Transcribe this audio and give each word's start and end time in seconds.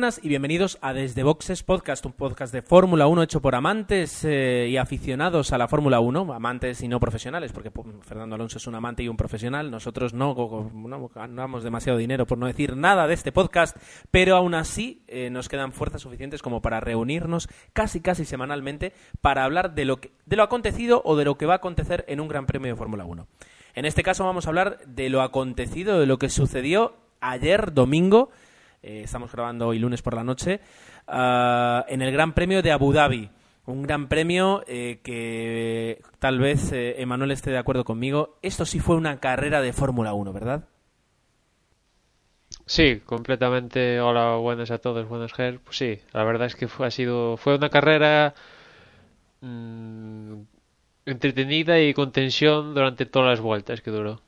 buenas 0.00 0.20
y 0.22 0.30
bienvenidos 0.30 0.78
a 0.80 0.94
Desde 0.94 1.22
Boxes 1.22 1.62
Podcast, 1.62 2.06
un 2.06 2.14
podcast 2.14 2.54
de 2.54 2.62
Fórmula 2.62 3.06
1 3.06 3.22
hecho 3.22 3.42
por 3.42 3.54
amantes 3.54 4.24
eh, 4.24 4.66
y 4.70 4.78
aficionados 4.78 5.52
a 5.52 5.58
la 5.58 5.68
Fórmula 5.68 6.00
1, 6.00 6.32
amantes 6.32 6.80
y 6.80 6.88
no 6.88 6.98
profesionales, 6.98 7.52
porque 7.52 7.70
Fernando 8.00 8.34
Alonso 8.34 8.56
es 8.56 8.66
un 8.66 8.74
amante 8.74 9.02
y 9.02 9.08
un 9.08 9.18
profesional, 9.18 9.70
nosotros 9.70 10.14
no, 10.14 10.34
no 10.72 11.08
ganamos 11.14 11.64
demasiado 11.64 11.98
dinero 11.98 12.26
por 12.26 12.38
no 12.38 12.46
decir 12.46 12.78
nada 12.78 13.06
de 13.06 13.12
este 13.12 13.30
podcast, 13.30 13.76
pero 14.10 14.36
aún 14.36 14.54
así 14.54 15.02
eh, 15.06 15.28
nos 15.28 15.50
quedan 15.50 15.70
fuerzas 15.70 16.00
suficientes 16.00 16.40
como 16.40 16.62
para 16.62 16.80
reunirnos 16.80 17.50
casi 17.74 18.00
casi 18.00 18.24
semanalmente 18.24 18.94
para 19.20 19.44
hablar 19.44 19.74
de 19.74 19.84
lo, 19.84 20.00
que, 20.00 20.12
de 20.24 20.36
lo 20.36 20.44
acontecido 20.44 21.02
o 21.04 21.14
de 21.14 21.26
lo 21.26 21.36
que 21.36 21.44
va 21.44 21.52
a 21.52 21.56
acontecer 21.58 22.06
en 22.08 22.20
un 22.20 22.28
Gran 22.28 22.46
Premio 22.46 22.72
de 22.72 22.78
Fórmula 22.78 23.04
1. 23.04 23.26
En 23.74 23.84
este 23.84 24.02
caso 24.02 24.24
vamos 24.24 24.46
a 24.46 24.48
hablar 24.48 24.78
de 24.86 25.10
lo 25.10 25.20
acontecido, 25.20 26.00
de 26.00 26.06
lo 26.06 26.18
que 26.18 26.30
sucedió 26.30 26.94
ayer 27.20 27.74
domingo, 27.74 28.30
eh, 28.82 29.02
estamos 29.04 29.30
grabando 29.32 29.68
hoy 29.68 29.78
lunes 29.78 30.02
por 30.02 30.14
la 30.14 30.24
noche, 30.24 30.60
ah, 31.06 31.84
en 31.88 32.02
el 32.02 32.12
Gran 32.12 32.32
Premio 32.32 32.62
de 32.62 32.72
Abu 32.72 32.92
Dhabi. 32.92 33.30
Un 33.66 33.82
gran 33.82 34.08
premio 34.08 34.64
eh, 34.66 35.00
que 35.04 36.02
tal 36.18 36.38
vez 36.38 36.72
eh, 36.72 37.00
Emanuel 37.00 37.30
esté 37.30 37.50
de 37.50 37.58
acuerdo 37.58 37.84
conmigo. 37.84 38.38
Esto 38.42 38.64
sí 38.64 38.80
fue 38.80 38.96
una 38.96 39.20
carrera 39.20 39.60
de 39.60 39.72
Fórmula 39.72 40.12
1, 40.12 40.32
¿verdad? 40.32 40.64
Sí, 42.66 43.00
completamente. 43.04 44.00
Hola, 44.00 44.36
buenas 44.36 44.70
a 44.70 44.78
todos, 44.78 45.08
buenas 45.08 45.32
Ger. 45.32 45.60
Pues 45.60 45.76
sí, 45.76 46.00
la 46.12 46.24
verdad 46.24 46.46
es 46.46 46.56
que 46.56 46.68
fue, 46.68 46.86
ha 46.86 46.90
sido, 46.90 47.36
fue 47.36 47.56
una 47.56 47.68
carrera 47.68 48.34
mmm, 49.40 50.40
entretenida 51.04 51.80
y 51.80 51.94
con 51.94 52.12
tensión 52.12 52.74
durante 52.74 53.06
todas 53.06 53.28
las 53.28 53.40
vueltas 53.40 53.82
que 53.82 53.90
duró. 53.90 54.20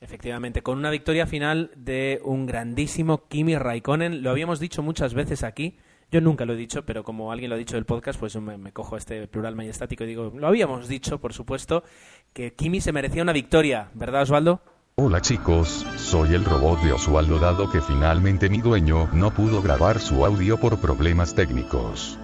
Efectivamente, 0.00 0.62
con 0.62 0.78
una 0.78 0.88
victoria 0.88 1.26
final 1.26 1.70
de 1.76 2.22
un 2.24 2.46
grandísimo 2.46 3.28
Kimi 3.28 3.56
Raikkonen. 3.56 4.22
Lo 4.22 4.30
habíamos 4.30 4.58
dicho 4.58 4.82
muchas 4.82 5.12
veces 5.12 5.44
aquí. 5.44 5.76
Yo 6.10 6.22
nunca 6.22 6.46
lo 6.46 6.54
he 6.54 6.56
dicho, 6.56 6.86
pero 6.86 7.04
como 7.04 7.30
alguien 7.30 7.50
lo 7.50 7.56
ha 7.56 7.58
dicho 7.58 7.76
del 7.76 7.84
podcast, 7.84 8.18
pues 8.18 8.34
me, 8.36 8.72
cojo 8.72 8.96
este 8.96 9.28
plural 9.28 9.54
majestático 9.54 10.04
y 10.04 10.06
digo, 10.06 10.32
lo 10.34 10.48
habíamos 10.48 10.88
dicho, 10.88 11.20
por 11.20 11.34
supuesto, 11.34 11.84
que 12.32 12.54
Kimi 12.54 12.80
se 12.80 12.92
merecía 12.92 13.22
una 13.22 13.34
victoria, 13.34 13.90
¿verdad, 13.92 14.22
Osvaldo? 14.22 14.62
Hola 14.96 15.20
chicos, 15.20 15.86
soy 15.96 16.34
el 16.34 16.44
robot 16.44 16.80
de 16.80 16.92
Osvaldo 16.92 17.38
dado 17.38 17.70
que 17.70 17.80
finalmente 17.80 18.48
mi 18.48 18.60
dueño 18.60 19.08
no 19.12 19.30
pudo 19.30 19.62
grabar 19.62 20.00
su 20.00 20.24
audio 20.24 20.58
por 20.58 20.80
problemas 20.80 21.34
técnicos. 21.34 22.18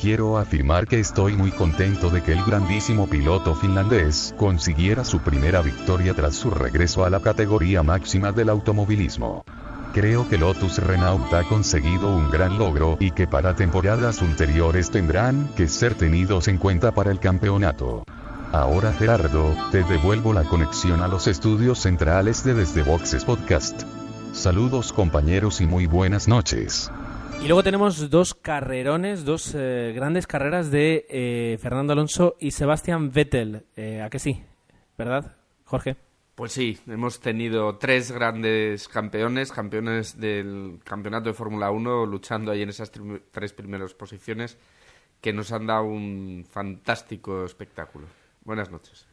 Quiero 0.00 0.38
afirmar 0.38 0.86
que 0.86 1.00
estoy 1.00 1.34
muy 1.34 1.50
contento 1.50 2.08
de 2.08 2.22
que 2.22 2.32
el 2.32 2.44
grandísimo 2.44 3.08
piloto 3.08 3.56
finlandés 3.56 4.32
consiguiera 4.38 5.04
su 5.04 5.18
primera 5.18 5.60
victoria 5.60 6.14
tras 6.14 6.36
su 6.36 6.52
regreso 6.52 7.04
a 7.04 7.10
la 7.10 7.18
categoría 7.18 7.82
máxima 7.82 8.30
del 8.30 8.48
automovilismo. 8.48 9.44
Creo 9.92 10.28
que 10.28 10.38
Lotus 10.38 10.78
Renault 10.78 11.32
ha 11.34 11.42
conseguido 11.42 12.14
un 12.14 12.30
gran 12.30 12.58
logro 12.58 12.96
y 13.00 13.10
que 13.10 13.26
para 13.26 13.56
temporadas 13.56 14.22
ulteriores 14.22 14.92
tendrán 14.92 15.48
que 15.56 15.66
ser 15.66 15.96
tenidos 15.96 16.46
en 16.46 16.58
cuenta 16.58 16.92
para 16.92 17.10
el 17.10 17.18
campeonato. 17.18 18.04
Ahora 18.52 18.92
Gerardo, 18.92 19.52
te 19.72 19.82
devuelvo 19.82 20.32
la 20.32 20.44
conexión 20.44 21.02
a 21.02 21.08
los 21.08 21.26
estudios 21.26 21.80
centrales 21.80 22.44
de 22.44 22.54
Desde 22.54 22.84
Boxes 22.84 23.24
Podcast. 23.24 23.82
Saludos 24.32 24.92
compañeros 24.92 25.60
y 25.60 25.66
muy 25.66 25.86
buenas 25.86 26.28
noches. 26.28 26.88
Y 27.40 27.46
luego 27.46 27.62
tenemos 27.62 28.10
dos 28.10 28.34
carrerones, 28.34 29.24
dos 29.24 29.54
eh, 29.54 29.92
grandes 29.94 30.26
carreras 30.26 30.72
de 30.72 31.06
eh, 31.08 31.56
Fernando 31.60 31.92
Alonso 31.92 32.36
y 32.40 32.50
Sebastián 32.50 33.12
Vettel. 33.12 33.64
Eh, 33.76 34.02
¿A 34.02 34.10
qué 34.10 34.18
sí? 34.18 34.42
¿Verdad, 34.98 35.36
Jorge? 35.64 35.96
Pues 36.34 36.52
sí, 36.52 36.78
hemos 36.88 37.20
tenido 37.20 37.76
tres 37.78 38.10
grandes 38.10 38.88
campeones, 38.88 39.52
campeones 39.52 40.18
del 40.18 40.80
campeonato 40.84 41.28
de 41.28 41.34
Fórmula 41.34 41.70
1, 41.70 42.06
luchando 42.06 42.50
ahí 42.50 42.62
en 42.62 42.70
esas 42.70 42.90
tres 43.30 43.52
primeras 43.52 43.94
posiciones, 43.94 44.58
que 45.20 45.32
nos 45.32 45.52
han 45.52 45.66
dado 45.66 45.84
un 45.84 46.44
fantástico 46.48 47.44
espectáculo. 47.44 48.08
Buenas 48.44 48.70
noches. 48.70 49.06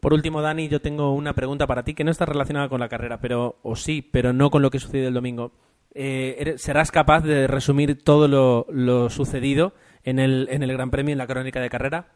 Por 0.00 0.12
último, 0.12 0.42
Dani, 0.42 0.68
yo 0.68 0.80
tengo 0.80 1.14
una 1.14 1.32
pregunta 1.32 1.66
para 1.66 1.84
ti 1.84 1.94
que 1.94 2.04
no 2.04 2.10
está 2.10 2.26
relacionada 2.26 2.68
con 2.68 2.80
la 2.80 2.88
carrera, 2.88 3.20
pero 3.20 3.58
o 3.62 3.76
sí, 3.76 4.02
pero 4.02 4.32
no 4.32 4.50
con 4.50 4.62
lo 4.62 4.70
que 4.70 4.78
sucedió 4.80 5.08
el 5.08 5.14
domingo 5.14 5.52
eh, 6.00 6.54
serás 6.58 6.92
capaz 6.92 7.22
de 7.22 7.48
resumir 7.48 8.00
todo 8.00 8.28
lo, 8.28 8.66
lo 8.70 9.10
sucedido 9.10 9.74
en 10.04 10.20
el, 10.20 10.46
en 10.50 10.62
el 10.62 10.72
Gran 10.72 10.90
Premio, 10.90 11.10
en 11.12 11.18
la 11.18 11.26
crónica 11.26 11.60
de 11.60 11.68
carrera. 11.68 12.06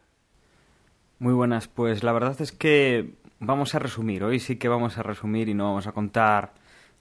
Muy 1.19 1.33
buenas, 1.33 1.67
pues 1.67 2.01
la 2.01 2.13
verdad 2.13 2.39
es 2.39 2.53
que 2.53 3.15
vamos 3.39 3.75
a 3.75 3.79
resumir, 3.79 4.23
hoy 4.23 4.39
sí 4.39 4.55
que 4.55 4.69
vamos 4.69 4.97
a 4.97 5.03
resumir 5.03 5.49
y 5.49 5.53
no 5.53 5.65
vamos 5.65 5.85
a 5.87 5.91
contar 5.91 6.53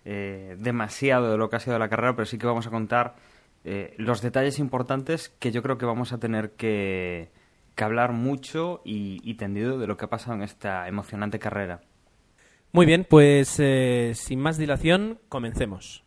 eh, 0.04 0.56
demasiado 0.58 1.30
de 1.30 1.38
lo 1.38 1.48
que 1.48 1.56
ha 1.56 1.60
sido 1.60 1.78
la 1.78 1.88
carrera, 1.88 2.16
pero 2.16 2.26
sí 2.26 2.36
que 2.36 2.46
vamos 2.48 2.66
a 2.66 2.70
contar 2.70 3.14
eh, 3.64 3.94
los 3.96 4.20
detalles 4.20 4.58
importantes 4.58 5.28
que 5.38 5.52
yo 5.52 5.62
creo 5.62 5.78
que 5.78 5.86
vamos 5.86 6.12
a 6.12 6.18
tener 6.18 6.50
que, 6.52 7.30
que 7.76 7.84
hablar 7.84 8.10
mucho 8.10 8.82
y, 8.84 9.20
y, 9.22 9.34
tendido 9.34 9.78
de 9.78 9.86
lo 9.86 9.96
que 9.96 10.06
ha 10.06 10.10
pasado 10.10 10.34
en 10.34 10.42
esta 10.42 10.88
emocionante 10.88 11.38
carrera. 11.38 11.80
Muy 12.72 12.86
bien, 12.86 13.06
pues 13.08 13.60
eh, 13.60 14.12
sin 14.16 14.40
más 14.40 14.58
dilación, 14.58 15.20
comencemos. 15.28 16.02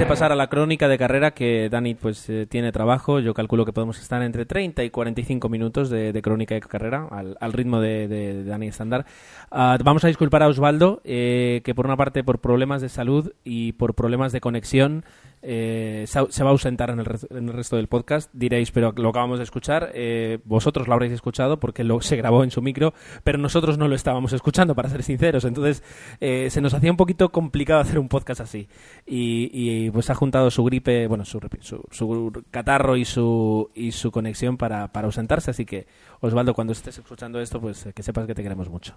De 0.00 0.06
pasar 0.06 0.32
a 0.32 0.34
la 0.34 0.46
crónica 0.46 0.88
de 0.88 0.96
carrera, 0.96 1.32
que 1.32 1.68
Dani 1.68 1.94
pues 1.94 2.26
eh, 2.30 2.46
tiene 2.48 2.72
trabajo, 2.72 3.20
yo 3.20 3.34
calculo 3.34 3.66
que 3.66 3.74
podemos 3.74 4.00
estar 4.00 4.22
entre 4.22 4.46
30 4.46 4.82
y 4.82 4.88
45 4.88 5.50
minutos 5.50 5.90
de, 5.90 6.18
crónica 6.22 6.54
de 6.54 6.62
carrera, 6.62 7.06
al, 7.10 7.52
ritmo 7.52 7.80
de, 7.80 8.42
Dani 8.44 8.68
estándar. 8.68 9.04
Uh, 9.50 9.76
vamos 9.84 10.02
a 10.04 10.08
disculpar 10.08 10.42
a 10.42 10.48
Osvaldo, 10.48 11.02
eh, 11.04 11.60
que 11.64 11.74
por 11.74 11.84
una 11.84 11.98
parte 11.98 12.24
por 12.24 12.38
problemas 12.38 12.80
de 12.80 12.88
salud 12.88 13.32
y 13.44 13.72
por 13.72 13.94
problemas 13.94 14.32
de 14.32 14.40
conexión 14.40 15.04
eh, 15.42 16.04
se 16.06 16.42
va 16.42 16.50
a 16.50 16.52
ausentar 16.52 16.90
en 16.90 17.00
el, 17.00 17.06
en 17.30 17.48
el, 17.48 17.54
resto 17.54 17.76
del 17.76 17.88
podcast. 17.88 18.30
Diréis, 18.32 18.70
pero 18.70 18.92
lo 18.92 19.08
acabamos 19.08 19.38
de 19.38 19.44
escuchar. 19.44 19.90
Eh, 19.94 20.38
vosotros 20.44 20.86
lo 20.86 20.94
habréis 20.94 21.12
escuchado 21.12 21.58
porque 21.58 21.84
lo, 21.84 22.00
se 22.00 22.16
grabó 22.16 22.44
en 22.44 22.50
su 22.50 22.60
micro, 22.60 22.92
pero 23.24 23.38
nosotros 23.38 23.78
no 23.78 23.88
lo 23.88 23.94
estábamos 23.94 24.32
escuchando, 24.32 24.74
para 24.74 24.88
ser 24.88 25.02
sinceros. 25.02 25.44
Entonces, 25.44 25.82
eh, 26.20 26.50
se 26.50 26.60
nos 26.60 26.74
hacía 26.74 26.90
un 26.90 26.96
poquito 26.96 27.30
complicado 27.30 27.80
hacer 27.80 27.98
un 27.98 28.08
podcast 28.08 28.40
así. 28.40 28.68
Y, 29.06 29.90
pues 29.90 30.10
ha 30.10 30.14
juntado 30.14 30.50
su 30.50 30.64
gripe, 30.64 31.06
bueno, 31.06 31.24
su, 31.24 31.40
su, 31.60 31.84
su, 31.90 32.44
catarro 32.50 32.96
y 32.96 33.04
su, 33.04 33.70
y 33.74 33.92
su 33.92 34.10
conexión 34.10 34.56
para, 34.56 34.92
para 34.92 35.06
ausentarse. 35.06 35.50
Así 35.50 35.64
que, 35.64 35.86
Osvaldo, 36.20 36.54
cuando 36.54 36.72
estés 36.72 36.98
escuchando 36.98 37.40
esto, 37.40 37.60
pues 37.60 37.88
que 37.94 38.02
sepas 38.02 38.26
que 38.26 38.34
te 38.34 38.42
queremos 38.42 38.68
mucho. 38.68 38.96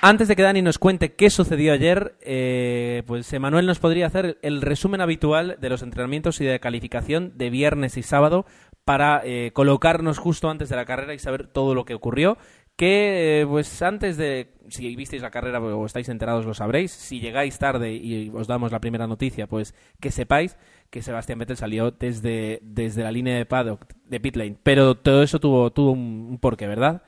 Antes 0.00 0.28
de 0.28 0.36
que 0.36 0.42
Dani 0.42 0.62
nos 0.62 0.78
cuente 0.78 1.14
qué 1.14 1.30
sucedió 1.30 1.72
ayer, 1.72 2.16
eh, 2.22 3.02
pues 3.06 3.32
Emanuel 3.32 3.66
nos 3.66 3.78
podría 3.78 4.06
hacer 4.06 4.38
el 4.42 4.62
resumen 4.62 5.00
habitual 5.00 5.56
de 5.60 5.68
los 5.68 5.82
entrenamientos 5.82 6.40
y 6.40 6.44
de 6.44 6.58
calificación 6.60 7.32
de 7.36 7.50
viernes 7.50 7.96
y 7.96 8.02
sábado 8.02 8.46
para 8.84 9.22
eh, 9.24 9.52
colocarnos 9.52 10.18
justo 10.18 10.50
antes 10.50 10.68
de 10.68 10.76
la 10.76 10.84
carrera 10.84 11.14
y 11.14 11.18
saber 11.18 11.46
todo 11.46 11.74
lo 11.74 11.84
que 11.84 11.94
ocurrió. 11.94 12.36
Que, 12.74 13.42
eh, 13.42 13.46
pues 13.46 13.82
antes 13.82 14.16
de, 14.16 14.54
si 14.68 14.96
visteis 14.96 15.22
la 15.22 15.30
carrera 15.30 15.60
o 15.60 15.84
estáis 15.84 16.08
enterados 16.08 16.46
lo 16.46 16.54
sabréis, 16.54 16.90
si 16.90 17.20
llegáis 17.20 17.58
tarde 17.58 17.92
y 17.92 18.30
os 18.34 18.46
damos 18.46 18.72
la 18.72 18.80
primera 18.80 19.06
noticia, 19.06 19.46
pues 19.46 19.74
que 20.00 20.10
sepáis 20.10 20.56
que 20.90 21.02
Sebastián 21.02 21.38
Vettel 21.38 21.58
salió 21.58 21.90
desde, 21.90 22.60
desde 22.62 23.02
la 23.02 23.12
línea 23.12 23.36
de 23.36 23.46
paddock, 23.46 23.86
de 24.06 24.20
pit 24.20 24.36
lane. 24.36 24.56
Pero 24.62 24.96
todo 24.96 25.22
eso 25.22 25.38
tuvo, 25.38 25.70
tuvo 25.70 25.92
un, 25.92 26.28
un 26.30 26.38
porqué, 26.38 26.66
¿verdad? 26.66 27.02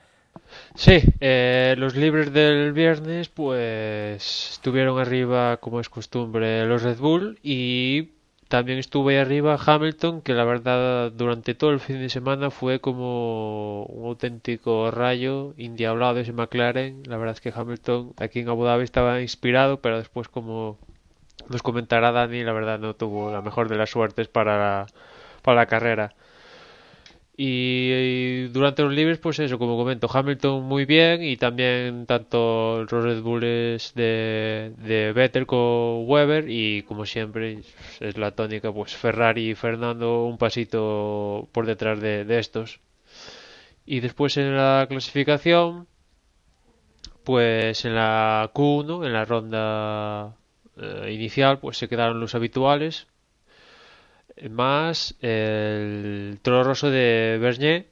Sí, 0.75 1.01
eh, 1.21 1.75
los 1.77 1.95
libres 1.95 2.33
del 2.33 2.73
viernes 2.73 3.29
pues 3.29 4.49
estuvieron 4.51 4.99
arriba 4.99 5.57
como 5.57 5.79
es 5.79 5.89
costumbre 5.89 6.65
los 6.65 6.83
Red 6.83 6.97
Bull 6.97 7.39
y 7.43 8.09
también 8.49 8.77
estuvo 8.79 9.09
ahí 9.09 9.15
arriba 9.15 9.57
Hamilton 9.63 10.21
que 10.21 10.33
la 10.33 10.43
verdad 10.43 11.11
durante 11.11 11.55
todo 11.55 11.71
el 11.71 11.79
fin 11.79 11.99
de 11.99 12.09
semana 12.09 12.51
fue 12.51 12.79
como 12.81 13.83
un 13.85 14.07
auténtico 14.07 14.91
rayo 14.91 15.53
indiablado 15.57 16.19
ese 16.19 16.33
McLaren. 16.33 17.03
La 17.05 17.17
verdad 17.17 17.35
es 17.35 17.41
que 17.41 17.53
Hamilton 17.55 18.13
aquí 18.17 18.39
en 18.39 18.49
Abu 18.49 18.65
Dhabi 18.65 18.83
estaba 18.83 19.21
inspirado 19.21 19.79
pero 19.81 19.97
después 19.97 20.27
como 20.27 20.77
nos 21.49 21.63
comentará 21.63 22.11
Dani 22.11 22.43
la 22.43 22.53
verdad 22.53 22.79
no 22.79 22.95
tuvo 22.95 23.31
la 23.31 23.41
mejor 23.41 23.69
de 23.69 23.77
las 23.77 23.89
suertes 23.89 24.27
para 24.27 24.57
la, 24.57 24.87
para 25.41 25.55
la 25.61 25.65
carrera 25.67 26.15
Y, 27.37 28.47
durante 28.47 28.83
los 28.83 28.93
libres, 28.93 29.17
pues 29.19 29.39
eso, 29.39 29.59
como 29.59 29.75
comento, 29.75 30.09
Hamilton 30.11 30.63
muy 30.63 30.85
bien 30.85 31.21
y 31.21 31.35
también 31.35 32.05
tanto 32.05 32.85
los 32.89 33.03
Red 33.03 33.21
Bulls 33.21 33.93
de, 33.93 34.73
de 34.77 35.11
Vettel 35.13 35.45
con 35.45 36.07
Weber 36.09 36.49
y 36.49 36.83
como 36.83 37.05
siempre 37.05 37.59
es 37.99 38.17
la 38.17 38.31
tónica, 38.31 38.71
pues 38.71 38.95
Ferrari 38.95 39.49
y 39.49 39.55
Fernando 39.55 40.25
un 40.25 40.37
pasito 40.37 41.49
por 41.51 41.65
detrás 41.65 41.99
de, 41.99 42.23
de 42.23 42.39
estos. 42.39 42.79
Y 43.85 43.99
después 43.99 44.37
en 44.37 44.55
la 44.55 44.85
clasificación, 44.89 45.87
pues 47.25 47.83
en 47.85 47.95
la 47.95 48.49
Q1, 48.53 49.05
en 49.05 49.13
la 49.13 49.25
ronda 49.25 50.37
eh, 50.77 51.11
inicial, 51.11 51.59
pues 51.59 51.77
se 51.77 51.89
quedaron 51.89 52.19
los 52.19 52.35
habituales, 52.35 53.07
más 54.49 55.15
el 55.21 56.39
Toro 56.41 56.63
Rosso 56.63 56.89
de 56.89 57.37
Bernier. 57.41 57.87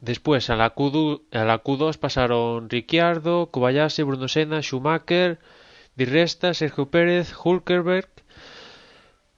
Después 0.00 0.50
a 0.50 0.56
la, 0.56 0.74
Q2, 0.74 1.22
a 1.32 1.44
la 1.44 1.62
Q2 1.62 1.98
pasaron 1.98 2.70
Ricciardo, 2.70 3.50
Kobayashi, 3.50 4.02
Bruno 4.02 4.28
Senna, 4.28 4.62
Schumacher, 4.62 5.38
Di 5.96 6.04
Resta, 6.04 6.54
Sergio 6.54 6.90
Pérez, 6.90 7.34
Hulkerberg 7.42 8.08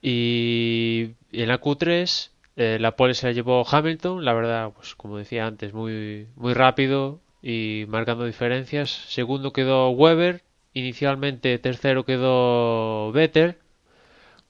y, 0.02 1.12
en 1.32 1.48
la 1.48 1.60
Q3 1.60 2.30
eh, 2.56 2.78
la 2.80 2.96
pole 2.96 3.14
se 3.14 3.28
la 3.28 3.32
llevó 3.32 3.64
Hamilton, 3.68 4.24
la 4.24 4.32
verdad, 4.32 4.72
pues 4.74 4.96
como 4.96 5.16
decía 5.16 5.46
antes, 5.46 5.72
muy, 5.72 6.26
muy 6.34 6.54
rápido 6.54 7.20
y 7.40 7.84
marcando 7.88 8.24
diferencias. 8.24 8.90
Segundo 8.90 9.52
quedó 9.52 9.90
Weber, 9.90 10.42
inicialmente 10.74 11.58
tercero 11.58 12.04
quedó 12.04 13.12
Vettel 13.12 13.56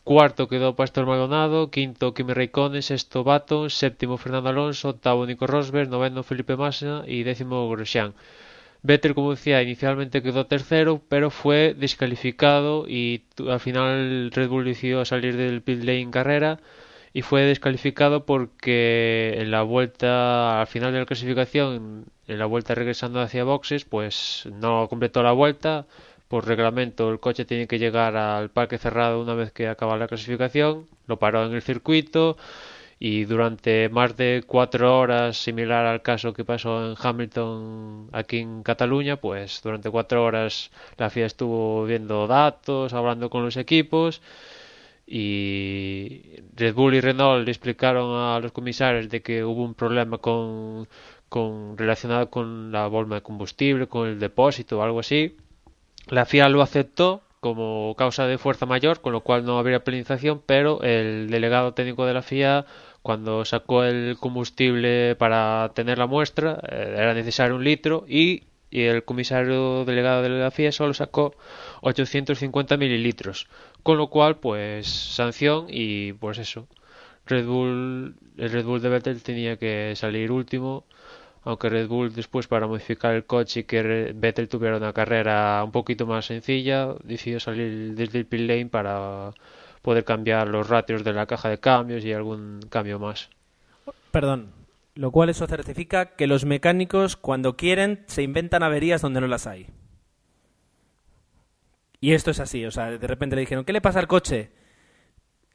Cuarto 0.09 0.49
quedó 0.49 0.75
Pastor 0.75 1.05
Maldonado, 1.05 1.71
quinto 1.71 2.15
Kimi 2.15 2.33
Raikkonen, 2.33 2.81
sexto 2.81 3.25
Baton, 3.25 3.69
séptimo 3.69 4.17
Fernando 4.17 4.49
Alonso, 4.49 4.89
octavo 4.89 5.27
Nico 5.27 5.47
Rosberg, 5.47 5.91
noveno 5.91 6.23
Felipe 6.23 6.57
Massa 6.57 7.05
y 7.07 7.25
décimo 7.25 7.69
Grosjean. 7.69 8.15
Vettel, 8.83 9.15
como 9.15 9.33
decía, 9.33 9.63
inicialmente 9.63 10.23
quedó 10.23 10.47
tercero, 10.47 11.03
pero 11.11 11.29
fue 11.29 11.75
descalificado 11.77 12.87
y 12.89 13.25
al 13.51 13.61
final 13.61 14.31
Red 14.33 14.49
Bull 14.49 14.65
decidió 14.65 15.05
salir 15.05 15.37
del 15.37 15.61
pit 15.61 15.85
lane 15.85 16.11
carrera 16.11 16.59
y 17.13 17.21
fue 17.21 17.43
descalificado 17.43 18.25
porque 18.25 19.35
en 19.37 19.51
la 19.51 19.61
vuelta, 19.61 20.63
al 20.63 20.69
final 20.69 20.91
de 20.95 21.01
la 21.01 21.05
clasificación, 21.05 22.07
en 22.27 22.39
la 22.39 22.47
vuelta 22.47 22.75
regresando 22.75 23.21
hacia 23.21 23.45
boxes, 23.45 23.85
pues 23.85 24.49
no 24.55 24.89
completó 24.89 25.23
la 25.23 25.33
vuelta, 25.33 25.85
por 26.29 26.47
reglamento 26.47 27.11
el 27.11 27.21
coche 27.21 27.45
tiene 27.45 27.67
que 27.67 27.79
llegar 27.79 28.17
al 28.17 28.51
parque 28.51 28.79
cerrado 28.79 29.21
una 29.21 29.35
vez 29.35 29.53
que 29.53 29.69
acaba 29.69 29.97
la 29.97 30.09
clasificación, 30.09 30.87
lo 31.07 31.19
paró 31.19 31.47
en 31.47 31.55
el 31.55 31.63
circuito 31.63 32.37
y 33.01 33.25
durante 33.25 33.89
más 33.89 34.17
de 34.17 34.43
cuatro 34.47 34.99
horas, 34.99 35.37
similar 35.39 35.87
al 35.87 36.03
caso 36.03 36.33
que 36.33 36.45
pasó 36.45 36.91
en 36.91 36.97
Hamilton 37.01 38.09
aquí 38.13 38.39
en 38.39 38.63
Cataluña, 38.63 39.17
pues 39.17 39.61
durante 39.63 39.91
cuatro 39.91 40.25
horas 40.25 40.71
la 40.97 41.11
FIA 41.11 41.27
estuvo 41.27 41.85
viendo 41.87 42.27
datos, 42.27 42.93
hablando 42.93 43.31
con 43.31 43.45
los 43.45 43.57
equipos 43.57 44.21
y 45.07 46.23
Red 46.57 46.75
Bull 46.75 46.95
y 46.95 47.01
Renault 47.01 47.45
le 47.45 47.51
explicaron 47.51 48.15
a 48.21 48.41
los 48.41 48.53
comisarios 48.53 49.09
de 49.09 49.23
que 49.23 49.45
hubo 49.45 49.63
un 49.65 49.75
problema 49.75 50.19
con, 50.19 50.89
con 51.29 51.79
relacionado 51.79 52.31
con 52.31 52.73
la 52.73 52.87
bomba 52.89 53.17
de 53.17 53.23
combustible, 53.23 53.87
con 53.87 54.09
el 54.09 54.19
depósito 54.21 54.79
o 54.79 54.83
algo 54.83 55.01
así 55.01 55.37
la 56.11 56.25
FIA 56.27 56.49
lo 56.49 56.63
aceptó 56.63 57.23
como 57.41 57.95
causa 57.97 58.27
de 58.27 58.39
fuerza 58.39 58.67
mayor, 58.67 59.01
con 59.01 59.13
lo 59.13 59.21
cual 59.21 59.45
no 59.45 59.59
habría 59.59 59.85
penalización, 59.85 60.43
pero 60.45 60.83
el 60.83 61.31
delegado 61.31 61.73
técnico 61.75 62.05
de 62.07 62.15
la 62.15 62.23
FIA, 62.23 62.67
cuando 63.03 63.45
sacó 63.45 63.85
el 63.85 64.17
combustible 64.19 65.15
para 65.17 65.71
tener 65.75 65.99
la 65.99 66.07
muestra, 66.07 66.61
eh, 66.69 66.95
era 66.97 67.15
necesario 67.15 67.57
un 67.57 67.65
litro 67.65 68.05
y, 68.09 68.45
el 68.71 69.03
comisario 69.05 69.87
delegado 69.87 70.23
de 70.23 70.29
la 70.29 70.51
FIA 70.51 70.73
solo 70.73 70.93
sacó 70.93 71.35
850 71.81 72.77
mililitros, 72.77 73.49
con 73.83 73.97
lo 73.97 74.09
cual, 74.09 74.37
pues, 74.39 74.87
sanción 74.89 75.67
y, 75.71 76.13
pues 76.15 76.39
eso, 76.39 76.69
Red 77.25 77.47
Bull, 77.47 78.17
el 78.37 78.51
Red 78.51 78.65
Bull 78.65 78.83
de 78.83 78.89
Vettel 78.91 79.23
tenía 79.23 79.57
que 79.57 79.95
salir 79.97 80.31
último 80.33 80.85
aunque 81.49 81.71
Red 81.71 81.89
Bull 81.89 82.13
después 82.13 82.47
para 82.47 82.67
modificar 82.67 83.15
el 83.15 83.25
coche 83.25 83.61
y 83.61 83.65
que 83.65 84.13
Vettel 84.15 84.51
tuviera 84.51 84.77
una 84.77 84.93
carrera 84.93 85.65
un 85.65 85.73
poquito 85.73 86.05
más 86.05 86.27
sencilla, 86.27 86.95
decidió 87.05 87.41
salir 87.41 87.95
desde 87.95 88.19
el 88.19 88.27
pit 88.27 88.41
lane 88.41 88.67
para 88.67 89.33
poder 89.81 90.05
cambiar 90.05 90.47
los 90.49 90.69
ratios 90.69 91.05
de 91.05 91.15
la 91.15 91.25
caja 91.25 91.49
de 91.49 91.59
cambios 91.59 92.05
y 92.05 92.13
algún 92.13 92.61
cambio 92.69 92.99
más. 92.99 93.31
Perdón, 94.11 94.51
lo 94.95 95.11
cual 95.11 95.31
eso 95.31 95.47
certifica 95.47 96.17
que 96.17 96.27
los 96.27 96.45
mecánicos 96.45 97.17
cuando 97.17 97.57
quieren 97.57 98.05
se 98.09 98.23
inventan 98.23 98.63
averías 98.63 99.01
donde 99.01 99.23
no 99.23 99.27
las 99.27 99.47
hay. 99.47 99.69
Y 101.99 102.13
esto 102.13 102.31
es 102.31 102.41
así, 102.41 102.67
o 102.67 102.71
sea, 102.71 102.91
de 102.91 103.07
repente 103.07 103.37
le 103.37 103.41
dijeron, 103.41 103.65
¿qué 103.65 103.73
le 103.73 103.81
pasa 103.81 104.01
al 104.01 104.07
coche? 104.07 104.51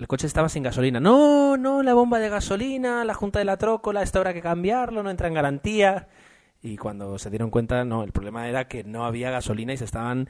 El 0.03 0.07
coche 0.07 0.27
estaba 0.27 0.50
sin 0.50 0.63
gasolina. 0.63 1.00
No, 1.00 1.55
no, 1.55 1.81
la 1.81 1.94
bomba 1.94 2.19
de 2.19 2.27
gasolina, 2.27 3.05
la 3.05 3.13
junta 3.13 3.39
de 3.39 3.45
la 3.45 3.55
trócola, 3.55 4.03
esta 4.03 4.19
habrá 4.19 4.33
que 4.33 4.41
cambiarlo, 4.41 5.01
no 5.01 5.09
entra 5.09 5.29
en 5.29 5.33
garantía. 5.33 6.09
Y 6.61 6.75
cuando 6.75 7.17
se 7.17 7.29
dieron 7.29 7.50
cuenta, 7.50 7.85
no, 7.85 8.03
el 8.03 8.11
problema 8.11 8.50
era 8.50 8.67
que 8.67 8.83
no 8.83 9.05
había 9.05 9.31
gasolina 9.31 9.71
y 9.71 9.77
se 9.77 9.85
estaban 9.85 10.27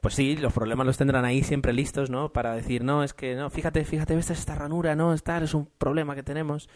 pues 0.00 0.14
sí, 0.14 0.36
los 0.36 0.52
problemas 0.52 0.86
los 0.86 0.96
tendrán 0.96 1.24
ahí 1.24 1.42
siempre 1.42 1.72
listos, 1.72 2.08
¿no? 2.08 2.32
Para 2.32 2.54
decir, 2.54 2.84
no, 2.84 3.02
es 3.02 3.14
que, 3.14 3.34
no, 3.34 3.50
fíjate, 3.50 3.84
fíjate, 3.84 4.14
ves 4.14 4.30
esta 4.30 4.54
ranura, 4.54 4.94
no, 4.94 5.12
esta 5.12 5.38
es 5.38 5.54
un 5.54 5.68
problema 5.76 6.14
que 6.14 6.22
tenemos. 6.22 6.68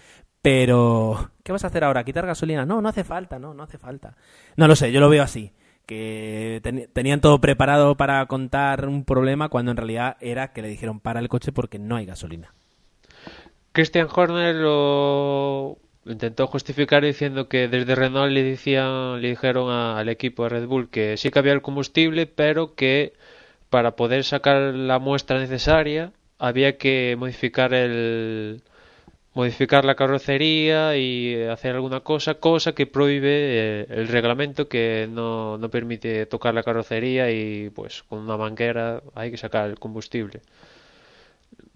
Pero, 0.42 1.30
¿qué 1.44 1.52
vas 1.52 1.62
a 1.62 1.68
hacer 1.68 1.84
ahora? 1.84 2.02
¿Quitar 2.02 2.26
gasolina? 2.26 2.66
No, 2.66 2.82
no 2.82 2.88
hace 2.88 3.04
falta, 3.04 3.38
no, 3.38 3.54
no 3.54 3.62
hace 3.62 3.78
falta. 3.78 4.16
No 4.56 4.66
lo 4.66 4.74
sé, 4.74 4.90
yo 4.90 4.98
lo 4.98 5.08
veo 5.08 5.22
así 5.22 5.52
que 5.90 6.60
tenían 6.92 7.20
todo 7.20 7.40
preparado 7.40 7.96
para 7.96 8.24
contar 8.26 8.86
un 8.86 9.04
problema 9.04 9.48
cuando 9.48 9.72
en 9.72 9.76
realidad 9.76 10.16
era 10.20 10.52
que 10.52 10.62
le 10.62 10.68
dijeron 10.68 11.00
para 11.00 11.18
el 11.18 11.28
coche 11.28 11.50
porque 11.50 11.80
no 11.80 11.96
hay 11.96 12.06
gasolina. 12.06 12.54
Christian 13.72 14.06
Horner 14.08 14.54
lo 14.54 15.78
intentó 16.06 16.46
justificar 16.46 17.02
diciendo 17.02 17.48
que 17.48 17.66
desde 17.66 17.96
Renault 17.96 18.30
le 18.30 18.44
decían, 18.44 19.20
le 19.20 19.30
dijeron 19.30 19.68
al 19.72 20.08
equipo 20.08 20.44
de 20.44 20.50
Red 20.50 20.66
Bull 20.68 20.90
que 20.90 21.16
sí 21.16 21.32
que 21.32 21.40
había 21.40 21.54
el 21.54 21.60
combustible, 21.60 22.26
pero 22.26 22.76
que 22.76 23.12
para 23.68 23.96
poder 23.96 24.22
sacar 24.22 24.72
la 24.72 25.00
muestra 25.00 25.40
necesaria 25.40 26.12
había 26.38 26.78
que 26.78 27.16
modificar 27.18 27.74
el, 27.74 28.62
modificar 29.34 29.84
la 29.84 29.94
carrocería 29.94 30.96
y 30.96 31.42
hacer 31.44 31.74
alguna 31.74 32.00
cosa, 32.00 32.34
cosa 32.34 32.72
que 32.72 32.86
prohíbe 32.86 33.30
eh, 33.30 33.86
el 33.88 34.08
reglamento 34.08 34.68
que 34.68 35.08
no, 35.10 35.56
no, 35.58 35.68
permite 35.68 36.26
tocar 36.26 36.54
la 36.54 36.62
carrocería 36.62 37.30
y 37.30 37.70
pues 37.70 38.02
con 38.02 38.18
una 38.20 38.36
manguera 38.36 39.02
hay 39.14 39.30
que 39.30 39.36
sacar 39.36 39.70
el 39.70 39.78
combustible. 39.78 40.40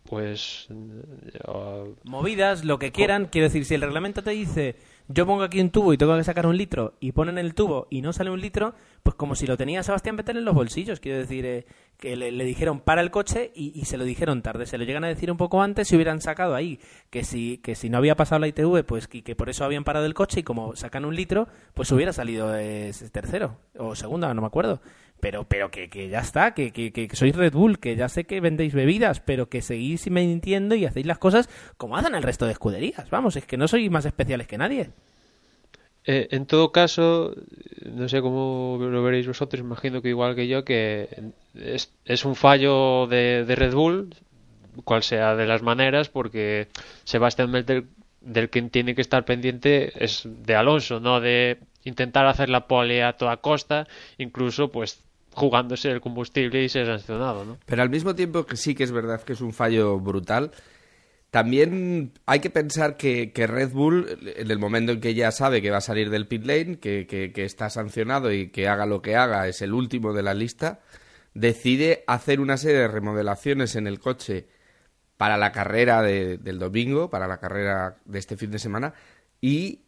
Pues... 0.08 0.68
Movidas, 2.04 2.64
lo 2.64 2.78
que 2.78 2.92
quieran, 2.92 3.26
quiero 3.26 3.46
decir, 3.46 3.64
si 3.64 3.74
el 3.74 3.80
reglamento 3.80 4.22
te 4.22 4.30
dice 4.30 4.76
yo 5.08 5.26
pongo 5.26 5.42
aquí 5.42 5.60
un 5.60 5.70
tubo 5.70 5.92
y 5.92 5.98
tengo 5.98 6.16
que 6.16 6.24
sacar 6.24 6.46
un 6.46 6.56
litro 6.56 6.94
y 6.98 7.12
ponen 7.12 7.36
el 7.36 7.54
tubo 7.54 7.86
y 7.90 8.00
no 8.00 8.12
sale 8.12 8.30
un 8.30 8.40
litro, 8.40 8.74
pues 9.02 9.14
como 9.16 9.34
si 9.34 9.46
lo 9.46 9.56
tenía 9.56 9.82
Sebastián 9.82 10.16
Vettel 10.16 10.38
en 10.38 10.44
los 10.46 10.54
bolsillos. 10.54 10.98
Quiero 10.98 11.18
decir, 11.18 11.44
eh, 11.44 11.66
que 11.98 12.16
le, 12.16 12.44
dijeron 12.44 12.80
para 12.80 13.02
el 13.02 13.10
coche 13.10 13.52
y, 13.54 13.84
se 13.84 13.98
lo 13.98 14.04
dijeron 14.04 14.40
tarde. 14.40 14.64
Se 14.64 14.78
lo 14.78 14.84
llegan 14.84 15.04
a 15.04 15.08
decir 15.08 15.30
un 15.30 15.36
poco 15.36 15.60
antes 15.60 15.88
si 15.88 15.96
hubieran 15.96 16.22
sacado 16.22 16.54
ahí 16.54 16.80
que 17.10 17.22
si, 17.22 17.58
que 17.58 17.74
si 17.74 17.90
no 17.90 17.98
había 17.98 18.16
pasado 18.16 18.38
la 18.38 18.48
ITV, 18.48 18.84
pues 18.84 19.08
y 19.12 19.22
que 19.22 19.36
por 19.36 19.50
eso 19.50 19.64
habían 19.64 19.84
parado 19.84 20.06
el 20.06 20.14
coche 20.14 20.40
y 20.40 20.42
como 20.42 20.74
sacan 20.74 21.04
un 21.04 21.14
litro, 21.14 21.48
pues 21.74 21.92
hubiera 21.92 22.12
salido 22.12 22.56
eh, 22.56 22.92
tercero 23.12 23.58
o 23.78 23.94
segundo, 23.94 24.32
no 24.32 24.40
me 24.40 24.46
acuerdo 24.46 24.80
pero, 25.24 25.44
pero 25.44 25.70
que, 25.70 25.88
que 25.88 26.10
ya 26.10 26.18
está, 26.18 26.52
que, 26.52 26.70
que, 26.70 26.92
que, 26.92 27.08
sois 27.16 27.34
Red 27.34 27.54
Bull, 27.54 27.78
que 27.78 27.96
ya 27.96 28.10
sé 28.10 28.24
que 28.24 28.42
vendéis 28.42 28.74
bebidas, 28.74 29.20
pero 29.20 29.48
que 29.48 29.62
seguís 29.62 30.10
mintiendo 30.10 30.74
y 30.74 30.84
hacéis 30.84 31.06
las 31.06 31.16
cosas 31.16 31.48
como 31.78 31.96
hacen 31.96 32.14
el 32.14 32.22
resto 32.22 32.44
de 32.44 32.52
escuderías. 32.52 33.08
Vamos, 33.08 33.34
es 33.36 33.46
que 33.46 33.56
no 33.56 33.66
sois 33.66 33.90
más 33.90 34.04
especiales 34.04 34.46
que 34.46 34.58
nadie. 34.58 34.90
Eh, 36.04 36.28
en 36.30 36.44
todo 36.44 36.72
caso, 36.72 37.34
no 37.86 38.06
sé 38.06 38.20
cómo 38.20 38.76
lo 38.78 39.02
veréis 39.02 39.26
vosotros, 39.26 39.60
imagino 39.62 40.02
que 40.02 40.10
igual 40.10 40.34
que 40.34 40.46
yo, 40.46 40.62
que 40.62 41.08
es, 41.54 41.90
es 42.04 42.26
un 42.26 42.34
fallo 42.34 43.06
de, 43.06 43.46
de, 43.46 43.56
Red 43.56 43.72
Bull, 43.72 44.14
cual 44.84 45.02
sea 45.02 45.36
de 45.36 45.46
las 45.46 45.62
maneras, 45.62 46.10
porque 46.10 46.68
Sebastián 47.04 47.50
Vettel 47.50 47.86
del 48.20 48.50
que 48.50 48.60
tiene 48.60 48.94
que 48.94 49.00
estar 49.00 49.24
pendiente 49.24 50.04
es 50.04 50.24
de 50.26 50.54
Alonso, 50.54 51.00
no 51.00 51.20
de 51.20 51.60
intentar 51.84 52.26
hacer 52.26 52.50
la 52.50 52.66
pole 52.66 53.02
a 53.02 53.14
toda 53.14 53.38
costa, 53.38 53.86
incluso 54.18 54.70
pues 54.70 55.03
jugándose 55.34 55.90
el 55.90 56.00
combustible 56.00 56.62
y 56.62 56.68
ser 56.68 56.86
sancionado, 56.86 57.44
¿no? 57.44 57.58
Pero 57.66 57.82
al 57.82 57.90
mismo 57.90 58.14
tiempo 58.14 58.46
que 58.46 58.56
sí 58.56 58.74
que 58.74 58.84
es 58.84 58.92
verdad 58.92 59.22
que 59.22 59.34
es 59.34 59.40
un 59.40 59.52
fallo 59.52 59.98
brutal, 59.98 60.52
también 61.34 62.12
hay 62.26 62.38
que 62.38 62.48
pensar 62.48 62.96
que, 62.96 63.32
Red 63.34 63.72
Bull, 63.72 64.06
en 64.36 64.50
el 64.52 64.58
momento 64.60 64.92
en 64.92 65.00
que 65.00 65.14
ya 65.14 65.32
sabe 65.32 65.60
que 65.60 65.72
va 65.72 65.78
a 65.78 65.80
salir 65.80 66.08
del 66.08 66.28
pit 66.28 66.44
lane, 66.44 66.78
que, 66.78 67.08
que, 67.08 67.44
está 67.44 67.70
sancionado 67.70 68.32
y 68.32 68.50
que 68.50 68.68
haga 68.68 68.86
lo 68.86 69.02
que 69.02 69.16
haga, 69.16 69.48
es 69.48 69.60
el 69.60 69.74
último 69.74 70.12
de 70.12 70.22
la 70.22 70.32
lista, 70.32 70.78
decide 71.34 72.04
hacer 72.06 72.38
una 72.38 72.56
serie 72.56 72.78
de 72.78 72.86
remodelaciones 72.86 73.74
en 73.74 73.88
el 73.88 73.98
coche 73.98 74.46
para 75.16 75.36
la 75.36 75.50
carrera 75.50 76.02
del 76.02 76.58
domingo, 76.60 77.10
para 77.10 77.26
la 77.26 77.40
carrera 77.40 77.96
de 78.04 78.18
este 78.20 78.36
fin 78.36 78.52
de 78.52 78.60
semana, 78.60 78.94
y 79.40 79.83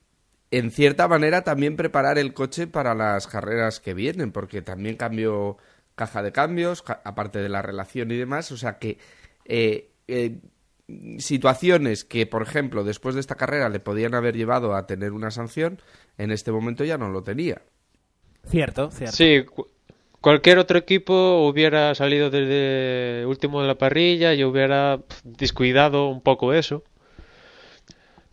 en 0.50 0.70
cierta 0.70 1.08
manera 1.08 1.42
también 1.42 1.76
preparar 1.76 2.18
el 2.18 2.32
coche 2.32 2.66
para 2.66 2.94
las 2.94 3.26
carreras 3.26 3.80
que 3.80 3.94
vienen, 3.94 4.32
porque 4.32 4.62
también 4.62 4.96
cambió 4.96 5.56
caja 5.94 6.22
de 6.22 6.32
cambios, 6.32 6.84
aparte 7.04 7.40
de 7.40 7.48
la 7.48 7.62
relación 7.62 8.10
y 8.10 8.16
demás, 8.16 8.52
o 8.52 8.56
sea 8.56 8.78
que 8.78 8.98
eh, 9.46 9.90
eh, 10.08 10.38
situaciones 11.18 12.04
que, 12.04 12.26
por 12.26 12.42
ejemplo, 12.42 12.84
después 12.84 13.14
de 13.14 13.20
esta 13.20 13.34
carrera 13.34 13.68
le 13.68 13.80
podían 13.80 14.14
haber 14.14 14.36
llevado 14.36 14.74
a 14.74 14.86
tener 14.86 15.12
una 15.12 15.30
sanción, 15.30 15.80
en 16.18 16.30
este 16.30 16.52
momento 16.52 16.84
ya 16.84 16.98
no 16.98 17.08
lo 17.08 17.22
tenía. 17.22 17.62
Cierto, 18.44 18.90
cierto. 18.90 19.16
Sí, 19.16 19.44
cualquier 20.20 20.58
otro 20.58 20.78
equipo 20.78 21.48
hubiera 21.48 21.94
salido 21.94 22.30
desde 22.30 23.26
último 23.26 23.62
de 23.62 23.68
la 23.68 23.78
parrilla 23.78 24.34
y 24.34 24.44
hubiera 24.44 25.00
descuidado 25.24 26.08
un 26.08 26.20
poco 26.20 26.52
eso. 26.52 26.84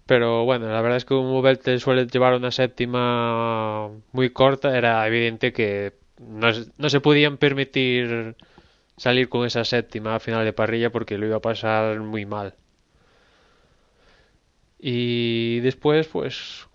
Pero 0.06 0.46
bueno, 0.46 0.68
la 0.68 0.82
verdad 0.82 0.98
es 0.98 1.06
que 1.06 1.16
como 1.16 1.42
Vettel 1.42 1.80
suele 1.80 2.08
llevar 2.08 2.34
una 2.36 2.52
séptima 2.52 3.90
muy 4.12 4.30
corta, 4.32 4.78
era 4.78 5.06
evidente 5.08 5.54
que 5.54 5.94
no, 6.20 6.50
no 6.78 6.90
se 6.90 7.00
podían 7.02 7.38
permitir 7.38 8.36
salir 8.98 9.30
con 9.30 9.46
esa 9.46 9.66
séptima 9.66 10.16
a 10.16 10.20
final 10.20 10.46
de 10.46 10.54
parrilla 10.54 10.92
porque 10.92 11.18
lo 11.18 11.26
iba 11.28 11.38
a 11.38 11.42
pasar 11.42 12.00
muy 12.02 12.26
mal. 12.26 12.56
Y 14.86 15.62
después, 15.62 16.08
pues, 16.10 16.68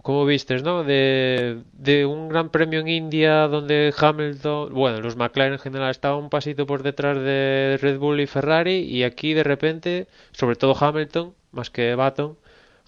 como 0.00 0.24
vistes, 0.24 0.62
¿no? 0.62 0.84
De, 0.84 1.62
de, 1.72 2.06
un 2.06 2.28
gran 2.28 2.50
premio 2.50 2.78
en 2.78 2.86
India 2.86 3.48
donde 3.48 3.92
Hamilton, 3.98 4.72
bueno, 4.72 5.00
los 5.00 5.16
McLaren 5.16 5.54
en 5.54 5.58
general 5.58 5.90
estaban 5.90 6.22
un 6.22 6.30
pasito 6.30 6.64
por 6.64 6.84
detrás 6.84 7.18
de 7.18 7.76
Red 7.82 7.98
Bull 7.98 8.20
y 8.20 8.28
Ferrari 8.28 8.84
y 8.84 9.02
aquí 9.02 9.34
de 9.34 9.42
repente, 9.42 10.06
sobre 10.30 10.54
todo 10.54 10.76
Hamilton, 10.78 11.34
más 11.50 11.70
que 11.70 11.96
Baton, 11.96 12.36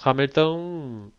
Hamilton... 0.00 1.12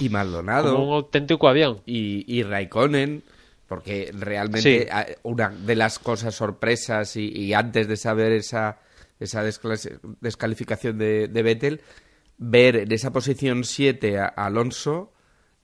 Y 0.00 0.08
Maldonado. 0.08 0.74
Como 0.74 0.88
un 0.88 0.94
auténtico 0.94 1.48
avión. 1.48 1.80
Y, 1.86 2.24
y 2.26 2.42
Raikkonen 2.42 3.22
porque 3.68 4.12
realmente 4.16 4.88
una 5.24 5.48
de 5.48 5.74
las 5.74 5.98
cosas 5.98 6.34
sorpresas 6.34 7.16
y, 7.16 7.52
antes 7.52 7.88
de 7.88 7.96
saber 7.96 8.32
esa, 8.32 8.78
esa 9.18 9.42
descalificación 9.42 10.98
de, 10.98 11.28
de, 11.28 11.42
Vettel, 11.42 11.80
ver 12.38 12.76
en 12.76 12.92
esa 12.92 13.12
posición 13.12 13.64
7 13.64 14.18
a, 14.18 14.26
Alonso 14.26 15.12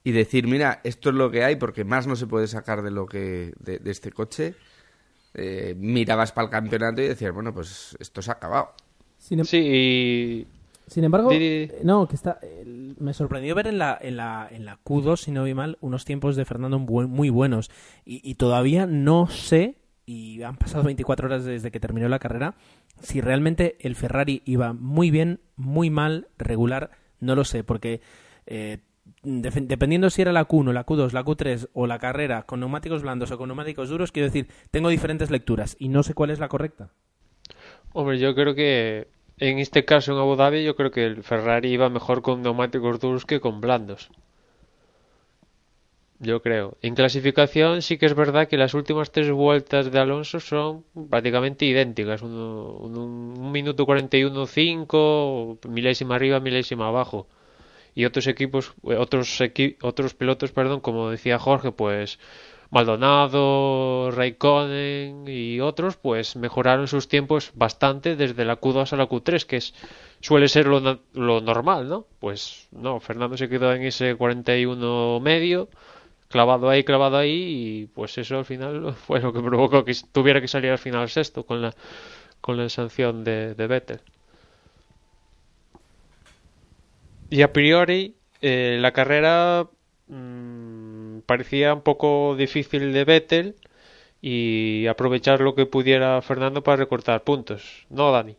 y 0.03 0.11
decir, 0.11 0.49
mira, 0.49 0.81
esto 0.83 1.11
es 1.11 1.15
lo 1.15 1.31
que 1.31 1.45
hay 1.45 1.57
porque 1.57 1.85
más 1.85 2.09
no 2.09 2.17
se 2.17 2.27
puede 2.27 2.49
sacar 2.49 2.83
de 2.83 2.91
lo 2.91 3.07
que 3.07 3.53
de, 3.61 3.81
este 3.85 4.11
coche. 4.11 4.55
Eh, 5.35 5.75
mirabas 5.79 6.33
para 6.33 6.47
el 6.47 6.51
campeonato 6.51 7.01
y 7.01 7.09
decías, 7.09 7.33
bueno, 7.33 7.55
pues 7.55 7.97
esto 8.01 8.21
se 8.21 8.33
ha 8.33 8.35
acabado. 8.35 8.75
Em- 9.31 9.45
sí, 9.45 9.59
y 9.59 10.47
sin 10.93 11.05
embargo, 11.05 11.31
no, 11.85 12.07
que 12.07 12.15
está, 12.15 12.39
me 12.67 13.15
sorprendió 13.15 13.55
ver 13.55 13.67
en 13.67 13.79
la, 13.79 13.97
en 13.99 14.19
la, 14.19 14.47
en 14.51 14.67
la 14.67 14.79
Q2, 14.85 15.17
si 15.17 15.31
no 15.31 15.45
vi 15.45 15.55
mal, 15.55 15.79
unos 15.81 16.05
tiempos 16.05 16.37
de 16.37 16.45
Fernando 16.45 16.79
muy 16.79 17.31
buenos. 17.31 17.71
Y, 18.05 18.35
todavía 18.35 18.87
no 18.87 19.27
sé, 19.27 19.77
y 20.05 20.43
han 20.43 20.57
pasado 20.57 20.85
24 20.85 21.27
horas 21.27 21.47
desde 21.47 21.71
que 21.71 21.81
terminó 21.81 22.11
la 22.11 22.19
carrera, 22.19 22.57
si 23.01 23.23
realmente 23.23 23.79
el 23.81 23.97
Ferrari 23.97 24.43
iba 24.45 24.75
muy 24.75 25.11
bien, 25.11 25.41
muy 25.57 25.89
mal, 25.89 26.29
regular, 26.37 26.91
no 27.21 27.37
lo 27.37 27.45
sé, 27.45 27.65
porque 27.65 28.03
eh, 28.45 28.81
dependiendo 29.23 30.11
si 30.11 30.21
era 30.21 30.33
la 30.33 30.47
Q1, 30.47 30.75
la 30.75 30.85
Q2, 30.85 31.13
la 31.13 31.25
Q3 31.25 31.71
o 31.73 31.87
la 31.87 31.99
carrera 31.99 32.43
con 32.43 32.61
neumáticos 32.61 33.01
blandos 33.01 33.31
o 33.31 33.39
con 33.39 33.49
neumáticos 33.49 33.89
duros, 33.89 34.13
quiero 34.13 34.27
decir, 34.27 34.49
tengo 34.71 34.91
diferentes 34.91 35.31
lecturas 35.31 35.75
y 35.79 35.89
no 35.89 36.03
sé 36.03 36.13
cuál 36.13 36.29
es 36.29 36.39
la 36.39 36.49
correcta. 36.49 36.91
Hombre, 37.95 38.19
yo 38.19 38.35
creo 38.35 38.55
que 38.55 39.09
en 39.39 39.59
este 39.59 39.85
caso 39.85 40.13
en 40.13 40.19
Abu 40.19 40.37
Dhabi 40.37 40.65
yo 40.65 40.77
creo 40.77 40.91
que 40.91 41.05
el 41.07 41.23
Ferrari 41.23 41.71
iba 41.71 41.89
mejor 41.89 42.23
con 42.23 42.43
neumáticos 42.43 43.01
duros 43.01 43.25
que 43.25 43.41
con 43.41 43.61
blandos. 43.61 44.11
Yo 46.23 46.41
creo. 46.41 46.79
En 46.83 46.95
clasificación 46.95 47.83
sí 47.83 47.99
que 47.99 48.07
es 48.07 48.15
verdad 48.15 48.47
que 48.47 48.57
las 48.57 48.75
últimas 48.75 49.11
tres 49.11 49.29
vueltas 49.33 49.91
de 49.91 49.99
Alonso 49.99 50.39
son 50.39 50.85
prácticamente 51.11 51.65
idénticas. 51.65 52.23
Un, 52.23 52.33
un, 52.37 53.51
minuto 53.51 53.85
41.5, 53.85 55.69
milésima 55.69 56.15
arriba, 56.15 56.39
milésima 56.39 56.87
abajo. 56.87 57.27
Y 57.97 58.05
otros 58.05 58.29
equipos, 58.29 58.73
otros, 58.83 59.37
otros 59.83 60.15
pilotos, 60.15 60.53
perdón, 60.53 60.79
como 60.81 61.11
decía 61.11 61.41
Jorge, 61.41 61.73
pues 61.73 62.21
Maldonado, 62.73 64.11
Raikkonen 64.13 65.29
y 65.29 65.61
otros, 65.61 65.99
pues 65.99 66.37
mejoraron 66.37 66.89
sus 66.89 67.07
tiempos 67.07 67.53
bastante 67.55 68.17
desde 68.17 68.47
la 68.47 68.59
Q2 68.59 68.95
a 68.95 68.97
la 68.97 69.07
Q3, 69.07 69.45
que 69.45 69.59
es, 69.59 69.75
suele 70.23 70.49
ser 70.49 70.67
lo, 70.67 70.99
lo 71.13 71.41
normal, 71.43 71.87
¿no? 71.87 72.07
Pues 72.19 72.69
no, 72.71 72.99
Fernando 72.99 73.37
se 73.37 73.51
quedó 73.51 73.75
en 73.75 73.83
ese 73.83 74.15
41 74.17 75.21
medio, 75.21 75.69
clavado 76.29 76.71
ahí, 76.71 76.83
clavado 76.83 77.19
ahí, 77.19 77.83
y 77.83 77.87
pues 77.89 78.17
eso 78.17 78.39
al 78.39 78.47
final 78.47 78.95
fue 79.07 79.21
lo 79.21 79.35
que 79.35 79.43
provocó 79.43 79.85
que 79.85 79.95
tuviera 80.11 80.41
que 80.41 80.49
salir 80.49 80.71
al 80.71 80.79
final 80.79 81.11
sexto 81.11 81.45
con 81.45 81.61
la, 81.61 81.75
con 82.41 82.57
la 82.57 82.71
sanción 82.71 83.23
de, 83.23 83.53
Vettel. 83.55 84.01
Y 87.29 87.43
a 87.43 87.53
priori, 87.53 88.15
eh, 88.41 88.79
la 88.81 88.93
carrera 88.93 89.69
Mm, 90.13 90.62
parecía 91.33 91.73
un 91.73 91.81
poco 91.81 92.37
difícil 92.37 92.93
de 92.93 93.07
Vettel 93.07 93.57
y 94.21 94.87
aprovechar 94.87 95.41
lo 95.41 95.55
que 95.55 95.65
pudiera 95.65 96.21
Fernando 96.21 96.63
para 96.63 96.77
recortar 96.77 97.25
puntos, 97.25 97.87
¿no, 97.89 98.13
Dani? 98.13 98.37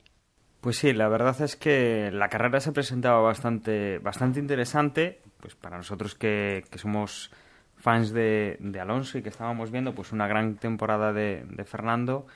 Pues 0.62 0.78
sí, 0.78 0.94
la 0.94 1.08
verdad 1.08 1.42
es 1.42 1.56
que 1.56 2.12
la 2.14 2.30
carrera 2.30 2.60
se 2.60 2.72
presentaba 2.72 3.20
bastante, 3.20 3.98
bastante 3.98 4.40
interesante, 4.40 5.22
pues 5.40 5.56
para 5.56 5.78
nosotros 5.78 6.14
que, 6.14 6.66
somos 6.76 7.32
fans 7.78 8.14
de, 8.14 8.60
Alonso 8.80 9.18
y 9.18 9.24
que 9.24 9.30
estábamos 9.30 9.72
viendo 9.72 9.96
pues 9.96 10.12
una 10.12 10.28
gran 10.28 10.58
temporada 10.58 11.14
de, 11.14 11.66
Fernando, 11.66 12.28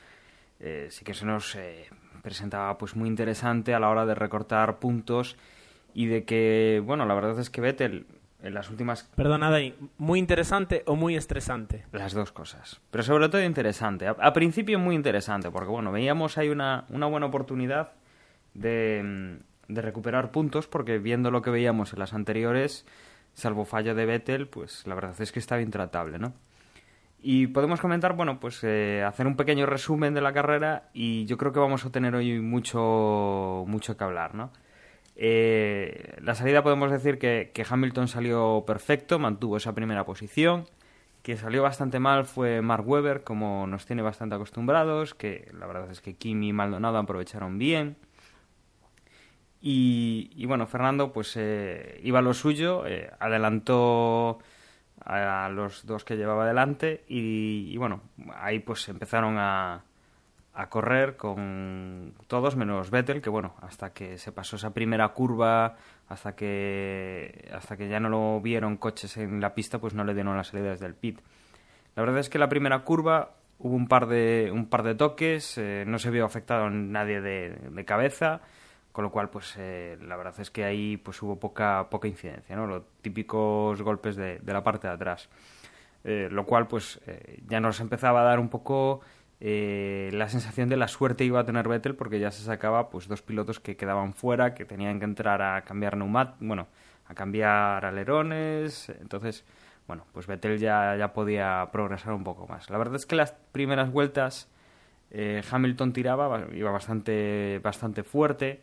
eh, 0.58 0.88
sí 0.90 1.04
que 1.04 1.14
se 1.14 1.24
nos 1.24 1.54
eh, 1.54 1.86
presentaba 2.20 2.76
pues 2.78 2.96
muy 2.96 3.08
interesante 3.08 3.74
a 3.74 3.78
la 3.78 3.90
hora 3.90 4.06
de 4.06 4.16
recortar 4.16 4.80
puntos 4.80 5.36
y 5.94 6.06
de 6.06 6.24
que, 6.24 6.82
bueno, 6.84 7.06
la 7.06 7.14
verdad 7.14 7.38
es 7.38 7.48
que 7.48 7.60
Vettel 7.60 8.06
en 8.42 8.54
las 8.54 8.70
últimas... 8.70 9.04
Perdona, 9.14 9.50
Dani, 9.50 9.74
¿muy 9.98 10.18
interesante 10.18 10.82
o 10.86 10.96
muy 10.96 11.16
estresante? 11.16 11.84
Las 11.92 12.12
dos 12.12 12.32
cosas. 12.32 12.80
Pero 12.90 13.02
sobre 13.02 13.28
todo 13.28 13.42
interesante. 13.42 14.06
A, 14.06 14.32
principio 14.32 14.78
muy 14.78 14.94
interesante, 14.94 15.50
porque 15.50 15.70
bueno, 15.70 15.92
veíamos 15.92 16.38
ahí 16.38 16.48
una, 16.48 16.84
una 16.90 17.06
buena 17.06 17.26
oportunidad 17.26 17.92
de, 18.54 19.38
de, 19.66 19.82
recuperar 19.82 20.30
puntos, 20.30 20.66
porque 20.68 20.98
viendo 20.98 21.30
lo 21.30 21.42
que 21.42 21.50
veíamos 21.50 21.92
en 21.92 21.98
las 21.98 22.14
anteriores, 22.14 22.86
salvo 23.34 23.64
fallo 23.64 23.94
de 23.94 24.06
Vettel, 24.06 24.46
pues 24.46 24.86
la 24.86 24.94
verdad 24.94 25.20
es 25.20 25.32
que 25.32 25.38
estaba 25.38 25.60
intratable, 25.60 26.18
¿no? 26.18 26.32
Y 27.20 27.48
podemos 27.48 27.80
comentar, 27.80 28.14
bueno, 28.14 28.38
pues 28.38 28.62
eh, 28.62 29.02
hacer 29.04 29.26
un 29.26 29.36
pequeño 29.36 29.66
resumen 29.66 30.14
de 30.14 30.20
la 30.20 30.32
carrera 30.32 30.88
y 30.92 31.24
yo 31.26 31.36
creo 31.36 31.52
que 31.52 31.58
vamos 31.58 31.84
a 31.84 31.90
tener 31.90 32.14
hoy 32.14 32.40
mucho, 32.40 33.64
mucho 33.66 33.96
que 33.96 34.04
hablar, 34.04 34.36
¿no? 34.36 34.52
Eh, 35.20 36.16
la 36.22 36.36
salida 36.36 36.62
podemos 36.62 36.92
decir 36.92 37.18
que, 37.18 37.52
Hamilton 37.68 38.06
salió 38.06 38.62
perfecto, 38.64 39.18
mantuvo 39.18 39.56
esa 39.56 39.74
primera 39.74 40.06
posición. 40.06 40.66
Que 41.22 41.36
salió 41.36 41.62
bastante 41.62 41.98
mal 41.98 42.24
fue 42.24 42.62
Mark 42.62 42.88
Webber, 42.88 43.24
como 43.24 43.66
nos 43.66 43.84
tiene 43.84 44.02
bastante 44.02 44.36
acostumbrados, 44.36 45.14
que 45.14 45.50
la 45.52 45.66
verdad 45.66 45.90
es 45.90 46.00
que 46.00 46.14
Kimi 46.14 46.48
y 46.48 46.52
Maldonado 46.52 46.96
aprovecharon 46.98 47.58
bien. 47.58 47.96
Y, 49.60 50.46
bueno, 50.46 50.68
Fernando 50.68 51.12
pues 51.12 51.34
eh, 51.36 52.00
iba 52.04 52.20
a 52.20 52.22
lo 52.22 52.32
suyo, 52.32 52.86
eh, 52.86 53.10
adelantó 53.18 54.38
a 55.04 55.48
los 55.48 55.84
dos 55.84 56.04
que 56.04 56.16
llevaba 56.16 56.44
adelante 56.44 57.04
y, 57.08 57.68
y 57.72 57.76
bueno, 57.76 58.02
ahí 58.36 58.60
pues 58.60 58.88
empezaron 58.88 59.36
a, 59.38 59.82
a 60.58 60.68
correr 60.68 61.16
con 61.16 62.14
todos 62.26 62.56
menos 62.56 62.90
Vettel, 62.90 63.22
que 63.22 63.30
bueno, 63.30 63.54
hasta 63.62 63.92
que 63.92 64.18
se 64.18 64.32
pasó 64.32 64.56
esa 64.56 64.74
primera 64.74 65.06
curva, 65.10 65.76
hasta 66.08 66.34
que 66.34 67.48
hasta 67.54 67.76
que 67.76 67.88
ya 67.88 68.00
no 68.00 68.08
lo 68.08 68.40
vieron 68.40 68.76
coches 68.76 69.18
en 69.18 69.40
la 69.40 69.54
pista, 69.54 69.78
pues 69.78 69.94
no 69.94 70.02
le 70.02 70.14
dieron 70.14 70.36
las 70.36 70.48
salidas 70.48 70.80
del 70.80 70.96
pit. 70.96 71.20
La 71.94 72.02
verdad 72.02 72.18
es 72.18 72.28
que 72.28 72.40
la 72.40 72.48
primera 72.48 72.80
curva 72.80 73.36
hubo 73.60 73.76
un 73.76 73.86
par 73.86 74.08
de 74.08 74.50
un 74.52 74.68
par 74.68 74.82
de 74.82 74.96
toques, 74.96 75.58
eh, 75.58 75.84
no 75.86 76.00
se 76.00 76.10
vio 76.10 76.24
afectado 76.24 76.68
nadie 76.70 77.20
de, 77.20 77.84
cabeza, 77.84 78.40
con 78.90 79.04
lo 79.04 79.12
cual 79.12 79.30
pues 79.30 79.54
eh, 79.58 79.96
la 80.02 80.16
verdad 80.16 80.40
es 80.40 80.50
que 80.50 80.64
ahí 80.64 80.96
pues 80.96 81.22
hubo 81.22 81.38
poca 81.38 81.86
poca 81.88 82.08
incidencia, 82.08 82.56
¿no? 82.56 82.66
Los 82.66 82.82
típicos 83.00 83.80
golpes 83.80 84.16
de, 84.16 84.40
la 84.44 84.64
parte 84.64 84.88
de 84.88 84.94
atrás. 84.94 85.28
Eh, 86.02 86.28
lo 86.30 86.46
cual 86.46 86.66
pues 86.66 87.00
ya 87.46 87.60
nos 87.60 87.78
empezaba 87.80 88.22
a 88.22 88.24
dar 88.24 88.40
un 88.40 88.48
poco 88.48 89.02
eh, 89.40 90.10
la 90.12 90.28
sensación 90.28 90.68
de 90.68 90.76
la 90.76 90.88
suerte 90.88 91.24
iba 91.24 91.40
a 91.40 91.44
tener 91.44 91.68
Vettel 91.68 91.94
porque 91.94 92.18
ya 92.18 92.30
se 92.30 92.42
sacaba 92.42 92.90
pues 92.90 93.08
dos 93.08 93.22
pilotos 93.22 93.60
que 93.60 93.76
quedaban 93.76 94.14
fuera, 94.14 94.54
que 94.54 94.64
tenían 94.64 94.98
que 94.98 95.04
entrar 95.04 95.42
a 95.42 95.62
cambiar 95.62 95.96
neumat, 95.96 96.36
bueno, 96.40 96.66
a 97.06 97.14
cambiar 97.14 97.84
alerones, 97.84 98.88
entonces, 99.00 99.44
bueno, 99.86 100.04
pues 100.12 100.26
Vettel 100.26 100.58
ya, 100.58 100.96
ya 100.96 101.12
podía 101.12 101.68
progresar 101.72 102.12
un 102.12 102.24
poco 102.24 102.46
más. 102.46 102.70
La 102.70 102.78
verdad 102.78 102.96
es 102.96 103.06
que 103.06 103.16
las 103.16 103.32
primeras 103.52 103.90
vueltas 103.90 104.48
eh, 105.10 105.42
Hamilton 105.50 105.92
tiraba, 105.92 106.46
iba 106.52 106.70
bastante, 106.70 107.60
bastante 107.62 108.02
fuerte, 108.02 108.60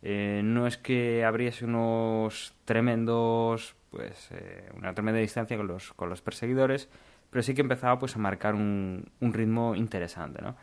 Eh, 0.00 0.42
no 0.44 0.68
es 0.68 0.76
que 0.78 1.24
abriese 1.24 1.64
unos 1.64 2.54
tremendos, 2.64 3.74
pues, 3.90 4.30
eh, 4.30 4.70
una 4.76 4.94
tremenda 4.94 5.18
distancia 5.18 5.56
con 5.56 5.66
los, 5.66 5.92
con 5.94 6.08
los 6.08 6.22
perseguidores, 6.22 6.88
pero 7.30 7.42
sí 7.42 7.54
que 7.54 7.60
empezaba 7.62 7.98
pues 7.98 8.16
a 8.16 8.18
marcar 8.18 8.54
un, 8.54 9.10
un 9.20 9.32
ritmo 9.32 9.74
interesante, 9.74 10.42
¿no? 10.42 10.56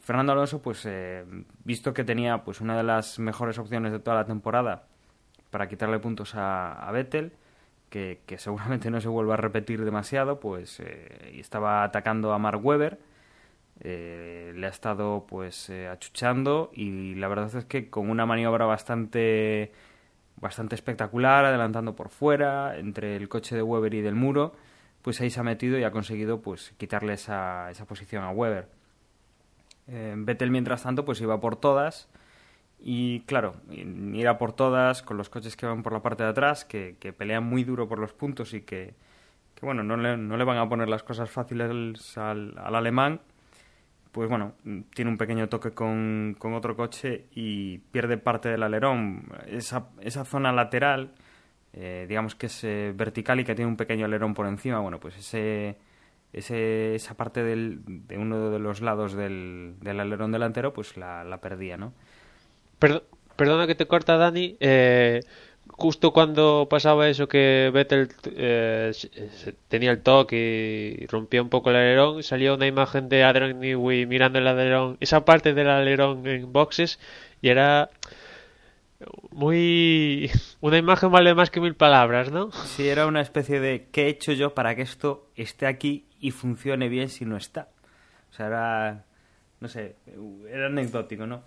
Fernando 0.00 0.32
Alonso, 0.32 0.62
pues, 0.62 0.86
eh, 0.86 1.24
visto 1.64 1.92
que 1.92 2.04
tenía 2.04 2.44
pues 2.44 2.60
una 2.60 2.76
de 2.76 2.84
las 2.84 3.18
mejores 3.18 3.58
opciones 3.58 3.92
de 3.92 3.98
toda 3.98 4.16
la 4.16 4.24
temporada 4.24 4.84
para 5.50 5.68
quitarle 5.68 5.98
puntos 5.98 6.32
a, 6.36 6.88
Vettel, 6.92 7.32
que, 7.90 8.20
que, 8.26 8.38
seguramente 8.38 8.90
no 8.90 9.00
se 9.00 9.08
vuelva 9.08 9.34
a 9.34 9.36
repetir 9.36 9.84
demasiado, 9.84 10.40
pues 10.40 10.80
eh, 10.80 11.32
estaba 11.38 11.84
atacando 11.84 12.32
a 12.32 12.38
Mark 12.38 12.64
Webber, 12.64 12.98
eh, 13.82 14.52
le 14.54 14.66
ha 14.66 14.70
estado 14.70 15.24
pues 15.26 15.70
eh, 15.70 15.88
achuchando 15.88 16.70
y 16.74 17.14
la 17.14 17.28
verdad 17.28 17.54
es 17.56 17.64
que 17.64 17.88
con 17.88 18.10
una 18.10 18.26
maniobra 18.26 18.66
bastante 18.66 19.72
bastante 20.36 20.74
espectacular, 20.74 21.44
adelantando 21.46 21.96
por 21.96 22.10
fuera, 22.10 22.78
entre 22.78 23.16
el 23.16 23.28
coche 23.28 23.56
de 23.56 23.62
Weber 23.62 23.94
y 23.94 24.00
del 24.02 24.14
muro, 24.14 24.54
pues 25.02 25.20
ahí 25.20 25.30
se 25.30 25.40
ha 25.40 25.42
metido 25.42 25.78
y 25.78 25.84
ha 25.84 25.90
conseguido 25.90 26.40
pues 26.40 26.74
quitarle 26.76 27.14
esa, 27.14 27.70
esa 27.70 27.86
posición 27.86 28.24
a 28.24 28.30
Weber. 28.30 28.68
Eh, 29.88 30.14
Vettel, 30.16 30.50
mientras 30.50 30.82
tanto, 30.82 31.04
pues 31.04 31.20
iba 31.20 31.40
por 31.40 31.56
todas. 31.56 32.08
Y 32.82 33.20
claro, 33.20 33.56
ir 33.70 34.28
a 34.28 34.38
por 34.38 34.52
todas 34.52 35.02
con 35.02 35.16
los 35.18 35.28
coches 35.28 35.56
que 35.56 35.66
van 35.66 35.82
por 35.82 35.92
la 35.92 36.00
parte 36.00 36.22
de 36.22 36.30
atrás, 36.30 36.64
que, 36.64 36.96
que 36.98 37.12
pelean 37.12 37.44
muy 37.44 37.62
duro 37.64 37.88
por 37.88 37.98
los 37.98 38.14
puntos 38.14 38.54
y 38.54 38.62
que, 38.62 38.94
que 39.54 39.66
bueno, 39.66 39.82
no 39.82 39.96
le, 39.98 40.16
no 40.16 40.36
le, 40.38 40.44
van 40.44 40.56
a 40.56 40.68
poner 40.68 40.88
las 40.88 41.02
cosas 41.02 41.30
fáciles 41.30 42.16
al, 42.16 42.54
al, 42.56 42.74
alemán, 42.74 43.20
pues 44.12 44.30
bueno, 44.30 44.54
tiene 44.94 45.10
un 45.10 45.18
pequeño 45.18 45.48
toque 45.50 45.72
con, 45.72 46.36
con, 46.38 46.54
otro 46.54 46.74
coche 46.74 47.26
y 47.32 47.78
pierde 47.78 48.16
parte 48.16 48.48
del 48.48 48.62
alerón. 48.62 49.30
Esa, 49.46 49.88
esa 50.00 50.24
zona 50.24 50.50
lateral, 50.50 51.12
eh, 51.72 52.06
digamos 52.08 52.34
que 52.34 52.46
es 52.46 52.62
vertical 52.96 53.40
y 53.40 53.44
que 53.44 53.54
tiene 53.54 53.70
un 53.70 53.76
pequeño 53.76 54.04
alerón 54.06 54.34
por 54.34 54.46
encima, 54.46 54.80
bueno, 54.80 54.98
pues 55.00 55.16
ese 55.16 55.76
ese, 56.32 56.94
esa 56.94 57.14
parte 57.14 57.42
del, 57.42 57.80
de 57.84 58.18
uno 58.18 58.50
de 58.50 58.58
los 58.58 58.80
lados 58.80 59.14
del, 59.14 59.74
del 59.80 60.00
alerón 60.00 60.32
delantero, 60.32 60.72
pues 60.72 60.96
la, 60.96 61.24
la 61.24 61.40
perdía, 61.40 61.76
¿no? 61.76 61.92
Perdona 63.36 63.66
que 63.66 63.74
te 63.74 63.86
corta, 63.86 64.16
Dani. 64.16 64.56
Eh, 64.60 65.20
justo 65.68 66.12
cuando 66.12 66.68
pasaba 66.70 67.08
eso 67.08 67.28
que 67.28 67.70
Vettel 67.72 68.08
eh, 68.36 68.92
tenía 69.68 69.90
el 69.90 70.02
toque 70.02 70.98
y 71.00 71.06
rompía 71.06 71.42
un 71.42 71.48
poco 71.48 71.70
el 71.70 71.76
alerón, 71.76 72.22
salía 72.22 72.54
una 72.54 72.66
imagen 72.66 73.08
de 73.08 73.24
Adrian 73.24 73.60
Newey 73.60 74.06
mirando 74.06 74.38
el 74.38 74.46
alerón, 74.46 74.96
esa 75.00 75.24
parte 75.24 75.52
del 75.54 75.68
alerón 75.68 76.26
en 76.26 76.52
boxes, 76.52 76.98
y 77.42 77.48
era 77.48 77.90
muy 79.30 80.30
una 80.60 80.78
imagen 80.78 81.10
vale 81.10 81.34
más 81.34 81.50
que 81.50 81.60
mil 81.60 81.74
palabras, 81.74 82.30
¿no? 82.30 82.52
Sí, 82.52 82.88
era 82.88 83.06
una 83.06 83.20
especie 83.20 83.60
de 83.60 83.88
¿qué 83.90 84.06
he 84.06 84.08
hecho 84.08 84.32
yo 84.32 84.54
para 84.54 84.74
que 84.74 84.82
esto 84.82 85.28
esté 85.36 85.66
aquí 85.66 86.06
y 86.20 86.30
funcione 86.30 86.88
bien 86.88 87.08
si 87.08 87.24
no 87.24 87.36
está? 87.36 87.68
O 88.30 88.34
sea, 88.34 88.46
era 88.46 89.04
no 89.60 89.68
sé, 89.68 89.96
era 90.48 90.66
anecdótico, 90.66 91.26
¿no? 91.26 91.42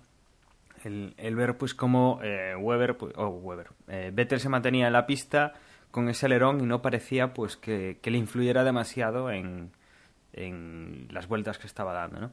El, 0.84 1.14
el 1.16 1.34
ver 1.34 1.56
pues 1.56 1.74
como 1.74 2.20
eh, 2.22 2.54
Weber, 2.56 2.96
pues, 2.96 3.14
oh, 3.16 3.28
Weber, 3.28 3.68
eh, 3.88 4.10
Vettel 4.12 4.40
se 4.40 4.48
mantenía 4.48 4.86
en 4.86 4.92
la 4.92 5.06
pista 5.06 5.54
con 5.90 6.08
ese 6.08 6.26
alerón 6.26 6.60
y 6.60 6.66
no 6.66 6.82
parecía 6.82 7.32
pues 7.32 7.56
que, 7.56 7.98
que 8.02 8.10
le 8.10 8.18
influyera 8.18 8.64
demasiado 8.64 9.30
en, 9.30 9.72
en 10.32 11.08
las 11.10 11.26
vueltas 11.26 11.58
que 11.58 11.66
estaba 11.66 11.92
dando, 11.92 12.20
¿no? 12.20 12.30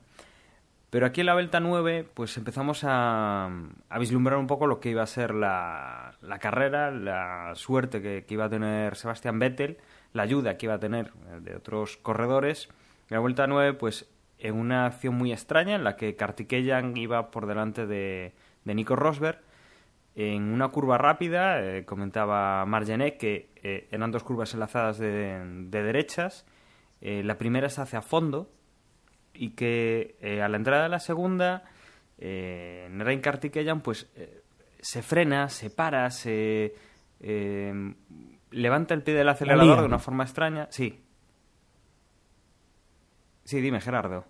Pero 0.92 1.06
aquí 1.06 1.22
en 1.22 1.28
la 1.28 1.34
Vuelta 1.34 1.62
9, 1.62 2.06
pues 2.14 2.36
empezamos 2.36 2.82
a, 2.84 3.50
vislumbrar 3.98 4.38
un 4.38 4.48
poco 4.48 4.68
lo 4.68 4.82
que 4.82 4.90
iba 4.90 5.02
a 5.02 5.08
ser 5.08 5.34
la, 5.34 6.18
carrera, 6.42 6.92
la 6.92 7.54
suerte 7.56 8.02
que, 8.02 8.26
iba 8.28 8.46
a 8.46 8.50
tener 8.50 8.98
Sebastián 8.98 9.40
Vettel, 9.40 9.78
la 10.12 10.24
ayuda 10.24 10.58
que 10.58 10.66
iba 10.66 10.76
a 10.76 10.80
tener 10.80 11.14
de 11.14 11.56
otros 11.56 11.96
corredores. 11.96 12.68
En 13.10 13.16
la 13.16 13.20
Vuelta 13.20 13.48
9, 13.48 13.74
pues 13.76 14.12
en 14.38 14.56
una 14.56 14.88
acción 14.88 15.16
muy 15.16 15.32
extraña 15.32 15.76
en 15.76 15.86
la 15.86 15.96
que 15.96 16.18
Kartikeyan 16.18 16.98
iba 16.98 17.32
por 17.32 17.46
delante 17.46 17.88
de, 17.88 18.34
de 18.66 18.76
Nico 18.76 18.98
Rosberg. 18.98 19.40
En 20.16 20.44
una 20.52 20.68
curva 20.72 20.98
rápida, 20.98 21.64
eh, 21.64 21.86
comentaba 21.86 22.66
Margenek 22.66 23.18
que 23.18 23.50
eh, 23.64 23.88
eran 23.92 24.12
dos 24.12 24.24
curvas 24.24 24.54
enlazadas 24.54 24.98
de, 24.98 25.40
de 25.70 25.84
derechas. 25.84 26.46
Eh, 27.00 27.24
la 27.24 27.38
primera 27.38 27.70
se 27.70 27.80
hace 27.80 27.96
a 27.96 28.02
fondo, 28.02 28.50
y 29.34 29.52
que 29.52 30.16
eh, 30.22 30.42
a 30.42 30.50
la 30.50 30.58
entrada 30.58 30.84
de 30.84 30.90
la 30.90 31.00
segunda 31.00 31.64
eh, 32.18 32.88
Nerain 32.92 33.20
Kartikeyan 33.22 33.82
pues 33.82 34.08
eh, 34.16 34.42
se 34.80 35.02
frena, 35.02 35.50
se 35.50 35.70
para, 35.70 36.10
se 36.12 36.76
eh, 37.20 37.94
levanta 38.52 38.94
el 38.94 39.04
pie 39.04 39.14
del 39.16 39.30
acelerador 39.30 39.80
de 39.80 39.86
una 39.86 40.00
forma 40.00 40.24
extraña. 40.24 40.68
Sí. 40.72 41.00
Sí, 43.44 43.60
dime, 43.62 43.82
Gerardo. 43.82 44.26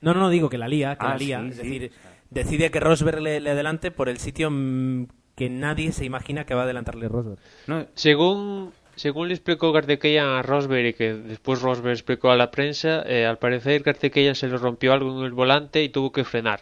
No, 0.00 0.12
no, 0.14 0.28
digo 0.28 0.48
que 0.48 0.58
la 0.58 0.68
lía, 0.68 0.96
que 0.96 1.06
Ah, 1.06 1.10
la 1.10 1.16
lía. 1.16 1.40
sí, 1.40 1.48
es 1.48 1.56
sí. 1.56 1.62
decir, 1.62 1.92
decide 2.30 2.70
que 2.70 2.80
Rosberg 2.80 3.20
le, 3.20 3.40
le 3.40 3.50
adelante 3.50 3.90
por 3.90 4.08
el 4.08 4.18
sitio 4.18 4.50
mm, 4.50 5.06
que 5.34 5.48
nadie 5.50 5.92
se 5.92 6.04
imagina 6.04 6.44
que 6.44 6.54
va 6.54 6.62
a 6.62 6.64
adelantarle 6.64 7.08
Rosberg. 7.08 7.38
No, 7.66 7.86
Según, 7.94 8.72
según 8.96 9.28
le 9.28 9.34
explicó 9.34 9.72
Kartikeyan 9.72 10.26
a 10.26 10.42
Rosberg 10.42 10.86
y 10.86 10.94
que 10.94 11.14
después 11.14 11.60
Rosberg 11.60 11.92
explicó 11.92 12.30
a 12.30 12.36
la 12.36 12.50
prensa, 12.50 13.02
eh, 13.06 13.26
al 13.26 13.38
parecer 13.38 13.82
Kartikeyan 13.82 14.34
se 14.34 14.48
le 14.48 14.56
rompió 14.56 14.92
algo 14.92 15.18
en 15.20 15.24
el 15.24 15.32
volante 15.32 15.82
y 15.82 15.90
tuvo 15.90 16.12
que 16.12 16.24
frenar. 16.24 16.60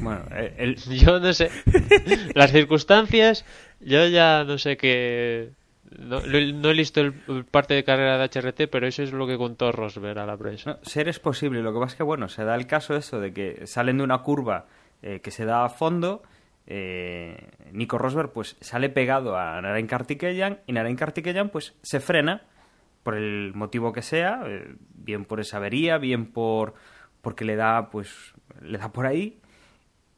bueno, 0.00 0.24
eh, 0.32 0.54
el, 0.58 0.76
Yo 0.98 1.20
no 1.20 1.32
sé. 1.32 1.50
Las 2.34 2.50
circunstancias, 2.50 3.44
yo 3.80 4.06
ya 4.08 4.44
no 4.44 4.58
sé 4.58 4.76
qué. 4.76 5.50
No, 5.98 6.20
he 6.20 6.74
visto 6.74 7.00
el, 7.00 7.14
el 7.28 7.44
parte 7.44 7.74
de 7.74 7.82
carrera 7.82 8.18
de 8.18 8.24
HRT, 8.24 8.68
pero 8.70 8.86
eso 8.86 9.02
es 9.02 9.12
lo 9.12 9.26
que 9.26 9.36
contó 9.36 9.72
Rosberg 9.72 10.18
a 10.18 10.26
la 10.26 10.36
prensa. 10.36 10.70
No, 10.70 10.78
ser 10.82 11.08
es 11.08 11.18
posible. 11.18 11.62
Lo 11.62 11.72
que 11.72 11.80
pasa 11.80 11.92
es 11.92 11.96
que, 11.96 12.02
bueno, 12.04 12.28
se 12.28 12.44
da 12.44 12.54
el 12.54 12.66
caso 12.66 12.94
eso 12.94 13.18
de 13.18 13.32
que 13.32 13.66
salen 13.66 13.98
de 13.98 14.04
una 14.04 14.18
curva 14.18 14.66
eh, 15.02 15.20
que 15.20 15.30
se 15.30 15.44
da 15.44 15.64
a 15.64 15.68
fondo. 15.68 16.22
Eh, 16.66 17.48
Nico 17.72 17.98
Rosberg 17.98 18.32
pues 18.32 18.56
sale 18.60 18.88
pegado 18.88 19.36
a 19.36 19.60
Narain 19.60 19.86
Kartikeyan 19.86 20.60
y 20.66 20.72
Narain 20.72 20.96
Kartikeyan 20.96 21.50
pues 21.50 21.74
se 21.82 22.00
frena 22.00 22.42
por 23.02 23.16
el 23.16 23.52
motivo 23.54 23.92
que 23.92 24.02
sea, 24.02 24.42
eh, 24.46 24.74
bien 24.94 25.24
por 25.24 25.40
esa 25.40 25.56
avería, 25.56 25.98
bien 25.98 26.26
por 26.26 26.74
porque 27.22 27.44
le 27.44 27.56
da 27.56 27.90
pues 27.90 28.34
le 28.60 28.78
da 28.78 28.92
por 28.92 29.06
ahí 29.06 29.40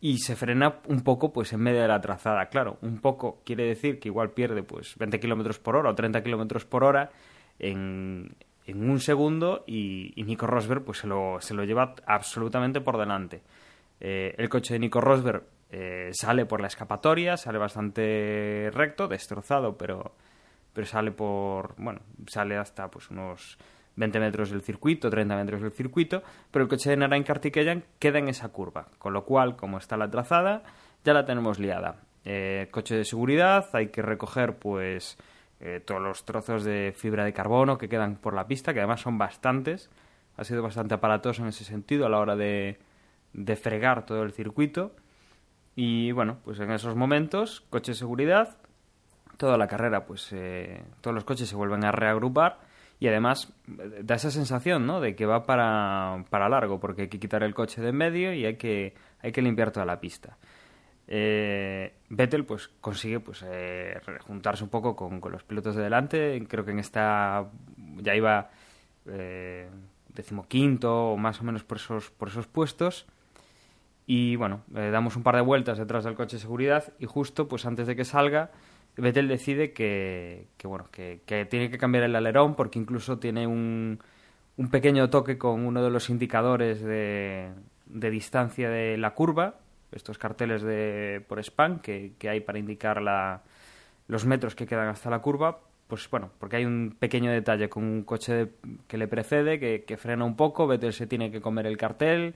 y 0.00 0.18
se 0.18 0.34
frena 0.34 0.80
un 0.88 1.02
poco 1.02 1.32
pues 1.32 1.52
en 1.52 1.60
medio 1.60 1.80
de 1.80 1.88
la 1.88 2.00
trazada. 2.00 2.46
Claro, 2.46 2.78
un 2.82 2.98
poco 2.98 3.40
quiere 3.44 3.64
decir 3.64 4.00
que 4.00 4.08
igual 4.08 4.30
pierde 4.30 4.62
pues 4.62 4.96
20 4.98 5.20
kilómetros 5.20 5.58
por 5.58 5.76
hora 5.76 5.90
o 5.90 5.94
30 5.94 6.22
kilómetros 6.22 6.64
por 6.64 6.82
hora 6.84 7.10
en, 7.58 8.34
un 8.66 9.00
segundo 9.00 9.64
y, 9.66 10.12
y 10.16 10.24
Nico 10.24 10.46
Rosberg 10.46 10.82
pues 10.84 10.98
se 10.98 11.06
lo, 11.06 11.40
se 11.40 11.54
lo 11.54 11.64
lleva 11.64 11.94
absolutamente 12.06 12.80
por 12.80 12.98
delante. 12.98 13.42
Eh, 14.00 14.34
el 14.36 14.48
coche 14.48 14.74
de 14.74 14.80
Nico 14.80 15.00
Rosberg 15.00 15.44
eh, 15.72 16.10
sale 16.12 16.44
por 16.44 16.60
la 16.60 16.66
escapatoria, 16.66 17.38
sale 17.38 17.56
bastante 17.56 18.70
recto, 18.74 19.08
destrozado, 19.08 19.78
pero, 19.78 20.14
pero 20.74 20.86
sale 20.86 21.12
por, 21.12 21.74
bueno, 21.78 22.00
sale 22.26 22.58
hasta 22.58 22.90
pues 22.90 23.10
unos 23.10 23.56
20 23.96 24.20
metros 24.20 24.50
del 24.50 24.60
circuito, 24.60 25.08
30 25.08 25.34
metros 25.34 25.62
del 25.62 25.72
circuito, 25.72 26.22
pero 26.50 26.64
el 26.64 26.68
coche 26.68 26.90
de 26.90 26.98
Narain 26.98 27.24
Kartikeyan 27.24 27.84
queda 27.98 28.18
en 28.18 28.28
esa 28.28 28.50
curva, 28.50 28.88
con 28.98 29.14
lo 29.14 29.24
cual, 29.24 29.56
como 29.56 29.78
está 29.78 29.96
la 29.96 30.10
trazada, 30.10 30.62
ya 31.04 31.14
la 31.14 31.24
tenemos 31.24 31.58
liada. 31.58 31.96
Eh, 32.26 32.68
coche 32.70 32.94
de 32.94 33.04
seguridad, 33.06 33.70
hay 33.72 33.88
que 33.88 34.02
recoger 34.02 34.58
pues 34.58 35.16
eh, 35.60 35.80
todos 35.80 36.02
los 36.02 36.26
trozos 36.26 36.64
de 36.64 36.92
fibra 36.94 37.24
de 37.24 37.32
carbono 37.32 37.78
que 37.78 37.88
quedan 37.88 38.16
por 38.16 38.34
la 38.34 38.46
pista, 38.46 38.74
que 38.74 38.80
además 38.80 39.00
son 39.00 39.16
bastantes, 39.16 39.88
ha 40.36 40.44
sido 40.44 40.62
bastante 40.62 40.92
aparatoso 40.92 41.42
en 41.42 41.48
ese 41.48 41.64
sentido 41.64 42.04
a 42.04 42.10
la 42.10 42.18
hora 42.18 42.36
de, 42.36 42.78
de 43.32 43.56
fregar 43.56 44.04
todo 44.04 44.22
el 44.22 44.32
circuito. 44.32 44.94
Y 45.74 46.12
bueno, 46.12 46.38
pues 46.44 46.60
en 46.60 46.70
esos 46.70 46.96
momentos, 46.96 47.62
coche 47.70 47.92
de 47.92 47.96
seguridad, 47.96 48.56
toda 49.36 49.56
la 49.56 49.66
carrera, 49.66 50.04
pues 50.04 50.28
eh, 50.32 50.82
todos 51.00 51.14
los 51.14 51.24
coches 51.24 51.48
se 51.48 51.56
vuelven 51.56 51.84
a 51.84 51.92
reagrupar 51.92 52.60
y 53.00 53.08
además 53.08 53.52
eh, 53.66 54.02
da 54.02 54.16
esa 54.16 54.30
sensación, 54.30 54.86
¿no? 54.86 55.00
De 55.00 55.16
que 55.16 55.26
va 55.26 55.44
para, 55.44 56.24
para 56.30 56.48
largo, 56.48 56.78
porque 56.78 57.02
hay 57.02 57.08
que 57.08 57.18
quitar 57.18 57.42
el 57.42 57.54
coche 57.54 57.80
de 57.80 57.88
en 57.88 57.96
medio 57.96 58.34
y 58.34 58.44
hay 58.44 58.56
que, 58.56 58.94
hay 59.20 59.32
que 59.32 59.42
limpiar 59.42 59.70
toda 59.70 59.86
la 59.86 60.00
pista. 60.00 60.36
Eh, 61.08 61.92
Vettel 62.08 62.44
pues 62.44 62.68
consigue 62.80 63.20
pues 63.20 63.44
eh, 63.46 64.00
juntarse 64.26 64.64
un 64.64 64.70
poco 64.70 64.94
con, 64.94 65.20
con, 65.20 65.32
los 65.32 65.42
pilotos 65.42 65.76
de 65.76 65.82
delante. 65.82 66.42
Creo 66.48 66.64
que 66.64 66.70
en 66.70 66.78
esta 66.78 67.50
ya 67.96 68.14
iba 68.14 68.50
eh, 69.06 69.68
decimoquinto 70.08 71.12
o 71.12 71.16
más 71.16 71.40
o 71.40 71.44
menos 71.44 71.64
por 71.64 71.78
esos, 71.78 72.10
por 72.10 72.28
esos 72.28 72.46
puestos. 72.46 73.06
Y 74.06 74.36
bueno, 74.36 74.62
damos 74.68 75.16
un 75.16 75.22
par 75.22 75.36
de 75.36 75.42
vueltas 75.42 75.78
detrás 75.78 76.04
del 76.04 76.14
coche 76.14 76.36
de 76.36 76.42
seguridad 76.42 76.92
y 76.98 77.06
justo 77.06 77.48
pues 77.48 77.66
antes 77.66 77.86
de 77.86 77.96
que 77.96 78.04
salga, 78.04 78.50
Vettel 78.96 79.28
decide 79.28 79.72
que, 79.72 80.48
que 80.56 80.66
bueno, 80.66 80.88
que, 80.90 81.20
que, 81.24 81.44
tiene 81.46 81.70
que 81.70 81.78
cambiar 81.78 82.04
el 82.04 82.16
alerón 82.16 82.54
porque 82.54 82.78
incluso 82.78 83.18
tiene 83.18 83.46
un, 83.46 84.00
un 84.56 84.70
pequeño 84.70 85.08
toque 85.08 85.38
con 85.38 85.64
uno 85.64 85.82
de 85.82 85.90
los 85.90 86.10
indicadores 86.10 86.82
de, 86.82 87.50
de 87.86 88.10
distancia 88.10 88.68
de 88.68 88.98
la 88.98 89.14
curva 89.14 89.56
estos 89.92 90.18
carteles 90.18 90.62
de 90.62 91.22
por 91.28 91.38
spam 91.38 91.80
que, 91.80 92.14
que 92.18 92.28
hay 92.28 92.40
para 92.40 92.58
indicar 92.58 93.00
la, 93.00 93.42
los 94.08 94.24
metros 94.26 94.54
que 94.54 94.66
quedan 94.66 94.88
hasta 94.88 95.10
la 95.10 95.20
curva, 95.20 95.60
pues 95.86 96.08
bueno, 96.10 96.30
porque 96.38 96.56
hay 96.56 96.64
un 96.64 96.96
pequeño 96.98 97.30
detalle 97.30 97.68
con 97.68 97.84
un 97.84 98.02
coche 98.02 98.52
que 98.88 98.96
le 98.96 99.08
precede, 99.08 99.58
que, 99.84 99.96
frena 99.96 100.24
un 100.24 100.36
poco, 100.36 100.66
Vettel 100.66 100.92
se 100.92 101.06
tiene 101.06 101.30
que 101.30 101.40
comer 101.40 101.66
el 101.66 101.76
cartel, 101.76 102.34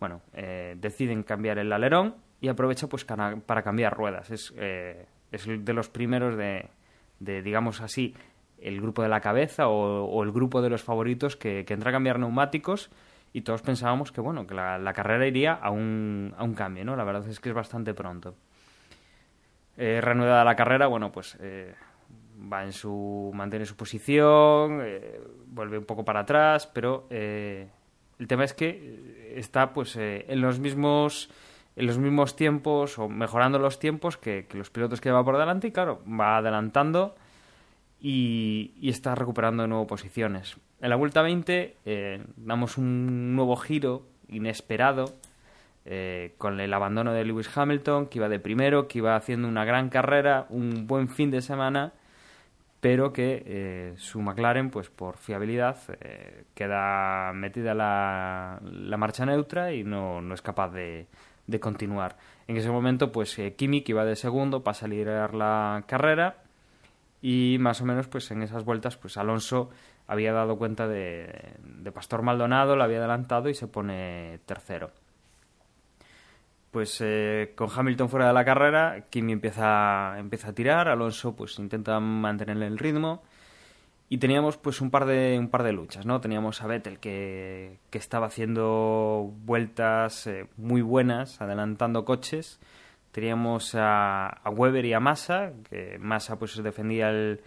bueno, 0.00 0.20
eh, 0.34 0.76
deciden 0.78 1.22
cambiar 1.22 1.58
el 1.58 1.72
alerón 1.72 2.16
y 2.40 2.48
aprovecha 2.48 2.86
pues 2.86 3.04
para 3.04 3.62
cambiar 3.62 3.96
ruedas. 3.96 4.30
Es, 4.30 4.52
eh, 4.56 5.06
es 5.32 5.46
de 5.46 5.72
los 5.72 5.88
primeros 5.88 6.36
de, 6.36 6.68
de, 7.20 7.42
digamos 7.42 7.80
así, 7.80 8.14
el 8.60 8.80
grupo 8.80 9.02
de 9.02 9.08
la 9.08 9.20
cabeza 9.20 9.68
o, 9.68 10.22
el 10.22 10.32
grupo 10.32 10.62
de 10.62 10.70
los 10.70 10.82
favoritos 10.82 11.36
que, 11.36 11.64
entra 11.68 11.90
a 11.90 11.92
cambiar 11.92 12.18
neumáticos 12.18 12.90
y 13.32 13.42
todos 13.42 13.62
pensábamos 13.62 14.12
que 14.12 14.20
bueno 14.20 14.46
que 14.46 14.54
la, 14.54 14.92
carrera 14.94 15.26
iría 15.26 15.54
a 15.54 15.70
un, 15.70 16.34
a 16.36 16.44
un 16.44 16.54
cambio, 16.54 16.84
¿no? 16.84 16.96
La 16.96 17.04
verdad 17.04 17.26
es 17.28 17.40
que 17.40 17.50
es 17.50 17.54
bastante 17.54 17.94
pronto. 17.94 18.34
Eh, 19.76 20.00
reanudada 20.00 20.42
la 20.42 20.56
carrera, 20.56 20.86
bueno, 20.86 21.12
pues 21.12 21.36
eh, 21.40 21.74
va 22.50 22.64
en 22.64 22.72
su 22.72 23.30
mantiene 23.34 23.66
su 23.66 23.76
posición, 23.76 24.80
eh, 24.82 25.20
vuelve 25.48 25.76
un 25.76 25.84
poco 25.84 26.04
para 26.04 26.20
atrás, 26.20 26.66
pero 26.66 27.06
eh, 27.10 27.68
el 28.18 28.26
tema 28.26 28.44
es 28.44 28.54
que 28.54 29.34
está 29.36 29.72
pues 29.72 29.96
en 29.96 30.40
los 30.40 30.58
mismos 30.58 31.30
en 31.76 31.86
los 31.86 31.98
mismos 31.98 32.34
tiempos 32.36 32.98
o 32.98 33.08
mejorando 33.08 33.58
los 33.58 33.78
tiempos 33.78 34.16
que, 34.16 34.46
los 34.52 34.70
pilotos 34.70 35.00
que 35.00 35.10
va 35.10 35.22
por 35.24 35.38
delante 35.38 35.68
y 35.68 35.72
claro, 35.72 36.02
va 36.08 36.38
adelantando 36.38 37.14
y, 38.00 38.72
está 38.82 39.14
recuperando 39.14 39.62
de 39.62 39.68
nuevo 39.68 39.86
posiciones. 39.86 40.56
En 40.80 40.90
la 40.90 40.96
vuelta 40.96 41.22
20 41.22 41.76
eh, 41.84 42.24
damos 42.36 42.78
un 42.78 43.36
nuevo 43.36 43.56
giro 43.56 44.06
inesperado 44.28 45.14
eh, 45.84 46.34
con 46.38 46.58
el 46.60 46.72
abandono 46.72 47.12
de 47.12 47.24
Lewis 47.24 47.48
Hamilton, 47.56 48.06
que 48.06 48.18
iba 48.18 48.28
de 48.28 48.40
primero, 48.40 48.88
que 48.88 48.98
iba 48.98 49.14
haciendo 49.14 49.46
una 49.46 49.64
gran 49.64 49.88
carrera, 49.88 50.46
un 50.48 50.86
buen 50.86 51.08
fin 51.08 51.30
de 51.30 51.42
semana, 51.42 51.92
pero 52.86 53.12
que 53.12 53.42
eh, 53.44 53.94
su 53.96 54.22
McLaren, 54.22 54.70
pues 54.70 54.90
por 54.90 55.16
fiabilidad, 55.16 55.76
queda 56.54 57.32
metida 57.32 57.74
la, 57.74 58.60
la 58.62 58.96
marcha 58.96 59.26
neutra 59.26 59.72
y 59.72 59.82
no, 59.82 60.20
no 60.20 60.32
es 60.32 60.40
capaz 60.40 60.68
de, 60.68 61.08
de 61.48 61.58
continuar. 61.58 62.16
En 62.46 62.56
ese 62.56 62.70
momento, 62.70 63.10
pues 63.10 63.36
eh, 63.40 63.54
Kimi, 63.56 63.82
que 63.82 63.90
iba 63.90 64.04
de 64.04 64.14
segundo, 64.14 64.62
pasa 64.62 64.86
a 64.86 64.88
liderar 64.88 65.34
la 65.34 65.82
carrera 65.88 66.44
y 67.20 67.56
más 67.58 67.80
o 67.80 67.86
menos, 67.86 68.06
pues 68.06 68.30
en 68.30 68.42
esas 68.42 68.64
vueltas, 68.64 68.96
pues 68.96 69.16
Alonso 69.16 69.68
había 70.06 70.32
dado 70.32 70.56
cuenta 70.56 70.86
de, 70.86 71.56
de 71.64 71.90
Pastor 71.90 72.22
Maldonado, 72.22 72.76
lo 72.76 72.84
había 72.84 72.98
adelantado 72.98 73.48
y 73.48 73.54
se 73.54 73.66
pone 73.66 74.38
tercero. 74.46 74.92
Pues 76.76 76.98
eh, 77.00 77.54
con 77.54 77.70
Hamilton 77.74 78.10
fuera 78.10 78.26
de 78.26 78.34
la 78.34 78.44
carrera, 78.44 79.06
Kimi 79.08 79.32
empieza, 79.32 80.18
empieza 80.18 80.50
a 80.50 80.52
tirar, 80.52 80.88
Alonso 80.88 81.34
pues 81.34 81.58
intenta 81.58 81.98
mantener 82.00 82.62
el 82.62 82.76
ritmo. 82.76 83.22
Y 84.10 84.18
teníamos 84.18 84.58
pues 84.58 84.82
un 84.82 84.90
par 84.90 85.06
de 85.06 85.38
un 85.38 85.48
par 85.48 85.62
de 85.62 85.72
luchas 85.72 86.04
no 86.04 86.20
teníamos 86.20 86.60
a 86.60 86.66
Vettel 86.66 86.98
que, 86.98 87.78
que 87.88 87.96
estaba 87.96 88.26
haciendo 88.26 89.32
vueltas 89.46 90.26
eh, 90.26 90.48
muy 90.58 90.82
buenas 90.82 91.40
adelantando 91.40 92.04
coches. 92.04 92.60
Teníamos 93.10 93.74
a, 93.74 94.28
a, 94.28 94.50
Weber 94.50 94.84
y 94.84 94.92
a 94.92 95.00
Massa 95.00 95.52
que 95.70 95.96
Massa 95.98 96.38
pues 96.38 96.62
defendía 96.62 97.08
el, 97.08 97.40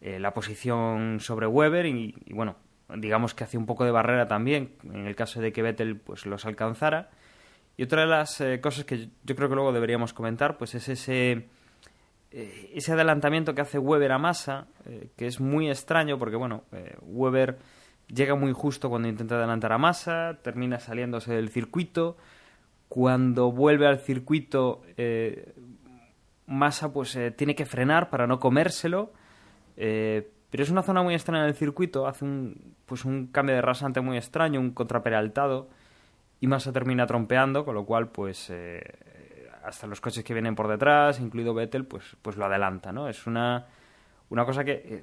eh, 0.00 0.20
la 0.20 0.32
posición 0.32 1.18
sobre 1.18 1.48
Weber 1.48 1.84
y, 1.84 2.14
bueno 2.30 2.54
digamos 2.94 3.34
que 3.34 3.42
hacía 3.42 3.58
un 3.58 3.66
poco 3.66 3.84
de 3.84 3.90
barrera 3.90 4.28
también 4.28 4.76
en 4.84 5.08
el 5.08 5.16
caso 5.16 5.40
de 5.40 5.52
que 5.52 5.62
Vettel 5.62 5.96
pues 5.96 6.26
los 6.26 6.46
alcanzara 6.46 7.10
y 7.78 7.84
otra 7.84 8.02
de 8.02 8.08
las 8.08 8.40
eh, 8.40 8.60
cosas 8.60 8.84
que 8.84 9.08
yo 9.22 9.36
creo 9.36 9.48
que 9.48 9.54
luego 9.54 9.72
deberíamos 9.72 10.12
comentar 10.12 10.58
pues 10.58 10.74
es 10.74 10.88
ese 10.88 11.46
eh, 12.32 12.72
ese 12.74 12.92
adelantamiento 12.92 13.54
que 13.54 13.62
hace 13.62 13.78
Weber 13.78 14.12
a 14.12 14.18
Massa, 14.18 14.66
eh, 14.84 15.10
que 15.16 15.26
es 15.26 15.40
muy 15.40 15.70
extraño 15.70 16.18
porque, 16.18 16.36
bueno, 16.36 16.64
Weber 17.02 17.56
llega 18.08 18.34
muy 18.34 18.52
justo 18.52 18.90
cuando 18.90 19.08
intenta 19.08 19.36
adelantar 19.36 19.72
a 19.72 19.78
Massa, 19.78 20.38
termina 20.42 20.78
saliéndose 20.78 21.32
del 21.32 21.48
circuito. 21.48 22.18
Cuando 22.88 23.50
vuelve 23.50 23.86
al 23.86 24.00
circuito, 24.00 24.82
Massa 26.46 26.92
pues 26.92 27.18
tiene 27.36 27.54
que 27.54 27.64
frenar 27.64 28.10
para 28.10 28.26
no 28.26 28.38
comérselo. 28.40 29.12
pero 29.74 30.62
es 30.62 30.70
una 30.70 30.82
zona 30.82 31.02
muy 31.02 31.14
extraña 31.14 31.44
del 31.44 31.54
circuito, 31.54 32.06
hace 32.06 32.26
un, 32.26 32.74
pues 32.84 33.06
un 33.06 33.28
cambio 33.28 33.54
de 33.54 33.62
rasante 33.62 34.02
muy 34.02 34.18
extraño, 34.18 34.60
un 34.60 34.72
contraperaltado, 34.72 35.70
y 36.40 36.46
Massa 36.46 36.72
termina 36.72 37.06
trompeando, 37.06 37.64
con 37.64 37.74
lo 37.74 37.84
cual 37.84 38.08
pues 38.08 38.50
hasta 39.68 39.86
los 39.86 40.00
coches 40.00 40.24
que 40.24 40.32
vienen 40.32 40.54
por 40.54 40.68
detrás, 40.68 41.20
incluido 41.20 41.54
Vettel, 41.54 41.84
pues, 41.84 42.16
pues 42.22 42.36
lo 42.36 42.46
adelanta, 42.46 42.90
¿no? 42.90 43.08
Es 43.08 43.26
una, 43.26 43.66
una 44.30 44.44
cosa 44.44 44.64
que, 44.64 44.72
eh, 44.72 45.02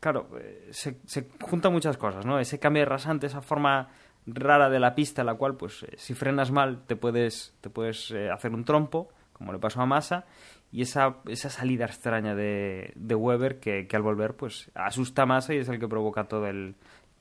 claro, 0.00 0.28
eh, 0.40 0.68
se, 0.70 0.98
se 1.04 1.28
juntan 1.40 1.72
muchas 1.72 1.96
cosas, 1.96 2.24
¿no? 2.24 2.38
Ese 2.38 2.58
cambio 2.58 2.82
de 2.82 2.86
rasante, 2.86 3.26
esa 3.26 3.42
forma 3.42 3.88
rara 4.26 4.70
de 4.70 4.80
la 4.80 4.94
pista, 4.94 5.22
la 5.22 5.34
cual, 5.34 5.56
pues, 5.56 5.82
eh, 5.82 5.94
si 5.96 6.14
frenas 6.14 6.50
mal, 6.50 6.82
te 6.86 6.96
puedes, 6.96 7.54
te 7.60 7.70
puedes 7.70 8.12
hacer 8.32 8.52
un 8.52 8.64
trompo, 8.64 9.10
como 9.32 9.52
le 9.52 9.58
pasó 9.58 9.80
a 9.80 9.86
Massa, 9.86 10.24
y 10.72 10.82
esa, 10.82 11.16
esa 11.26 11.50
salida 11.50 11.86
extraña 11.86 12.34
de, 12.34 12.92
de 12.94 13.14
Weber 13.14 13.60
que, 13.60 13.86
que, 13.86 13.96
al 13.96 14.02
volver, 14.02 14.34
pues, 14.34 14.70
asusta 14.74 15.22
a 15.22 15.26
Massa 15.26 15.54
y 15.54 15.58
es 15.58 15.68
el 15.68 15.78
que 15.78 15.88
provoca 15.88 16.24
todo 16.24 16.46
el, 16.46 16.74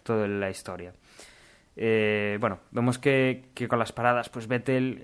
toda 0.03 0.27
la 0.27 0.49
historia. 0.49 0.93
Bueno, 2.39 2.59
vemos 2.71 2.97
que, 2.97 3.49
que, 3.53 3.67
con 3.67 3.79
las 3.79 3.91
paradas, 3.91 4.29
pues 4.29 4.47
Vettel 4.47 5.01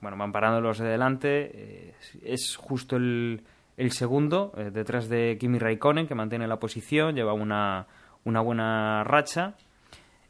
bueno, 0.00 0.16
van 0.16 0.32
parando 0.32 0.60
los 0.60 0.78
de 0.78 0.88
delante. 0.88 1.50
Eh, 1.52 1.94
es 2.22 2.56
justo 2.56 2.96
el, 2.96 3.42
el 3.76 3.92
segundo, 3.92 4.52
eh, 4.56 4.70
detrás 4.72 5.08
de 5.08 5.36
Kimi 5.38 5.58
Raikkonen, 5.58 6.06
que 6.06 6.14
mantiene 6.14 6.46
la 6.46 6.58
posición, 6.58 7.14
lleva 7.14 7.32
una, 7.32 7.86
una 8.24 8.40
buena 8.40 9.04
racha. 9.04 9.54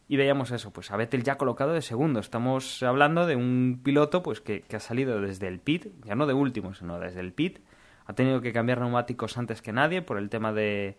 Y 0.08 0.16
veíamos 0.16 0.52
eso, 0.52 0.72
pues 0.72 0.92
a 0.92 0.96
Vettel 0.96 1.24
ya 1.24 1.36
colocado 1.36 1.72
de 1.72 1.82
segundo. 1.82 2.20
Estamos 2.20 2.82
hablando 2.84 3.26
de 3.26 3.34
un 3.34 3.80
piloto 3.82 4.22
pues 4.22 4.40
que, 4.40 4.64
ha 4.72 4.78
salido 4.78 5.20
desde 5.20 5.48
el 5.48 5.58
pit, 5.58 5.88
ya 6.04 6.14
no 6.14 6.26
de 6.26 6.32
último, 6.32 6.74
sino 6.74 7.00
desde 7.00 7.20
el 7.20 7.32
pit. 7.32 7.58
Ha 8.06 8.12
tenido 8.12 8.40
que 8.40 8.52
cambiar 8.52 8.80
neumáticos 8.80 9.36
antes 9.36 9.62
que 9.62 9.72
nadie 9.72 10.02
por 10.02 10.16
el 10.16 10.30
tema 10.30 10.52
de, 10.52 10.96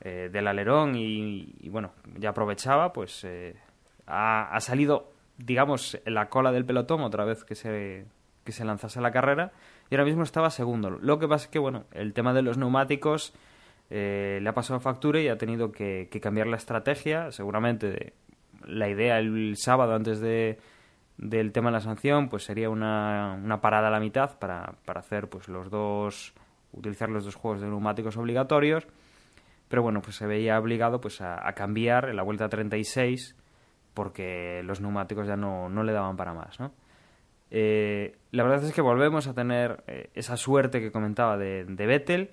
eh, 0.00 0.30
del 0.32 0.46
alerón 0.46 0.94
y, 0.94 1.68
bueno, 1.70 1.92
ya 2.18 2.30
aprovechaba, 2.30 2.92
pues 2.92 3.26
ha, 4.06 4.58
salido 4.60 5.12
digamos, 5.38 6.00
en 6.04 6.14
la 6.14 6.28
cola 6.28 6.52
del 6.52 6.64
pelotón 6.64 7.02
otra 7.02 7.24
vez 7.24 7.44
que 7.44 7.54
se, 7.54 8.06
que 8.44 8.52
se 8.52 8.64
lanzase 8.64 9.00
la 9.00 9.10
carrera 9.10 9.52
y 9.90 9.94
ahora 9.94 10.04
mismo 10.04 10.22
estaba 10.22 10.50
segundo. 10.50 10.90
Lo 10.90 11.18
que 11.18 11.28
pasa 11.28 11.44
es 11.44 11.50
que, 11.50 11.58
bueno, 11.58 11.84
el 11.92 12.14
tema 12.14 12.32
de 12.32 12.42
los 12.42 12.56
neumáticos 12.56 13.34
eh, 13.90 14.40
le 14.42 14.48
ha 14.48 14.54
pasado 14.54 14.80
factura 14.80 15.20
y 15.20 15.28
ha 15.28 15.38
tenido 15.38 15.72
que, 15.72 16.08
cambiar 16.22 16.46
la 16.46 16.56
estrategia. 16.56 17.30
Seguramente 17.30 18.14
la 18.64 18.88
idea 18.88 19.18
el 19.18 19.56
sábado 19.56 19.94
antes 19.94 20.20
de, 20.20 20.58
del 21.18 21.52
tema 21.52 21.68
de 21.68 21.74
la 21.74 21.80
sanción 21.80 22.28
pues 22.28 22.44
sería 22.44 22.70
una, 22.70 23.38
una 23.42 23.60
parada 23.60 23.88
a 23.88 23.90
la 23.90 24.00
mitad 24.00 24.38
para, 24.38 24.74
para 24.84 25.00
hacer 25.00 25.28
pues 25.28 25.48
los 25.48 25.70
dos 25.70 26.34
utilizar 26.72 27.08
los 27.10 27.24
dos 27.24 27.36
juegos 27.36 27.60
de 27.60 27.68
neumáticos 27.68 28.16
obligatorios 28.16 28.86
pero 29.68 29.82
bueno 29.82 30.00
pues 30.02 30.16
se 30.16 30.26
veía 30.26 30.58
obligado 30.58 31.00
pues 31.00 31.20
a, 31.20 31.46
a 31.46 31.52
cambiar 31.52 32.08
en 32.08 32.16
la 32.16 32.22
vuelta 32.22 32.48
36 32.48 33.36
porque 33.96 34.60
los 34.62 34.82
neumáticos 34.82 35.26
ya 35.26 35.36
no, 35.36 35.70
no 35.70 35.82
le 35.82 35.94
daban 35.94 36.18
para 36.18 36.34
más, 36.34 36.60
¿no? 36.60 36.70
Eh, 37.50 38.18
la 38.30 38.42
verdad 38.42 38.62
es 38.62 38.74
que 38.74 38.82
volvemos 38.82 39.26
a 39.26 39.32
tener 39.32 39.84
eh, 39.86 40.10
esa 40.12 40.36
suerte 40.36 40.80
que 40.80 40.92
comentaba 40.92 41.38
de, 41.38 41.64
de, 41.64 41.86
Vettel, 41.86 42.30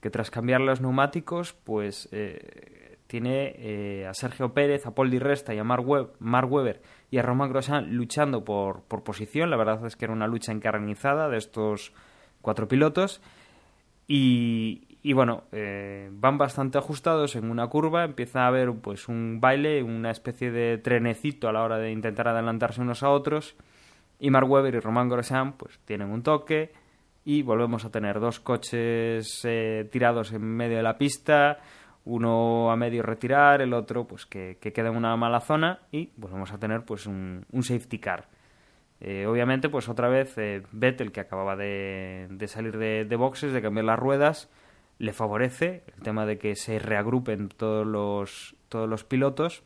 que 0.00 0.10
tras 0.10 0.32
cambiar 0.32 0.62
los 0.62 0.80
neumáticos, 0.80 1.52
pues 1.52 2.08
eh, 2.10 2.98
tiene 3.06 4.04
a 4.08 4.14
Sergio 4.14 4.52
Pérez, 4.52 4.84
a 4.84 4.96
Paul 4.96 5.10
Di 5.10 5.20
Resta 5.20 5.54
y 5.54 5.58
a 5.58 5.64
Mark, 5.64 5.86
Webber 5.86 6.82
y 7.12 7.18
a 7.18 7.22
Romain 7.22 7.52
Grosjean 7.52 7.94
luchando 7.94 8.44
por, 8.44 8.82
por 8.82 9.04
posición. 9.04 9.48
La 9.48 9.56
verdad 9.56 9.86
es 9.86 9.94
que 9.94 10.06
era 10.06 10.14
una 10.14 10.26
lucha 10.26 10.50
encarnizada 10.50 11.28
de 11.28 11.36
estos 11.36 11.92
cuatro 12.42 12.66
pilotos. 12.66 13.22
Y, 14.08 14.85
y 15.06 15.12
bueno, 15.12 15.44
eh, 15.52 16.08
van 16.10 16.36
bastante 16.36 16.78
ajustados 16.78 17.36
en 17.36 17.48
una 17.48 17.68
curva, 17.68 18.02
empieza 18.02 18.42
a 18.42 18.48
haber 18.48 18.72
pues 18.72 19.06
un 19.06 19.40
baile, 19.40 19.80
una 19.84 20.10
especie 20.10 20.50
de 20.50 20.78
trenecito 20.78 21.48
a 21.48 21.52
la 21.52 21.62
hora 21.62 21.78
de 21.78 21.92
intentar 21.92 22.26
adelantarse 22.26 22.80
unos 22.80 23.04
a 23.04 23.10
otros 23.10 23.54
y 24.18 24.30
Mark 24.30 24.50
Webber 24.50 24.74
y 24.74 24.80
Román 24.80 25.08
Grosjean 25.08 25.52
pues 25.52 25.78
tienen 25.84 26.10
un 26.10 26.24
toque 26.24 26.72
y 27.24 27.42
volvemos 27.42 27.84
a 27.84 27.92
tener 27.92 28.18
dos 28.18 28.40
coches 28.40 29.42
eh, 29.44 29.88
tirados 29.92 30.32
en 30.32 30.42
medio 30.42 30.78
de 30.78 30.82
la 30.82 30.98
pista, 30.98 31.60
uno 32.04 32.72
a 32.72 32.76
medio 32.76 33.04
retirar, 33.04 33.62
el 33.62 33.74
otro 33.74 34.08
pues 34.08 34.26
que, 34.26 34.58
queda 34.58 34.88
en 34.88 34.96
una 34.96 35.16
mala 35.16 35.38
zona 35.38 35.82
y 35.92 36.10
volvemos 36.16 36.52
a 36.52 36.58
tener 36.58 36.84
pues 36.84 37.06
un, 37.06 37.46
safety 37.60 38.00
car. 38.00 38.26
Eh, 38.98 39.24
obviamente 39.24 39.68
pues 39.68 39.88
otra 39.88 40.08
vez 40.08 40.34
Vettel 40.72 41.12
que 41.12 41.20
acababa 41.20 41.54
de, 41.54 42.26
salir 42.48 42.76
de 42.76 43.16
boxes, 43.16 43.52
de 43.52 43.62
cambiar 43.62 43.84
las 43.84 44.00
ruedas, 44.00 44.50
le 44.98 45.12
favorece 45.12 45.84
el 45.94 46.02
tema 46.02 46.26
de 46.26 46.38
que 46.38 46.56
se 46.56 46.78
reagrupen 46.78 47.48
todos 47.48 47.86
los, 47.86 48.56
todos 48.68 48.88
los 48.88 49.04
pilotos 49.04 49.62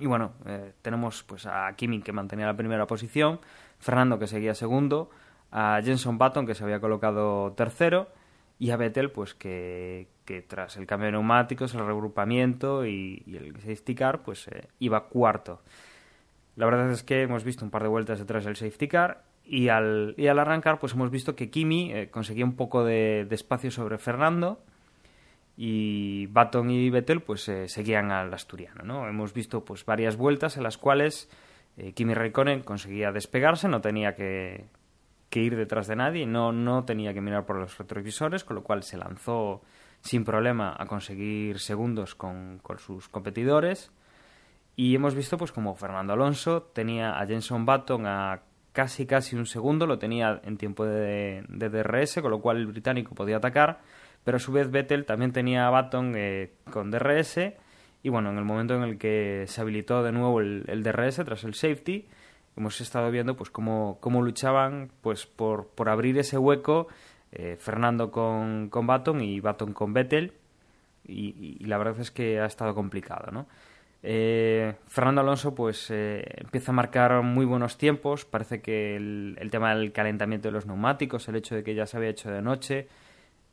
y 0.00 0.06
bueno, 0.06 0.32
eh, 0.46 0.72
tenemos 0.80 1.22
pues 1.22 1.46
a 1.46 1.70
Kimi 1.76 2.00
que 2.00 2.12
mantenía 2.12 2.46
la 2.46 2.56
primera 2.56 2.86
posición, 2.86 3.38
Fernando 3.78 4.18
que 4.18 4.26
seguía 4.26 4.54
segundo, 4.54 5.10
a 5.52 5.80
Jenson 5.84 6.16
Button 6.16 6.46
que 6.46 6.54
se 6.54 6.64
había 6.64 6.80
colocado 6.80 7.52
tercero 7.52 8.08
y 8.58 8.70
a 8.70 8.76
Vettel 8.76 9.10
pues 9.10 9.34
que, 9.34 10.08
tras 10.48 10.78
el 10.78 10.86
cambio 10.86 11.06
de 11.06 11.12
neumáticos, 11.12 11.74
el 11.74 11.86
regrupamiento 11.86 12.86
y, 12.86 13.22
el 13.26 13.54
safety 13.56 13.94
car 13.94 14.22
pues 14.22 14.48
eh, 14.48 14.68
iba 14.78 15.08
cuarto. 15.08 15.60
La 16.56 16.64
verdad 16.64 16.90
es 16.90 17.02
que 17.02 17.22
hemos 17.22 17.44
visto 17.44 17.64
un 17.64 17.70
par 17.70 17.82
de 17.82 17.88
vueltas 17.88 18.18
detrás 18.18 18.44
del 18.46 18.56
safety 18.56 18.88
car 18.88 19.24
y 19.50 19.68
al, 19.68 20.14
y 20.16 20.28
al 20.28 20.38
arrancar 20.38 20.78
pues 20.78 20.92
hemos 20.92 21.10
visto 21.10 21.34
que 21.34 21.50
Kimi 21.50 21.92
eh, 21.92 22.08
conseguía 22.08 22.44
un 22.44 22.54
poco 22.54 22.84
de, 22.84 23.26
espacio 23.32 23.72
sobre 23.72 23.98
Fernando 23.98 24.62
y 25.56 26.26
Baton 26.26 26.70
y 26.70 26.88
Vettel 26.88 27.20
pues 27.20 27.48
eh, 27.48 27.68
seguían 27.68 28.12
al 28.12 28.32
asturiano. 28.32 28.84
¿no? 28.84 29.08
Hemos 29.08 29.34
visto 29.34 29.64
pues 29.64 29.84
varias 29.84 30.16
vueltas 30.16 30.56
en 30.56 30.62
las 30.62 30.78
cuales 30.78 31.28
eh, 31.76 31.92
Kimi 31.94 32.14
Raikkonen 32.14 32.62
conseguía 32.62 33.10
despegarse, 33.10 33.66
no 33.66 33.80
tenía 33.80 34.14
que, 34.14 34.66
que, 35.30 35.40
ir 35.40 35.56
detrás 35.56 35.88
de 35.88 35.96
nadie, 35.96 36.26
no, 36.26 36.52
no 36.52 36.84
tenía 36.84 37.12
que 37.12 37.20
mirar 37.20 37.44
por 37.44 37.56
los 37.56 37.76
retrovisores, 37.76 38.44
con 38.44 38.54
lo 38.54 38.62
cual 38.62 38.84
se 38.84 38.98
lanzó 38.98 39.62
sin 40.00 40.24
problema 40.24 40.76
a 40.78 40.86
conseguir 40.86 41.58
segundos 41.58 42.14
con, 42.14 42.60
con 42.62 42.78
sus 42.78 43.08
competidores. 43.08 43.90
Y 44.76 44.94
hemos 44.94 45.16
visto 45.16 45.36
pues 45.36 45.50
como 45.50 45.74
Fernando 45.74 46.12
Alonso 46.12 46.62
tenía 46.62 47.18
a 47.18 47.26
Jenson 47.26 47.66
Button 47.66 48.06
a 48.06 48.42
casi 48.72 49.06
casi 49.06 49.36
un 49.36 49.46
segundo, 49.46 49.86
lo 49.86 49.98
tenía 49.98 50.40
en 50.44 50.56
tiempo 50.56 50.84
de, 50.84 51.44
DRS, 51.48 52.20
con 52.22 52.30
lo 52.30 52.40
cual 52.40 52.58
el 52.58 52.66
británico 52.66 53.14
podía 53.14 53.38
atacar, 53.38 53.80
pero 54.24 54.36
a 54.36 54.40
su 54.40 54.52
vez 54.52 54.70
Vettel 54.70 55.04
también 55.04 55.32
tenía 55.32 55.66
a 55.66 55.70
Baton 55.70 56.14
eh, 56.16 56.52
con 56.70 56.90
DRS 56.90 57.38
y 58.02 58.08
bueno, 58.08 58.30
en 58.30 58.38
el 58.38 58.44
momento 58.44 58.74
en 58.74 58.82
el 58.82 58.98
que 58.98 59.44
se 59.46 59.60
habilitó 59.60 60.02
de 60.02 60.12
nuevo 60.12 60.40
el, 60.40 60.82
DRS 60.82 61.16
tras 61.24 61.44
el 61.44 61.54
safety, 61.54 62.08
hemos 62.56 62.80
estado 62.80 63.10
viendo 63.10 63.36
pues 63.36 63.50
cómo, 63.50 63.98
cómo 64.00 64.22
luchaban 64.22 64.90
pues 65.00 65.26
por, 65.26 65.68
por 65.68 65.88
abrir 65.88 66.18
ese 66.18 66.38
hueco 66.38 66.88
eh, 67.32 67.56
Fernando 67.58 68.10
con, 68.10 68.68
con 68.70 68.86
Baton 68.86 69.20
y 69.20 69.40
Baton 69.40 69.72
con 69.72 69.92
Vettel 69.92 70.32
y, 71.06 71.64
la 71.64 71.78
verdad 71.78 72.00
es 72.00 72.10
que 72.10 72.40
ha 72.40 72.46
estado 72.46 72.74
complicado, 72.74 73.30
¿no? 73.32 73.46
Eh, 74.02 74.76
Fernando 74.86 75.20
Alonso 75.20 75.54
pues 75.54 75.90
eh, 75.90 76.24
empieza 76.38 76.72
a 76.72 76.74
marcar 76.74 77.22
muy 77.22 77.44
buenos 77.44 77.76
tiempos. 77.76 78.24
Parece 78.24 78.62
que 78.62 78.96
el, 78.96 79.48
tema 79.50 79.74
del 79.74 79.92
calentamiento 79.92 80.48
de 80.48 80.52
los 80.52 80.66
neumáticos, 80.66 81.28
el 81.28 81.36
hecho 81.36 81.54
de 81.54 81.62
que 81.62 81.74
ya 81.74 81.86
se 81.86 81.96
había 81.96 82.10
hecho 82.10 82.30
de 82.30 82.42
noche, 82.42 82.88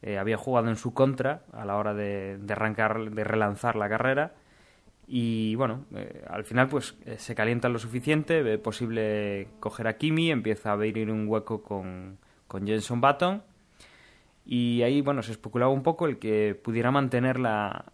eh, 0.01 0.17
había 0.17 0.37
jugado 0.37 0.69
en 0.69 0.77
su 0.77 0.93
contra 0.93 1.43
a 1.51 1.65
la 1.65 1.75
hora 1.75 1.93
de, 1.93 2.39
arrancar, 2.49 3.11
de 3.11 3.23
relanzar 3.23 3.75
la 3.75 3.89
carrera. 3.89 4.33
Y 5.09 5.55
bueno, 5.55 5.85
al 6.29 6.43
final 6.43 6.67
pues 6.67 6.97
se 7.17 7.33
calienta 7.33 7.69
lo 7.69 7.79
suficiente, 7.79 8.43
ve 8.43 8.57
posible 8.57 9.47
coger 9.61 9.87
a 9.87 9.97
Kimi, 9.97 10.31
empieza 10.31 10.69
a 10.69 10.73
abrir 10.73 11.09
un 11.09 11.27
hueco 11.29 11.63
con, 11.63 12.17
con 12.47 12.67
Jenson 12.67 12.99
Button. 12.99 13.41
Y 14.45 14.81
ahí, 14.81 15.01
bueno, 15.01 15.23
se 15.23 15.31
especulaba 15.31 15.71
un 15.71 15.83
poco 15.83 16.07
el 16.07 16.19
que 16.19 16.59
pudiera 16.61 16.91
mantener 16.91 17.39
la, 17.39 17.85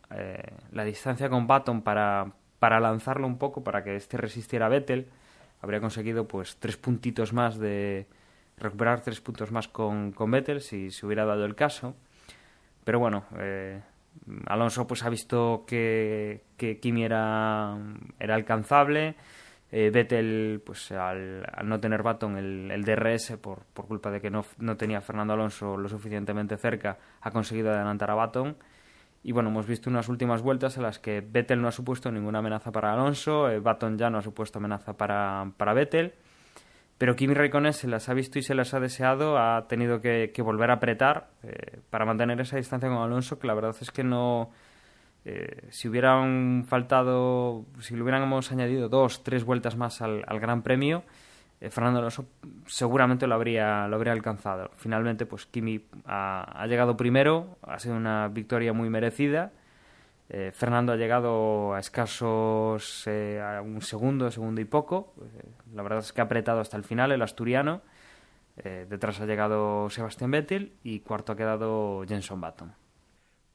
la 0.71 0.83
distancia 0.85 1.29
con 1.29 1.45
Button 1.45 1.83
para, 1.83 2.33
para 2.63 2.79
lanzarlo 2.79 3.27
un 3.27 3.37
poco, 3.37 3.61
para 3.61 3.83
que 3.83 3.97
este 3.97 4.15
resistiera 4.15 4.67
a 4.67 4.69
Vettel, 4.69 5.09
habría 5.61 5.81
conseguido 5.81 6.29
pues 6.29 6.55
tres 6.61 6.77
puntitos 6.77 7.33
más 7.33 7.59
de 7.59 8.07
recuperar 8.57 9.01
tres 9.01 9.19
puntos 9.19 9.51
más 9.51 9.67
con, 9.67 10.13
con 10.13 10.31
Vettel 10.31 10.61
si 10.61 10.89
se 10.89 11.05
hubiera 11.05 11.25
dado 11.25 11.43
el 11.43 11.55
caso. 11.55 11.93
Pero 12.85 12.99
bueno, 12.99 13.25
eh, 13.37 13.81
Alonso 14.45 14.87
pues 14.87 15.03
ha 15.03 15.09
visto 15.09 15.65
que, 15.67 16.45
que 16.55 16.79
Kimi 16.79 17.03
era, 17.03 17.75
era 18.17 18.35
alcanzable. 18.35 19.15
Eh, 19.69 19.89
Vettel, 19.89 20.61
pues 20.65 20.89
al, 20.93 21.45
no 21.65 21.81
tener 21.81 22.01
Baton 22.01 22.37
el, 22.37 22.71
el 22.71 22.85
DRS 22.85 23.35
por, 23.41 23.65
por, 23.73 23.87
culpa 23.87 24.09
de 24.09 24.21
que 24.21 24.29
no, 24.29 24.45
no 24.59 24.77
tenía 24.77 25.01
Fernando 25.01 25.33
Alonso 25.33 25.75
lo 25.75 25.89
suficientemente 25.89 26.55
cerca, 26.55 26.97
ha 27.19 27.31
conseguido 27.31 27.73
adelantar 27.73 28.09
a 28.09 28.15
Baton 28.15 28.55
y 29.23 29.31
bueno, 29.31 29.49
hemos 29.49 29.65
visto 29.65 29.89
unas 29.89 30.09
últimas 30.09 30.41
vueltas 30.41 30.75
en 30.75 30.83
las 30.83 30.99
que 30.99 31.21
Vettel 31.21 31.61
no 31.61 31.69
ha 31.69 31.71
supuesto 31.71 32.11
ninguna 32.11 32.39
amenaza 32.39 32.71
para 32.71 32.93
Alonso, 32.93 33.49
eh, 33.49 33.59
Baton 33.59 33.97
ya 33.97 34.09
no 34.09 34.17
ha 34.17 34.21
supuesto 34.21 34.59
amenaza 34.59 34.97
para, 34.97 35.49
para 35.55 35.73
Vettel, 35.73 36.13
pero 36.97 37.15
Kimi 37.15 37.33
Raikkonen 37.33 37.71
se 37.71 37.87
las 37.87 38.09
ha 38.09 38.13
visto 38.13 38.37
y 38.37 38.41
se 38.43 38.53
las 38.53 38.73
ha 38.73 38.81
deseado, 38.81 39.37
ha 39.37 39.65
tenido 39.67 40.01
que, 40.01 40.33
volver 40.39 40.71
a 40.71 40.75
apretar 40.75 41.29
eh, 41.41 41.79
para 41.89 42.05
mantener 42.05 42.39
esa 42.41 42.57
distancia 42.57 42.89
con 42.89 42.97
Alonso, 42.97 43.39
que 43.39 43.47
la 43.47 43.53
verdad 43.53 43.75
es 43.79 43.91
que 43.91 44.03
no... 44.03 44.51
Eh, 45.25 45.67
si 45.69 45.87
hubieran 45.87 46.65
faltado, 46.67 47.65
si 47.79 47.95
le 47.95 48.01
hubiéramos 48.01 48.51
añadido 48.51 48.89
dos, 48.89 49.23
tres 49.23 49.45
vueltas 49.45 49.77
más 49.77 50.01
al, 50.01 50.21
al 50.27 50.39
Gran 50.41 50.63
Premio, 50.63 51.05
eh, 51.63 51.69
Fernando 51.69 51.99
Alonso 51.99 52.25
seguramente 52.67 53.25
lo 53.25 53.35
habría, 53.35 53.87
lo 53.87 53.95
habría 53.95 54.11
alcanzado. 54.11 54.69
Finalmente, 54.75 55.25
pues 55.25 55.45
Kimi 55.45 55.79
ha, 56.05 56.65
llegado 56.67 56.97
primero, 56.97 57.57
ha 57.61 57.79
sido 57.79 57.95
una 57.95 58.27
victoria 58.27 58.73
muy 58.73 58.89
merecida. 58.89 59.53
Eh, 60.27 60.51
Fernando 60.53 60.91
ha 60.91 60.97
llegado 60.97 61.73
a 61.73 61.79
escasos 61.79 63.07
eh, 63.07 63.41
a 63.41 63.61
un 63.61 63.81
segundo, 63.81 64.29
segundo 64.29 64.59
y 64.59 64.65
poco. 64.65 65.13
la 65.73 65.83
verdad 65.83 65.99
es 65.99 66.11
que 66.11 66.19
ha 66.19 66.25
apretado 66.25 66.59
hasta 66.59 66.75
el 66.75 66.83
final 66.83 67.13
el 67.13 67.21
asturiano. 67.21 67.81
detrás 68.55 69.21
ha 69.21 69.25
llegado 69.25 69.89
Sebastián 69.89 70.31
Vettel 70.31 70.73
y 70.83 70.99
cuarto 70.99 71.31
ha 71.31 71.37
quedado 71.37 72.03
Jenson 72.05 72.41
Button. 72.41 72.82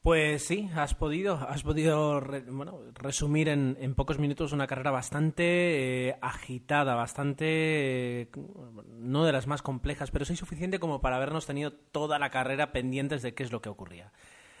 Pues 0.01 0.45
sí, 0.45 0.69
has 0.75 0.95
podido, 0.95 1.35
has 1.35 1.63
podido 1.63 2.21
bueno, 2.47 2.79
resumir 2.93 3.49
en, 3.49 3.77
en, 3.81 3.95
pocos 3.95 4.17
minutos 4.17 4.53
una 4.53 4.65
carrera 4.65 4.91
bastante 4.91 6.07
eh, 6.07 6.15
agitada, 6.21 6.95
bastante 6.95 8.21
eh, 8.21 8.29
no 8.97 9.25
de 9.25 9.33
las 9.33 9.45
más 9.45 9.61
complejas, 9.61 10.09
pero 10.09 10.23
sí 10.23 10.37
suficiente 10.37 10.79
como 10.79 11.01
para 11.01 11.17
habernos 11.17 11.45
tenido 11.45 11.73
toda 11.73 12.17
la 12.17 12.29
carrera 12.29 12.71
pendientes 12.71 13.21
de 13.21 13.33
qué 13.33 13.43
es 13.43 13.51
lo 13.51 13.61
que 13.61 13.67
ocurría. 13.67 14.13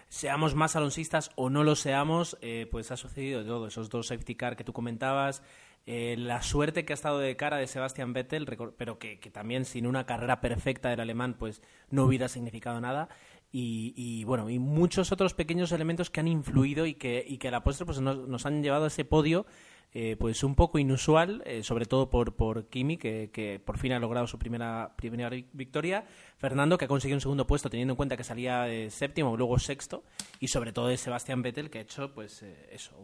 Seamos 0.09 0.55
más 0.55 0.75
alonsistas 0.75 1.31
o 1.35 1.49
no 1.49 1.63
lo 1.63 1.77
seamos, 1.77 2.37
eh, 2.41 2.67
pues 2.69 2.91
ha 2.91 2.97
sucedido 2.97 3.45
todo, 3.45 3.67
esos 3.67 3.89
dos 3.89 4.07
safety 4.07 4.35
car 4.35 4.57
que 4.57 4.65
tú 4.65 4.73
comentabas, 4.73 5.41
la 5.85 6.43
suerte 6.43 6.85
que 6.85 6.93
ha 6.93 6.95
estado 6.95 7.17
de 7.17 7.35
cara 7.35 7.57
de 7.57 7.65
Sebastian 7.65 8.13
Vettel, 8.13 8.45
pero 8.77 8.99
que, 8.99 9.19
que 9.19 9.31
también 9.31 9.65
sin 9.65 9.87
una 9.87 10.05
carrera 10.05 10.39
perfecta 10.39 10.89
del 10.89 10.99
alemán, 10.99 11.35
pues 11.39 11.63
no 11.89 12.03
hubiera 12.03 12.27
significado 12.27 12.79
nada 12.79 13.09
y, 13.51 14.23
bueno, 14.25 14.49
y 14.49 14.59
muchos 14.59 15.11
otros 15.11 15.33
pequeños 15.33 15.71
elementos 15.71 16.09
que 16.09 16.19
han 16.19 16.27
influido 16.27 16.85
y 16.85 16.93
que, 16.93 17.23
y 17.27 17.37
que 17.37 17.47
a 17.47 17.51
la 17.51 17.63
postre 17.63 17.85
pues, 17.85 17.99
nos, 17.99 18.45
han 18.45 18.61
llevado 18.61 18.85
a 18.85 18.87
ese 18.87 19.05
podio 19.05 19.45
eh, 19.91 20.15
pues 20.19 20.43
un 20.43 20.53
poco 20.53 20.77
inusual, 20.77 21.41
eh, 21.47 21.63
sobre 21.63 21.87
todo 21.87 22.11
por, 22.11 22.35
por 22.35 22.67
Kimi, 22.67 22.97
que, 22.97 23.31
que, 23.33 23.59
por 23.59 23.79
fin 23.79 23.91
ha 23.93 23.99
logrado 23.99 24.27
su 24.27 24.37
primera, 24.37 24.93
primera 24.95 25.31
victoria, 25.31 26.05
Fernando, 26.37 26.77
que 26.77 26.85
ha 26.85 26.87
conseguido 26.87 27.17
un 27.17 27.21
segundo 27.21 27.47
puesto 27.47 27.71
teniendo 27.71 27.93
en 27.93 27.97
cuenta 27.97 28.15
que 28.15 28.23
salía 28.23 28.63
de 28.63 28.91
séptimo, 28.91 29.35
luego 29.35 29.57
sexto, 29.57 30.03
y 30.39 30.49
sobre 30.49 30.73
todo 30.73 30.89
de 30.89 30.97
Sebastián 30.97 31.41
Vettel, 31.41 31.71
que 31.71 31.79
ha 31.79 31.81
hecho 31.81 32.13
pues 32.13 32.43
eh, 32.43 32.69
eso, 32.71 32.95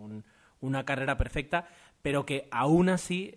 una 0.61 0.85
carrera 0.85 1.17
perfecta, 1.17 1.67
pero 2.03 2.23
que 2.27 2.47
aún 2.51 2.89
así 2.89 3.33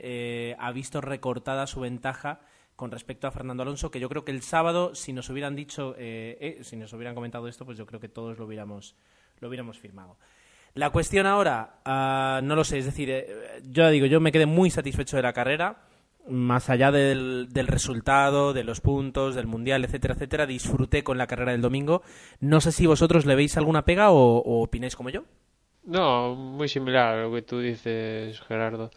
ha 0.59 0.71
visto 0.73 1.01
recortada 1.01 1.67
su 1.67 1.81
ventaja 1.81 2.43
con 2.79 2.93
respecto 2.93 3.27
a 3.27 3.33
Fernando 3.33 3.65
Alonso, 3.65 3.91
que 3.91 3.99
yo 3.99 4.09
creo 4.09 4.25
que 4.25 4.31
el 4.31 4.41
sábado, 4.41 4.95
si 4.95 5.13
nos 5.13 5.29
hubieran 5.31 5.57
dicho, 5.57 5.97
eh, 5.99 6.39
eh, 6.41 6.59
si 6.63 6.77
nos 6.77 6.93
hubieran 6.93 7.17
comentado 7.17 7.49
esto, 7.49 7.65
pues 7.65 7.77
yo 7.77 7.85
creo 7.85 7.99
que 7.99 8.09
todos 8.09 8.39
lo 8.39 8.47
hubiéramos, 8.47 8.95
lo 9.41 9.49
hubiéramos 9.49 9.81
firmado. 9.81 10.17
La 10.75 10.91
cuestión 10.91 11.27
ahora, 11.27 11.81
ah, 11.85 12.41
no 12.41 12.55
lo 12.55 12.63
sé, 12.63 12.79
es 12.79 12.85
decir, 12.85 13.11
eh, 13.11 13.27
yo 13.65 13.91
digo, 13.91 14.07
yo 14.07 14.21
me 14.21 14.31
quedé 14.31 14.47
muy 14.47 14.71
satisfecho 14.71 15.17
de 15.17 15.25
la 15.25 15.33
carrera, 15.33 15.89
más 16.29 16.71
allá 16.71 16.93
del, 16.93 17.49
resultado, 17.53 18.53
de 18.53 18.63
los 18.63 18.81
puntos, 18.81 19.35
del 19.35 19.49
mundial, 19.49 19.85
etcétera, 19.85 20.15
etcétera, 20.15 20.47
disfruté 20.47 21.03
con 21.03 21.19
la 21.19 21.27
carrera 21.27 21.51
del 21.51 21.63
domingo. 21.63 22.03
No 22.39 22.61
sé 22.61 22.71
si 22.71 22.87
vosotros 22.87 23.27
le 23.27 23.35
veis 23.35 23.57
alguna 23.57 23.85
pega 23.85 24.13
o, 24.13 24.37
o 24.39 24.63
opináis 24.63 24.95
como 24.95 25.11
yo. 25.11 25.25
No, 25.89 26.35
muy 26.35 26.69
similar 26.69 27.15
a 27.15 27.23
lo 27.23 27.33
que 27.33 27.41
tú 27.41 27.61
dices, 27.61 28.39
Gerardo. 28.43 28.91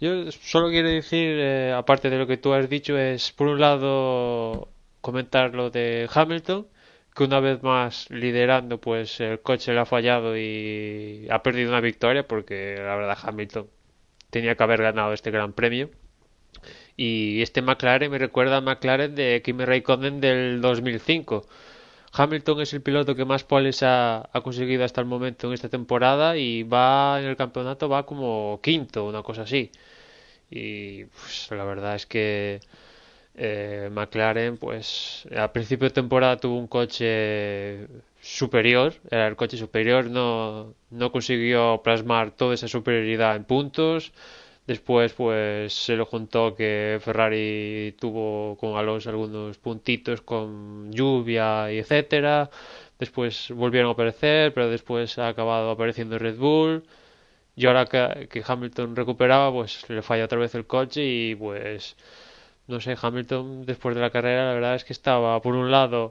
Yo 0.00 0.32
solo 0.32 0.70
quiero 0.70 0.88
decir, 0.88 1.36
eh, 1.38 1.74
aparte 1.76 2.08
de 2.08 2.16
lo 2.18 2.26
que 2.26 2.38
tú 2.38 2.54
has 2.54 2.70
dicho, 2.70 2.96
es 2.96 3.32
por 3.32 3.48
un 3.48 3.60
lado 3.60 4.68
comentar 5.02 5.54
lo 5.54 5.68
de 5.68 6.08
Hamilton, 6.10 6.66
que 7.14 7.24
una 7.24 7.40
vez 7.40 7.62
más 7.62 8.08
liderando, 8.10 8.80
pues 8.80 9.20
el 9.20 9.40
coche 9.42 9.74
le 9.74 9.80
ha 9.80 9.84
fallado 9.84 10.38
y 10.38 11.26
ha 11.30 11.42
perdido 11.42 11.68
una 11.68 11.82
victoria, 11.82 12.26
porque 12.26 12.76
la 12.78 12.96
verdad 12.96 13.18
Hamilton 13.22 13.68
tenía 14.30 14.54
que 14.54 14.62
haber 14.62 14.80
ganado 14.82 15.12
este 15.12 15.30
gran 15.30 15.52
premio. 15.52 15.90
Y 16.96 17.42
este 17.42 17.60
McLaren 17.60 18.10
me 18.10 18.18
recuerda 18.18 18.56
a 18.58 18.60
McLaren 18.62 19.14
de 19.14 19.42
Kimi 19.44 19.66
Raikkonen 19.66 20.20
del 20.22 20.62
2005 20.62 21.46
Hamilton 22.12 22.60
es 22.60 22.72
el 22.74 22.82
piloto 22.82 23.14
que 23.14 23.24
más 23.24 23.44
poles 23.44 23.82
ha, 23.82 24.28
conseguido 24.42 24.84
hasta 24.84 25.00
el 25.00 25.06
momento 25.06 25.48
en 25.48 25.54
esta 25.54 25.68
temporada 25.68 26.36
y 26.36 26.62
va 26.62 27.18
en 27.20 27.26
el 27.26 27.36
campeonato 27.36 27.88
va 27.88 28.06
como 28.06 28.60
quinto, 28.62 29.06
una 29.06 29.22
cosa 29.22 29.42
así. 29.42 29.70
Y 30.50 31.04
pues, 31.04 31.48
la 31.50 31.64
verdad 31.64 31.94
es 31.96 32.06
que 32.06 32.60
eh, 33.34 33.88
McLaren, 33.92 34.56
pues 34.56 35.26
a 35.36 35.52
principio 35.52 35.88
de 35.88 35.94
temporada 35.94 36.38
tuvo 36.38 36.58
un 36.58 36.66
coche 36.66 37.86
superior, 38.20 38.94
era 39.10 39.28
el 39.28 39.36
coche 39.36 39.56
superior, 39.56 40.06
no, 40.10 40.74
no 40.90 41.12
consiguió 41.12 41.80
plasmar 41.84 42.32
toda 42.32 42.54
esa 42.54 42.68
superioridad 42.68 43.36
en 43.36 43.44
puntos, 43.44 44.12
Después, 44.68 45.14
pues 45.14 45.72
se 45.72 45.96
lo 45.96 46.04
juntó 46.04 46.54
que 46.54 46.98
Ferrari 47.02 47.94
tuvo 47.98 48.56
con 48.58 48.76
Alonso 48.76 49.08
algunos 49.10 49.56
puntitos 49.58 50.20
con 50.20 50.92
lluvia 50.92 51.72
y 51.72 51.78
etcétera. 51.78 52.50
Después 52.98 53.50
volvieron 53.52 53.88
a 53.90 53.92
aparecer, 53.94 54.52
pero 54.54 54.68
después 54.70 55.18
ha 55.18 55.28
acabado 55.28 55.70
apareciendo 55.70 56.18
Red 56.18 56.36
Bull. 56.36 56.84
Y 57.56 57.66
ahora 57.66 57.86
que, 57.86 58.28
que 58.30 58.42
Hamilton 58.46 58.96
recuperaba, 58.96 59.52
pues 59.52 59.88
le 59.90 60.02
falla 60.02 60.26
otra 60.26 60.38
vez 60.38 60.54
el 60.54 60.66
coche 60.66 61.02
y 61.04 61.34
pues 61.36 61.96
no 62.68 62.80
sé, 62.80 62.96
Hamilton 63.00 63.66
después 63.66 63.94
de 63.96 64.02
la 64.02 64.10
carrera 64.10 64.48
la 64.48 64.54
verdad 64.54 64.74
es 64.76 64.84
que 64.84 64.92
estaba 64.92 65.40
por 65.42 65.54
un 65.54 65.70
lado 65.70 66.10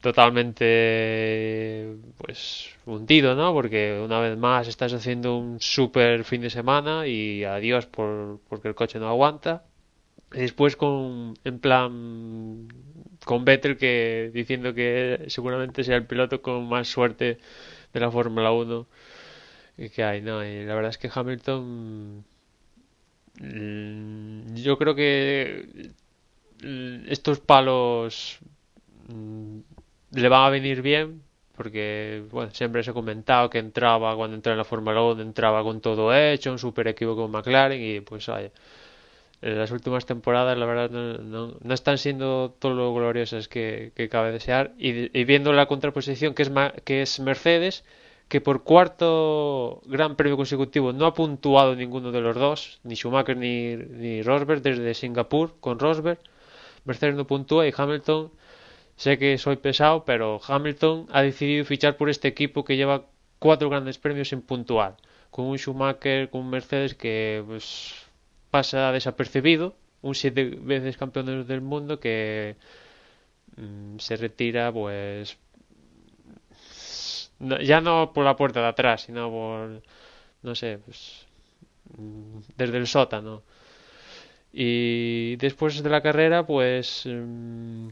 totalmente 0.00 1.96
pues 2.18 2.70
hundido, 2.86 3.34
¿no? 3.34 3.52
Porque 3.52 4.00
una 4.04 4.20
vez 4.20 4.36
más 4.38 4.68
estás 4.68 4.92
haciendo 4.92 5.36
un 5.36 5.60
super 5.60 6.24
fin 6.24 6.42
de 6.42 6.50
semana 6.50 7.06
y 7.06 7.44
adiós 7.44 7.86
por, 7.86 8.40
porque 8.48 8.68
el 8.68 8.74
coche 8.74 8.98
no 8.98 9.08
aguanta. 9.08 9.64
Y 10.32 10.40
después 10.40 10.76
con 10.76 11.34
en 11.44 11.58
plan 11.60 12.68
con 13.24 13.44
Vettel 13.44 13.76
que 13.76 14.30
diciendo 14.32 14.74
que 14.74 15.24
seguramente 15.28 15.84
sea 15.84 15.96
el 15.96 16.06
piloto 16.06 16.42
con 16.42 16.68
más 16.68 16.88
suerte 16.88 17.38
de 17.92 18.00
la 18.00 18.10
Fórmula 18.10 18.52
1 18.52 18.86
que 19.94 20.04
hay, 20.04 20.22
¿no? 20.22 20.44
Y 20.44 20.64
la 20.64 20.74
verdad 20.74 20.90
es 20.90 20.98
que 20.98 21.10
Hamilton 21.12 22.24
Mm, 23.40 24.54
yo 24.54 24.78
creo 24.78 24.94
que 24.94 25.92
mm, 26.62 27.08
estos 27.08 27.40
palos 27.40 28.38
mm, 29.08 29.58
le 30.12 30.28
van 30.28 30.44
a 30.44 30.50
venir 30.50 30.82
bien 30.82 31.22
porque 31.56 32.24
bueno, 32.30 32.50
siempre 32.52 32.82
se 32.82 32.90
ha 32.90 32.94
comentado 32.94 33.48
que 33.48 33.58
entraba 33.58 34.14
cuando 34.14 34.36
entraba 34.36 34.54
en 34.54 34.58
la 34.58 34.64
Fórmula 34.64 35.02
1 35.02 35.22
entraba 35.22 35.62
con 35.62 35.80
todo 35.80 36.14
hecho, 36.14 36.52
un 36.52 36.58
super 36.58 36.86
equipo 36.88 37.16
con 37.16 37.30
McLaren 37.30 37.82
y 37.82 38.00
pues 38.00 38.26
vaya 38.26 38.50
en 39.42 39.58
las 39.58 39.70
últimas 39.70 40.06
temporadas 40.06 40.56
la 40.58 40.66
verdad 40.66 40.90
no, 40.90 41.48
no, 41.60 41.74
están 41.74 41.98
siendo 41.98 42.54
todo 42.58 42.74
lo 42.74 42.94
gloriosas 42.94 43.48
que, 43.48 43.92
cabe 44.10 44.32
desear 44.32 44.72
y, 44.78 45.18
y, 45.18 45.24
viendo 45.24 45.52
la 45.52 45.66
contraposición 45.66 46.34
que 46.34 46.42
es, 46.42 46.50
que 46.84 47.02
es 47.02 47.20
Mercedes 47.20 47.84
que 48.28 48.40
por 48.40 48.64
cuarto 48.64 49.82
gran 49.86 50.16
premio 50.16 50.36
consecutivo 50.36 50.92
no 50.92 51.06
ha 51.06 51.14
puntuado 51.14 51.76
ninguno 51.76 52.10
de 52.10 52.20
los 52.20 52.34
dos, 52.34 52.80
ni 52.82 52.96
Schumacher 52.96 53.36
ni, 53.36 53.76
ni 53.76 54.22
Rosberg 54.22 54.62
desde 54.62 54.94
Singapur 54.94 55.54
con 55.60 55.78
Rosberg. 55.78 56.18
Mercedes 56.84 57.14
no 57.14 57.26
puntúa 57.26 57.66
y 57.66 57.72
Hamilton, 57.76 58.30
sé 58.96 59.18
que 59.18 59.38
soy 59.38 59.56
pesado, 59.56 60.04
pero 60.04 60.40
Hamilton 60.46 61.06
ha 61.10 61.22
decidido 61.22 61.64
fichar 61.64 61.96
por 61.96 62.08
este 62.10 62.28
equipo 62.28 62.64
que 62.64 62.76
lleva 62.76 63.06
cuatro 63.38 63.68
grandes 63.70 63.98
premios 63.98 64.28
sin 64.28 64.42
puntuar, 64.42 64.96
con 65.30 65.46
un 65.46 65.58
Schumacher, 65.58 66.30
con 66.30 66.42
un 66.42 66.50
Mercedes 66.50 66.94
que 66.94 67.42
pues, 67.46 67.94
pasa 68.50 68.92
desapercibido, 68.92 69.76
un 70.02 70.14
siete 70.14 70.44
veces 70.44 70.96
campeón 70.96 71.46
del 71.46 71.60
mundo 71.60 72.00
que 72.00 72.56
mm, 73.56 73.98
se 73.98 74.16
retira 74.16 74.72
pues 74.72 75.38
ya 77.38 77.80
no 77.80 78.12
por 78.14 78.24
la 78.24 78.36
puerta 78.36 78.60
de 78.60 78.68
atrás, 78.68 79.02
sino 79.02 79.30
por, 79.30 79.82
no 80.42 80.54
sé, 80.54 80.78
pues, 80.84 81.26
mm, 81.98 82.38
desde 82.56 82.78
el 82.78 82.86
sótano. 82.86 83.42
Y 84.52 85.36
después 85.36 85.82
de 85.82 85.90
la 85.90 86.00
carrera, 86.00 86.46
pues 86.46 87.02
mm, 87.06 87.88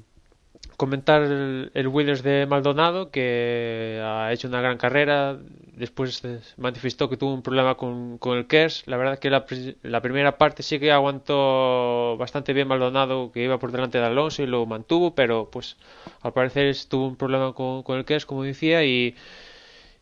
comentar 0.77 1.23
el, 1.23 1.71
el, 1.75 1.89
Williams 1.89 2.23
de 2.23 2.47
Maldonado, 2.47 3.11
que 3.11 4.01
ha 4.03 4.33
hecho 4.33 4.49
una 4.49 4.61
gran 4.61 4.79
carrera. 4.79 5.39
Después 5.77 6.23
manifestó 6.57 7.09
que 7.09 7.17
tuvo 7.17 7.35
un 7.35 7.43
problema 7.43 7.77
con, 7.77 8.19
con 8.19 8.39
el 8.39 8.47
KERS. 8.47 8.85
La 8.87 8.97
verdad 8.97 9.19
que 9.19 9.31
la, 9.31 9.45
la, 9.83 10.01
primera 10.01 10.39
parte 10.39 10.63
sí 10.63 10.79
que 10.79 10.93
aguantó 10.93 12.17
bastante 12.17 12.53
bien 12.53 12.69
Maldonado, 12.69 13.33
que 13.33 13.43
iba 13.45 13.59
por 13.59 13.73
delante 13.73 13.99
de 13.99 14.05
Alonso 14.05 14.43
y 14.43 14.47
lo 14.47 14.67
mantuvo, 14.67 15.15
pero 15.15 15.51
pues 15.51 15.77
al 16.23 16.33
parecer 16.33 16.77
tuvo 16.89 17.09
un 17.09 17.17
problema 17.17 17.53
con, 17.53 17.83
con 17.83 17.99
el 17.99 18.05
KERS, 18.05 18.27
como 18.27 18.45
decía, 18.45 18.85
y 18.85 19.15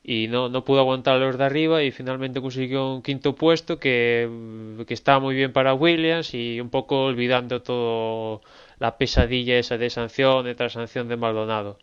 y 0.04 0.26
no, 0.28 0.48
no 0.48 0.64
pudo 0.64 0.80
aguantar 0.80 1.18
los 1.20 1.38
de 1.38 1.44
arriba 1.44 1.82
y 1.82 1.92
finalmente 1.92 2.40
consiguió 2.40 2.94
un 2.94 3.02
quinto 3.02 3.34
puesto 3.34 3.78
que, 3.78 4.28
que 4.86 4.94
estaba 4.94 5.20
muy 5.20 5.34
bien 5.34 5.52
para 5.52 5.74
Williams 5.74 6.34
y 6.34 6.60
un 6.60 6.70
poco 6.70 7.04
olvidando 7.04 7.62
todo 7.62 8.42
la 8.82 8.98
pesadilla 8.98 9.58
esa 9.58 9.78
de 9.78 9.90
sanción, 9.90 10.44
de 10.44 10.54
tras 10.56 10.72
sanción 10.74 11.08
de 11.08 11.16
Maldonado. 11.16 11.78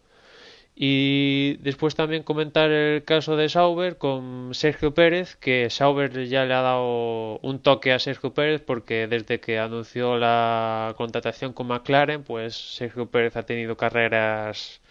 Y 0.75 1.57
después 1.61 1.95
también 1.95 2.23
comentar 2.23 2.71
el 2.71 3.03
caso 3.03 3.35
de 3.37 3.49
Sauber 3.49 3.97
con 3.97 4.53
Sergio 4.53 4.93
Pérez, 4.93 5.35
que 5.37 5.69
Sauber 5.69 6.11
ya 6.27 6.45
le 6.45 6.53
ha 6.53 6.61
dado 6.61 7.39
un 7.39 7.59
toque 7.61 7.93
a 7.93 7.99
Sergio 7.99 8.33
Pérez 8.33 8.61
porque 8.65 9.07
desde 9.07 9.39
que 9.39 9.59
anunció 9.59 10.17
la 10.17 10.93
contratación 10.97 11.53
con 11.53 11.67
McLaren, 11.67 12.23
pues 12.23 12.55
Sergio 12.55 13.09
Pérez 13.11 13.35
ha 13.37 13.43
tenido 13.43 13.77
carreras 13.77 14.81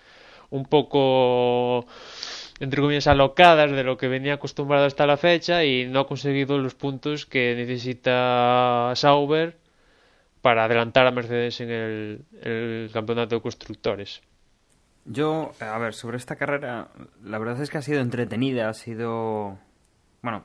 un 0.51 0.64
poco 0.64 1.87
entre 2.61 2.81
comillas, 2.83 3.07
alocadas 3.07 3.71
de 3.71 3.85
lo 3.85 3.97
que 3.99 4.09
venía 4.09 4.35
acostumbrado 4.35 4.87
hasta 4.87 5.07
la 5.07 5.16
fecha 5.16 5.64
y 5.64 5.87
no 5.87 6.01
ha 6.01 6.07
conseguido 6.09 6.59
los 6.59 6.75
puntos 6.75 7.27
que 7.27 7.55
necesita 7.57 8.92
Sauber 8.97 9.57
para 10.40 10.64
adelantar 10.64 11.07
a 11.07 11.11
Mercedes 11.11 11.61
en 11.61 11.70
el, 11.70 12.90
campeonato 12.92 13.37
de 13.37 13.42
constructores. 13.42 14.22
Yo, 15.05 15.53
a 15.61 15.79
ver, 15.79 15.94
sobre 15.94 16.16
esta 16.18 16.37
carrera, 16.37 16.88
la 17.22 17.38
verdad 17.38 17.61
es 17.62 17.70
que 17.70 17.79
ha 17.79 17.83
sido 17.83 18.01
entretenida, 18.01 18.68
ha 18.68 18.74
sido... 18.74 19.59
Bueno, 20.22 20.44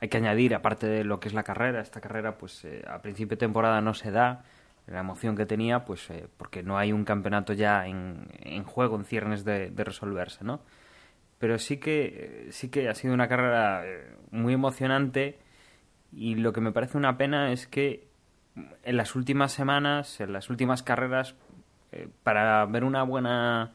hay 0.00 0.08
que 0.08 0.16
añadir, 0.16 0.54
aparte 0.54 0.86
de 0.86 1.04
lo 1.04 1.20
que 1.20 1.28
es 1.28 1.34
la 1.34 1.42
carrera, 1.42 1.80
esta 1.80 2.00
carrera, 2.00 2.38
pues 2.38 2.64
eh, 2.64 2.82
a 2.88 3.02
principio 3.02 3.36
de 3.36 3.40
temporada 3.40 3.80
no 3.80 3.92
se 3.92 4.10
da, 4.10 4.44
la 4.86 5.00
emoción 5.00 5.36
que 5.36 5.46
tenía, 5.46 5.84
pues 5.84 6.08
eh, 6.10 6.26
porque 6.36 6.62
no 6.62 6.78
hay 6.78 6.92
un 6.92 7.04
campeonato 7.04 7.52
ya 7.52 7.86
en, 7.86 8.28
en 8.40 8.64
juego, 8.64 8.96
en 8.96 9.04
ciernes 9.04 9.44
de, 9.44 9.70
de 9.70 9.84
resolverse, 9.84 10.44
¿no? 10.44 10.60
pero 11.40 11.58
sí 11.58 11.78
que, 11.78 12.48
sí 12.50 12.68
que 12.68 12.90
ha 12.90 12.94
sido 12.94 13.14
una 13.14 13.26
carrera 13.26 13.82
eh, 13.86 14.14
muy 14.30 14.52
emocionante 14.52 15.38
y 16.12 16.34
lo 16.34 16.52
que 16.52 16.60
me 16.60 16.70
parece 16.70 16.98
una 16.98 17.16
pena 17.16 17.50
es 17.50 17.66
que 17.66 18.09
en 18.56 18.96
las 18.96 19.14
últimas 19.14 19.52
semanas, 19.52 20.20
en 20.20 20.32
las 20.32 20.50
últimas 20.50 20.82
carreras, 20.82 21.34
eh, 21.92 22.08
para 22.22 22.64
ver 22.66 22.84
una 22.84 23.02
buena, 23.02 23.72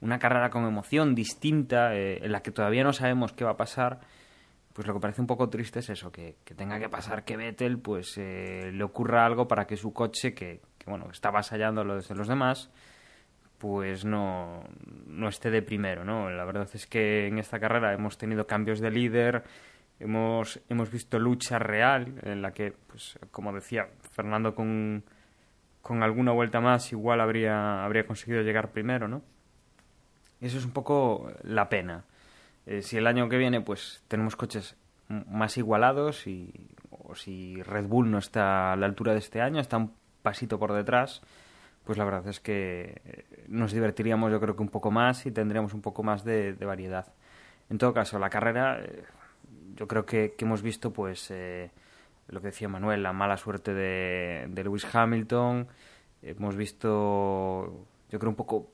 una 0.00 0.18
carrera 0.18 0.50
con 0.50 0.64
emoción 0.64 1.14
distinta, 1.14 1.94
eh, 1.94 2.24
en 2.24 2.32
la 2.32 2.42
que 2.42 2.50
todavía 2.50 2.84
no 2.84 2.92
sabemos 2.92 3.32
qué 3.32 3.44
va 3.44 3.52
a 3.52 3.56
pasar, 3.56 4.00
pues 4.72 4.86
lo 4.86 4.94
que 4.94 5.00
parece 5.00 5.20
un 5.20 5.26
poco 5.26 5.48
triste 5.48 5.80
es 5.80 5.90
eso, 5.90 6.12
que, 6.12 6.36
tenga 6.56 6.78
que 6.78 6.88
pasar 6.88 7.24
que 7.24 7.36
Vettel 7.36 7.78
pues 7.78 8.16
le 8.16 8.82
ocurra 8.84 9.26
algo 9.26 9.48
para 9.48 9.66
que 9.66 9.76
su 9.76 9.92
coche, 9.92 10.34
que, 10.34 10.60
que 10.78 10.90
está 11.10 11.30
avasallando 11.30 11.82
lo 11.82 12.00
de 12.00 12.14
los 12.14 12.28
demás, 12.28 12.70
pues 13.58 14.04
no, 14.04 14.64
no 15.06 15.28
esté 15.28 15.50
de 15.50 15.62
primero, 15.62 16.04
¿no? 16.04 16.30
La 16.30 16.44
verdad 16.44 16.68
es 16.72 16.86
que 16.86 17.26
en 17.26 17.38
esta 17.38 17.58
carrera 17.58 17.92
hemos 17.92 18.16
tenido 18.16 18.46
cambios 18.46 18.80
de 18.80 18.90
líder, 18.90 19.42
hemos, 20.00 20.60
hemos 20.68 20.90
visto 20.90 21.18
lucha 21.18 21.58
real 21.58 22.14
en 22.22 22.42
la 22.42 22.52
que, 22.52 22.72
pues, 22.86 23.18
como 23.30 23.52
decía, 23.52 23.88
Fernando 24.12 24.54
con, 24.54 25.04
con 25.82 26.02
alguna 26.02 26.32
vuelta 26.32 26.60
más 26.60 26.92
igual 26.92 27.20
habría, 27.20 27.84
habría 27.84 28.06
conseguido 28.06 28.42
llegar 28.42 28.70
primero, 28.70 29.08
¿no? 29.08 29.22
Eso 30.40 30.58
es 30.58 30.64
un 30.64 30.72
poco 30.72 31.30
la 31.42 31.68
pena. 31.68 32.04
Eh, 32.66 32.82
si 32.82 32.96
el 32.96 33.06
año 33.06 33.28
que 33.28 33.38
viene, 33.38 33.60
pues, 33.60 34.04
tenemos 34.08 34.36
coches 34.36 34.76
más 35.08 35.56
igualados 35.56 36.26
y 36.26 36.52
o 36.90 37.14
si 37.14 37.62
Red 37.62 37.86
Bull 37.86 38.10
no 38.10 38.18
está 38.18 38.72
a 38.72 38.76
la 38.76 38.86
altura 38.86 39.12
de 39.12 39.18
este 39.18 39.40
año, 39.40 39.60
está 39.60 39.78
un 39.78 39.94
pasito 40.22 40.58
por 40.58 40.72
detrás, 40.72 41.22
pues 41.84 41.96
la 41.96 42.04
verdad 42.04 42.26
es 42.28 42.40
que 42.40 43.00
eh, 43.04 43.24
nos 43.48 43.72
divertiríamos 43.72 44.30
yo 44.30 44.40
creo 44.40 44.54
que 44.54 44.62
un 44.62 44.68
poco 44.68 44.90
más 44.90 45.24
y 45.24 45.30
tendríamos 45.30 45.72
un 45.72 45.80
poco 45.80 46.02
más 46.02 46.24
de, 46.24 46.52
variedad. 46.52 47.06
En 47.70 47.78
todo 47.78 47.94
caso, 47.94 48.18
la 48.18 48.30
carrera, 48.30 48.80
eh, 48.80 49.04
yo 49.78 49.88
creo 49.88 50.04
que, 50.04 50.34
hemos 50.38 50.60
visto 50.60 50.92
pues 50.92 51.30
eh, 51.30 51.70
lo 52.26 52.40
que 52.40 52.48
decía 52.48 52.68
Manuel, 52.68 53.02
la 53.02 53.14
mala 53.14 53.38
suerte 53.38 53.72
de, 53.72 54.46
de 54.50 54.64
Lewis 54.64 54.86
Hamilton, 54.92 55.68
hemos 56.20 56.56
visto 56.56 57.86
yo 58.10 58.18
creo 58.18 58.28
un 58.28 58.36
poco 58.36 58.70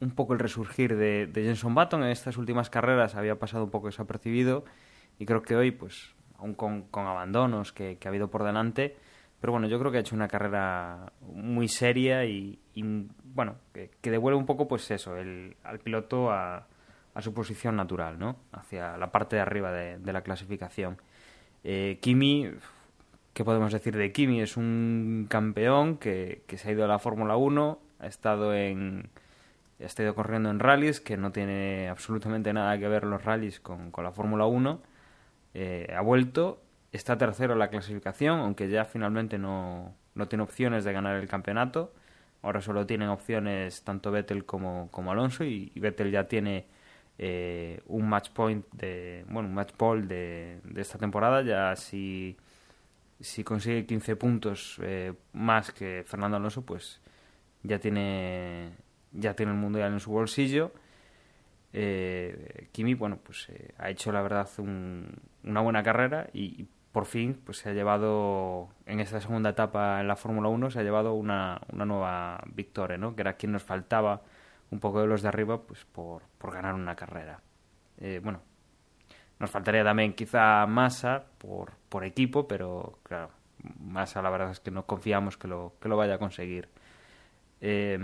un 0.00 0.10
poco 0.10 0.32
el 0.32 0.38
resurgir 0.38 0.96
de, 0.96 1.30
Jenson 1.32 1.74
Button. 1.74 2.02
En 2.02 2.10
estas 2.10 2.36
últimas 2.36 2.68
carreras 2.68 3.14
había 3.14 3.38
pasado 3.38 3.64
un 3.64 3.70
poco 3.70 3.86
desapercibido 3.86 4.64
y 5.18 5.26
creo 5.26 5.42
que 5.42 5.54
hoy 5.54 5.70
pues 5.70 6.14
aún 6.38 6.54
con, 6.54 6.82
con 6.88 7.06
abandonos 7.06 7.72
que, 7.72 7.96
que 7.98 8.08
ha 8.08 8.10
habido 8.10 8.28
por 8.28 8.44
delante 8.44 8.96
pero 9.40 9.52
bueno, 9.52 9.68
yo 9.68 9.78
creo 9.78 9.92
que 9.92 9.98
ha 9.98 10.00
hecho 10.00 10.16
una 10.16 10.28
carrera 10.28 11.12
muy 11.20 11.68
seria 11.68 12.24
y, 12.24 12.58
bueno, 13.22 13.56
que, 13.72 14.10
devuelve 14.10 14.38
un 14.38 14.46
poco, 14.46 14.66
pues 14.66 14.90
eso, 14.90 15.16
el, 15.16 15.56
al 15.62 15.78
piloto 15.78 16.30
a, 16.30 16.66
a, 17.16 17.22
su 17.22 17.34
posición 17.34 17.76
natural, 17.76 18.18
¿no? 18.18 18.36
Hacia 18.52 18.96
la 18.96 19.10
parte 19.10 19.36
de 19.36 19.42
arriba 19.42 19.72
de, 19.72 20.12
la 20.12 20.22
clasificación. 20.22 20.98
Eh, 21.64 21.98
Kimi, 22.00 22.50
¿qué 23.32 23.44
podemos 23.44 23.72
decir 23.72 23.96
de 23.96 24.12
Kimi? 24.12 24.40
Es 24.40 24.56
un 24.56 25.26
campeón 25.28 25.98
que, 25.98 26.42
que 26.46 26.58
se 26.58 26.68
ha 26.68 26.72
ido 26.72 26.84
a 26.84 26.88
la 26.88 26.98
Fórmula 26.98 27.36
1, 27.36 27.78
ha 28.00 28.06
estado 28.06 28.54
en 28.54 29.10
ha 29.80 29.84
estado 29.84 30.14
corriendo 30.14 30.50
en 30.50 30.58
rallies, 30.58 31.00
que 31.00 31.16
no 31.18 31.32
tiene 31.32 31.88
absolutamente 31.90 32.52
nada 32.52 32.78
que 32.78 32.88
ver 32.88 33.04
los 33.04 33.24
rallies 33.24 33.60
con, 33.60 33.90
con 33.90 34.04
la 34.04 34.12
Fórmula 34.12 34.46
1. 34.46 34.80
Eh, 35.54 35.94
ha 35.94 36.00
vuelto 36.00 36.62
está 36.92 37.16
tercero 37.16 37.52
en 37.52 37.58
la 37.58 37.68
clasificación, 37.68 38.40
aunque 38.40 38.68
ya 38.68 38.84
finalmente 38.84 39.38
no, 39.38 39.94
no 40.14 40.28
tiene 40.28 40.44
opciones 40.44 40.84
de 40.84 40.92
ganar 40.92 41.16
el 41.16 41.28
campeonato. 41.28 41.92
Ahora 42.42 42.60
solo 42.60 42.86
tienen 42.86 43.08
opciones 43.08 43.82
tanto 43.82 44.10
Vettel 44.10 44.44
como, 44.44 44.88
como 44.90 45.12
Alonso 45.12 45.44
y, 45.44 45.72
Vettel 45.76 46.10
ya 46.10 46.24
tiene 46.24 46.66
eh, 47.18 47.80
un 47.86 48.08
match 48.08 48.30
point 48.30 48.64
de 48.72 49.24
bueno 49.28 49.48
un 49.48 49.54
match 49.54 49.72
ball 49.78 50.06
de, 50.06 50.60
de 50.64 50.80
esta 50.80 50.98
temporada 50.98 51.42
ya 51.42 51.74
si 51.76 52.36
si 53.20 53.44
consigue 53.44 53.86
15 53.86 54.16
puntos 54.16 54.78
eh, 54.82 55.14
más 55.32 55.72
que 55.72 56.04
Fernando 56.06 56.36
Alonso 56.36 56.62
pues 56.62 57.00
ya 57.62 57.78
tiene 57.78 58.70
ya 59.12 59.34
tiene 59.34 59.52
el 59.52 59.58
mundial 59.58 59.92
en 59.92 60.00
su 60.00 60.10
bolsillo 60.10 60.72
eh, 61.72 62.68
Kimi 62.72 62.94
bueno 62.94 63.18
pues 63.22 63.48
eh, 63.48 63.72
ha 63.78 63.90
hecho 63.90 64.12
la 64.12 64.22
verdad 64.22 64.48
una 64.58 65.60
buena 65.60 65.82
carrera 65.82 66.28
y, 66.32 66.66
por 66.92 67.04
fin 67.04 67.38
pues 67.44 67.58
se 67.58 67.68
ha 67.68 67.72
llevado 67.74 68.70
en 68.86 69.00
esta 69.00 69.20
segunda 69.20 69.50
etapa 69.50 70.00
en 70.00 70.08
la 70.08 70.16
Fórmula 70.16 70.48
1 70.48 70.70
se 70.70 70.80
ha 70.80 70.82
llevado 70.82 71.12
una, 71.12 71.60
una 71.70 71.84
nueva 71.84 72.42
victoria 72.54 72.96
¿no? 72.96 73.14
que 73.14 73.20
era 73.20 73.34
quien 73.34 73.52
nos 73.52 73.62
faltaba 73.62 74.22
un 74.70 74.80
poco 74.80 75.00
de 75.00 75.06
los 75.06 75.22
de 75.22 75.28
arriba 75.28 75.62
pues 75.62 75.84
por, 75.84 76.22
por 76.38 76.52
ganar 76.52 76.74
una 76.74 76.96
carrera. 76.96 77.40
Eh, 77.98 78.20
bueno 78.22 78.40
nos 79.38 79.50
faltaría 79.50 79.84
también 79.84 80.14
quizá 80.14 80.66
Massa 80.66 81.24
por, 81.38 81.72
por 81.88 82.04
equipo 82.04 82.48
pero 82.48 82.98
claro 83.02 83.30
Massa 83.80 84.22
la 84.22 84.30
verdad 84.30 84.50
es 84.50 84.60
que 84.60 84.70
no 84.70 84.86
confiamos 84.86 85.36
que 85.36 85.48
lo, 85.48 85.74
que 85.80 85.88
lo 85.88 85.96
vaya 85.96 86.14
a 86.14 86.18
conseguir. 86.18 86.68
Eh, 87.60 87.98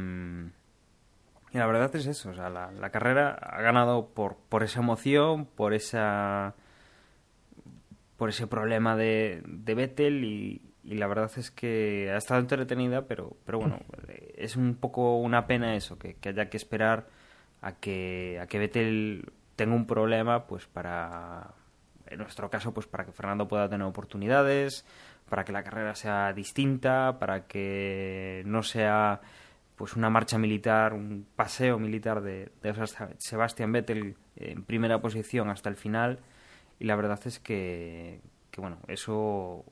y 1.53 1.59
la 1.59 1.67
verdad 1.67 1.95
es 1.95 2.07
eso, 2.07 2.31
o 2.31 2.35
sea, 2.35 2.49
la, 2.49 2.91
carrera 2.91 3.35
ha 3.35 3.61
ganado 3.61 4.09
por, 4.09 4.37
por 4.49 4.63
esa 4.63 4.81
emoción, 4.81 5.45
por 5.45 5.75
esa 5.75 6.55
por 8.17 8.31
ese 8.31 8.47
problema 8.47 8.97
de, 8.97 9.43
de 9.45 9.75
Vettel 9.75 10.25
y, 10.25 10.63
la 10.85 11.07
verdad 11.07 11.31
es 11.37 11.51
que 11.51 12.11
ha 12.13 12.17
estado 12.17 12.41
entretenida, 12.41 13.07
pero, 13.07 13.37
pero 13.45 13.59
bueno, 13.59 13.81
es 14.43 14.57
un 14.57 14.75
poco 14.75 15.17
una 15.17 15.47
pena 15.47 15.75
eso, 15.75 15.99
que, 15.99 16.17
haya 16.25 16.51
que 16.51 16.57
esperar 16.57 17.07
a 17.61 17.73
que, 17.73 18.39
a 18.41 18.47
que 18.47 18.59
Vettel 18.59 19.33
tenga 19.57 19.75
un 19.75 19.87
problema, 19.87 20.47
pues 20.47 20.67
para, 20.67 21.55
en 22.07 22.19
nuestro 22.19 22.51
caso, 22.51 22.73
pues 22.75 22.87
para 22.87 23.05
que 23.05 23.13
Fernando 23.13 23.49
pueda 23.49 23.69
tener 23.69 23.87
oportunidades, 23.87 24.85
para 25.29 25.45
que 25.45 25.53
la 25.53 25.63
carrera 25.63 25.95
sea 25.95 26.33
distinta, 26.33 27.19
para 27.19 27.47
que 27.47 28.43
no 28.47 28.63
sea 28.63 29.21
pues 29.77 29.97
una 29.97 30.11
marcha 30.11 30.39
militar, 30.39 30.93
un 30.93 31.27
paseo 31.35 31.79
militar 31.79 32.21
de, 32.21 32.53
Sebastián 33.19 33.73
Vettel 33.73 34.17
en 34.37 34.63
primera 34.65 35.01
posición 35.01 35.51
hasta 35.51 35.69
el 35.69 35.77
final 35.77 36.21
y 36.79 36.85
la 36.85 36.97
verdad 36.97 37.21
es 37.27 37.39
que, 37.39 38.21
bueno, 38.57 38.79
eso 38.89 39.65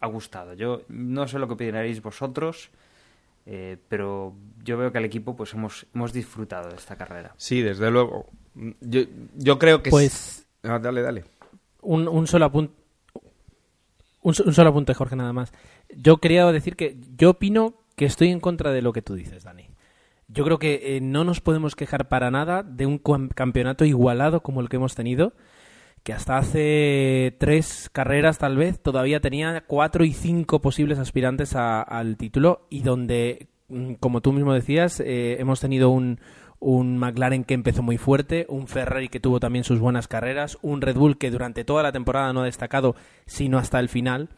ha 0.00 0.06
gustado. 0.06 0.54
Yo 0.54 0.82
no 0.88 1.26
sé 1.26 1.38
lo 1.38 1.48
que 1.48 1.54
opinaréis 1.54 2.02
vosotros, 2.02 2.70
eh, 3.50 3.78
pero 3.88 4.34
yo 4.62 4.76
veo 4.76 4.92
que 4.92 4.98
al 4.98 5.06
equipo 5.06 5.34
pues 5.34 5.54
hemos, 5.54 5.86
hemos 5.94 6.12
disfrutado 6.12 6.68
de 6.68 6.76
esta 6.76 6.96
carrera. 6.96 7.32
Sí, 7.38 7.62
desde 7.62 7.90
luego. 7.90 8.26
Yo, 8.82 9.00
yo 9.36 9.58
creo 9.58 9.82
que... 9.82 9.88
Pues... 9.88 10.46
Ah, 10.62 10.78
dale, 10.78 11.00
dale. 11.00 11.24
Un, 11.80 12.08
un 12.08 12.26
solo 12.26 12.44
apunte. 12.44 12.74
Un, 14.20 14.34
un, 14.44 14.52
solo 14.52 14.68
apunte, 14.68 14.92
Jorge, 14.92 15.16
nada 15.16 15.32
más. 15.32 15.54
Yo 15.96 16.18
quería 16.18 16.44
decir 16.52 16.76
que 16.76 16.98
yo 17.16 17.30
opino 17.30 17.72
que 17.96 18.04
estoy 18.04 18.28
en 18.28 18.40
contra 18.40 18.70
de 18.70 18.82
lo 18.82 18.92
que 18.92 19.00
tú 19.00 19.14
dices, 19.14 19.44
Dani. 19.44 19.70
Yo 20.26 20.44
creo 20.44 20.58
que 20.58 20.96
eh, 20.96 21.00
no 21.00 21.24
nos 21.24 21.40
podemos 21.40 21.74
quejar 21.74 22.08
para 22.08 22.30
nada 22.30 22.62
de 22.62 22.84
un 22.84 22.98
campeonato 22.98 23.86
igualado 23.86 24.42
como 24.42 24.60
el 24.60 24.68
que 24.68 24.76
hemos 24.76 24.94
tenido, 24.94 25.32
que 26.02 26.12
hasta 26.12 26.38
hace 26.38 27.36
tres 27.38 27.90
carreras 27.92 28.38
tal 28.38 28.56
vez 28.56 28.80
todavía 28.80 29.20
tenía 29.20 29.64
cuatro 29.66 30.04
y 30.04 30.12
cinco 30.12 30.60
posibles 30.60 30.98
aspirantes 30.98 31.54
al 31.54 32.16
título 32.16 32.66
y 32.70 32.82
donde, 32.82 33.48
mm, 33.68 33.94
como 33.94 34.20
tú 34.20 34.32
mismo 34.32 34.52
decías, 34.52 35.00
eh, 35.00 35.36
hemos 35.40 35.60
tenido 35.60 35.90
un, 35.90 36.20
un 36.60 36.98
McLaren 36.98 37.44
que 37.44 37.54
empezó 37.54 37.82
muy 37.82 37.98
fuerte, 37.98 38.46
un 38.48 38.66
Ferrari 38.66 39.08
que 39.08 39.20
tuvo 39.20 39.40
también 39.40 39.64
sus 39.64 39.78
buenas 39.78 40.08
carreras, 40.08 40.58
un 40.62 40.80
Red 40.80 40.96
Bull 40.96 41.18
que 41.18 41.30
durante 41.30 41.64
toda 41.64 41.82
la 41.82 41.92
temporada 41.92 42.32
no 42.32 42.42
ha 42.42 42.46
destacado 42.46 42.96
sino 43.26 43.58
hasta 43.58 43.78
el 43.80 43.88
final 43.88 44.30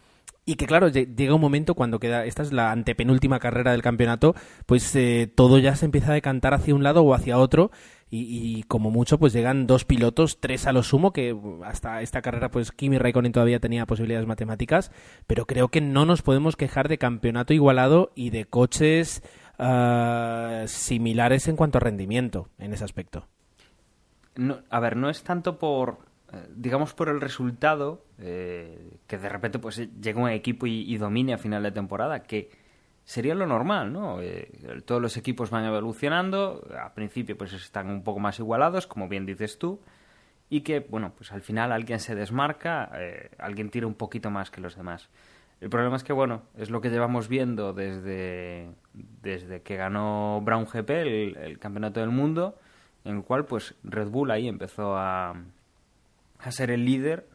y 0.51 0.57
que 0.57 0.67
claro, 0.67 0.89
llega 0.89 1.33
un 1.33 1.41
momento 1.41 1.77
cuando 1.77 2.01
queda, 2.01 2.25
esta 2.25 2.43
es 2.43 2.53
la 2.53 2.73
antepenúltima 2.73 3.39
carrera 3.39 3.71
del 3.71 3.83
campeonato, 3.83 4.35
pues 4.67 4.97
eh, 4.97 5.33
todo 5.33 5.61
ya 5.61 5.77
se 5.77 5.85
empieza 5.85 6.11
a 6.11 6.15
decantar 6.15 6.55
hacia 6.55 6.75
un 6.75 6.83
lado 6.83 7.05
o 7.05 7.15
hacia 7.15 7.39
otro 7.39 7.71
y, 8.11 8.65
como 8.65 8.91
mucho 8.91 9.21
pues 9.21 9.33
llegan 9.33 9.69
dos 9.69 9.85
pilotos, 9.85 10.41
tres 10.41 10.67
a 10.67 10.73
lo 10.73 10.83
sumo, 10.83 11.13
que 11.13 11.37
hasta 11.65 12.03
esta 12.03 12.21
carrera 12.21 12.51
pues 12.51 12.73
Kimi 12.73 12.99
Raikkonen 12.99 13.31
todavía 13.31 13.61
tenía 13.61 13.87
posibilidades 13.87 14.27
matemáticas, 14.27 14.91
pero 15.29 15.47
creo 15.47 15.69
que 15.69 15.81
no 15.81 16.05
nos 16.05 16.23
podemos 16.23 16.57
quejar 16.57 16.89
de 16.89 16.99
campeonato 16.99 17.55
igualado 17.55 18.11
y 18.17 18.31
de 18.31 18.47
coches 18.47 19.23
ah, 19.57 20.65
similares 20.67 21.47
en 21.47 21.55
cuanto 21.55 21.79
a 21.79 21.81
rendimiento 21.81 22.49
en 22.59 22.73
ese 22.73 22.83
aspecto. 22.83 23.29
A 24.69 24.81
ver, 24.81 24.97
no 24.97 25.11
es 25.11 25.23
tanto 25.23 25.61
por 25.61 26.10
digamos 26.55 26.95
por 26.95 27.09
el 27.09 27.21
resultado, 27.21 28.05
eh, 28.19 28.99
que 29.07 29.19
de 29.19 29.29
repente 29.29 29.59
pues 29.59 29.77
llegue 30.01 30.19
un 30.19 30.29
equipo 30.29 30.67
y, 30.67 30.97
domine 30.97 31.35
a 31.35 31.39
final 31.39 31.63
de 31.63 31.73
temporada, 31.73 32.23
que 32.23 32.51
sería 33.05 33.35
lo 33.35 33.47
normal, 33.47 33.93
¿no? 33.93 34.21
Eh, 34.21 34.51
todos 34.85 35.03
los 35.03 35.17
equipos 35.17 35.51
van 35.51 35.65
evolucionando, 35.65 36.67
al 36.79 36.93
principio 36.93 37.37
pues 37.37 37.53
están 37.53 37.89
un 37.91 38.03
poco 38.03 38.21
más 38.21 38.39
igualados, 38.39 38.87
como 38.87 39.09
bien 39.09 39.27
dices 39.27 39.59
tú, 39.59 39.81
y 40.49 40.61
que, 40.63 40.81
bueno, 40.81 41.13
pues 41.17 41.33
al 41.33 41.43
final 41.43 41.73
alguien 41.73 42.01
se 42.01 42.15
desmarca, 42.15 42.91
alguien 43.39 43.71
tira 43.71 43.87
un 43.87 43.95
poquito 43.95 44.31
más 44.31 44.51
que 44.51 44.61
los 44.61 44.77
demás. 44.77 45.09
El 45.61 45.69
problema 45.69 45.97
es 45.97 46.05
que, 46.05 46.13
bueno, 46.13 46.43
es 46.57 46.71
lo 46.71 46.81
que 46.81 46.91
llevamos 46.91 47.29
viendo 47.29 47.73
desde, 47.73 48.71
desde 48.95 49.63
que 49.63 49.77
ganó 49.77 50.41
Brown 50.43 50.65
GP, 50.65 50.91
el, 50.91 51.37
el 51.37 51.59
campeonato 51.59 52.01
del 52.01 52.11
mundo, 52.11 52.59
en 53.05 53.17
el 53.17 53.23
cual 53.23 53.45
pues 53.45 53.75
Red 53.85 54.09
Bull 54.09 54.31
ahí 54.31 54.49
empezó 54.49 54.97
a, 54.97 55.35
a 56.43 56.53
ser 56.53 56.71
el 56.71 56.85
líder. 56.85 57.29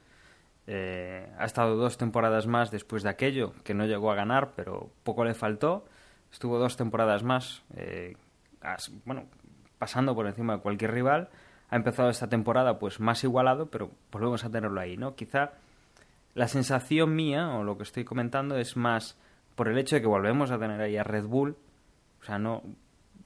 Eh, 0.68 1.32
ha 1.38 1.46
estado 1.46 1.76
dos 1.76 1.98
temporadas 1.98 2.48
más 2.48 2.72
después 2.72 3.04
de 3.04 3.10
aquello, 3.10 3.54
que 3.64 3.74
no 3.74 3.86
llegó 3.86 4.12
a 4.12 4.16
ganar, 4.16 4.54
pero 4.56 4.92
poco 5.04 5.24
le 5.24 5.34
faltó. 5.34 5.86
Estuvo 6.32 6.58
dos 6.58 6.76
temporadas 6.76 7.24
más, 7.24 7.64
eh, 7.76 8.16
bueno, 9.06 9.26
pasando 9.78 10.16
por 10.16 10.28
encima 10.28 10.56
de 10.56 10.62
cualquier 10.62 10.92
rival. 10.92 11.30
Ha 11.70 11.76
empezado 11.76 12.10
esta 12.10 12.28
temporada 12.28 12.80
pues 12.80 13.00
más 13.00 13.24
igualado, 13.24 13.68
pero 13.70 13.92
volvemos 14.12 14.44
a 14.44 14.50
tenerlo 14.50 14.80
ahí, 14.80 14.98
¿no? 14.98 15.16
Quizá 15.16 15.54
la 16.34 16.48
sensación 16.48 17.16
mía, 17.16 17.56
o 17.56 17.64
lo 17.64 17.78
que 17.78 17.84
estoy 17.84 18.04
comentando, 18.04 18.58
es 18.58 18.76
más 18.76 19.18
por 19.56 19.70
el 19.70 19.78
hecho 19.78 19.96
de 19.96 20.02
que 20.02 20.08
volvemos 20.08 20.52
a 20.52 20.60
tener 20.60 20.82
ahí 20.82 20.98
a 20.98 21.04
Red 21.04 21.26
Bull. 21.26 21.56
O 22.22 22.24
sea, 22.24 22.38
no. 22.38 22.62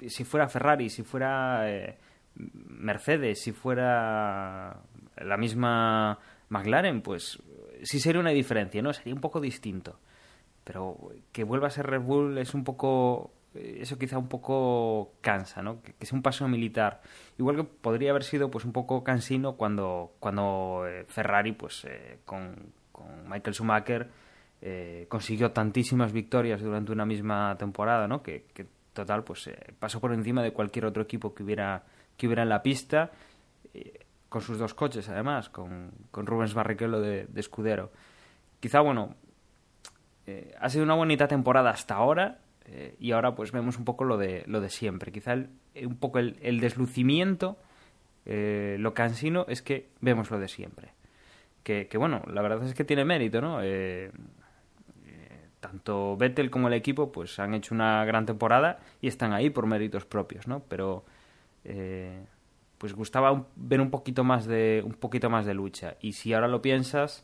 Si 0.08 0.24
fuera 0.24 0.48
Ferrari, 0.48 0.90
si 0.90 1.04
fuera 1.04 1.70
eh, 1.70 1.98
Mercedes, 2.36 3.42
si 3.42 3.52
fuera 3.52 4.80
la 5.24 5.38
misma 5.38 6.20
McLaren, 6.50 7.02
pues 7.02 7.42
sí 7.84 8.00
sería 8.00 8.20
una 8.20 8.32
diferencia, 8.32 8.82
¿no? 8.82 8.94
Sería 8.94 9.14
un 9.14 9.22
poco 9.22 9.40
distinto. 9.40 10.00
Pero 10.64 10.98
que 11.32 11.44
vuelva 11.44 11.68
a 11.68 11.72
ser 11.72 11.88
Red 11.88 12.02
Bull 12.02 12.38
es 12.38 12.54
un 12.54 12.64
poco... 12.64 13.34
Eso 13.56 13.98
quizá 13.98 14.20
un 14.20 14.28
poco 14.30 15.14
cansa, 15.22 15.64
¿no? 15.64 15.82
Que, 15.82 16.06
sea 16.06 16.16
un 16.16 16.22
paso 16.22 16.48
militar. 16.48 17.02
Igual 17.38 17.56
que 17.56 17.64
podría 17.64 18.12
haber 18.12 18.24
sido 18.24 18.52
pues 18.52 18.64
un 18.64 18.72
poco 18.72 19.04
cansino 19.04 19.56
cuando, 19.56 20.14
cuando 20.20 20.84
eh, 20.88 21.06
Ferrari, 21.08 21.54
pues 21.54 21.86
eh, 21.86 22.20
con, 22.26 22.74
Michael 23.28 23.56
Schumacher, 23.56 24.10
eh, 24.62 25.08
consiguió 25.10 25.52
tantísimas 25.52 26.12
victorias 26.12 26.62
durante 26.62 26.92
una 26.92 27.06
misma 27.06 27.56
temporada, 27.58 28.08
¿no? 28.08 28.22
Que, 28.22 28.46
que 28.54 28.68
total, 28.94 29.24
pues 29.24 29.50
pasó 29.80 30.00
por 30.00 30.14
encima 30.14 30.44
de 30.44 30.54
cualquier 30.54 30.86
otro 30.86 31.02
equipo 31.02 31.34
que 31.34 31.42
hubiera, 31.42 31.84
que 32.18 32.28
hubiera 32.28 32.44
en 32.44 32.50
la 32.50 32.62
pista 32.62 33.12
con 34.30 34.42
sus 34.42 34.60
dos 34.60 34.74
coches 34.76 35.10
además, 35.10 35.50
con, 35.50 35.92
con 36.12 36.28
Rubens 36.28 36.54
Barrichello 36.54 37.02
de, 37.02 37.28
escudero. 37.36 37.92
Quizá, 38.60 38.80
bueno, 38.82 39.16
eh, 40.28 40.54
ha 40.60 40.70
sido 40.70 40.84
una 40.84 40.94
bonita 40.94 41.28
temporada 41.28 41.72
hasta 41.72 41.96
ahora 41.96 42.40
eh, 42.66 42.96
y 43.00 43.12
ahora 43.12 43.36
pues 43.36 43.52
vemos 43.52 43.78
un 43.78 43.86
poco 43.86 44.06
lo 44.06 44.18
de, 44.18 44.44
lo 44.46 44.62
de 44.62 44.70
siempre. 44.70 45.12
Quizá 45.12 45.34
un 45.34 45.98
poco 45.98 46.20
el, 46.20 46.60
deslucimiento, 46.60 47.58
eh, 48.26 48.78
lo 48.80 48.94
cansino 48.94 49.46
es 49.50 49.64
que 49.64 49.90
vemos 50.00 50.30
lo 50.30 50.40
de 50.40 50.48
siempre. 50.48 50.94
Que, 51.64 51.88
que, 51.88 51.98
bueno, 51.98 52.22
la 52.32 52.42
verdad 52.42 52.64
es 52.64 52.74
que 52.74 52.86
tiene 52.86 53.04
mérito, 53.04 53.42
¿no? 53.42 53.60
tanto 55.60 56.16
Vettel 56.16 56.50
como 56.50 56.70
el 56.70 56.74
equipo 56.74 57.12
pues 57.12 57.38
han 57.38 57.54
hecho 57.54 57.76
una 57.76 58.06
gran 58.06 58.26
temporada 58.26 58.80
y 59.02 59.10
están 59.10 59.34
ahí 59.34 59.50
por 59.50 59.66
méritos 59.66 60.06
propios, 60.06 60.48
¿no? 60.48 60.62
Pero 60.70 61.04
pues 62.80 62.96
gustaba 62.96 63.46
ver 63.56 63.82
un 63.82 63.92
poquito 63.92 64.24
más 64.24 64.48
de 64.48 64.82
un 64.84 64.94
poquito 64.94 65.30
más 65.30 65.46
de 65.46 65.54
lucha 65.54 65.98
y 66.02 66.14
si 66.14 66.34
ahora 66.34 66.48
lo 66.48 66.64
piensas 66.64 67.24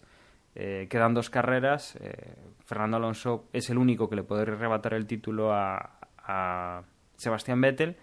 eh, 0.54 0.86
quedan 0.90 1.16
dos 1.16 1.32
carreras 1.32 1.96
eh, 1.96 2.36
Fernando 2.64 2.98
Alonso 2.98 3.50
es 3.52 3.72
el 3.72 3.80
único 3.80 4.08
que 4.08 4.16
le 4.16 4.24
puede 4.24 4.44
arrebatar 4.44 4.94
el 4.94 5.08
título 5.08 5.54
a, 5.54 5.92
Sebastián 7.18 7.62
Vettel 7.62 7.98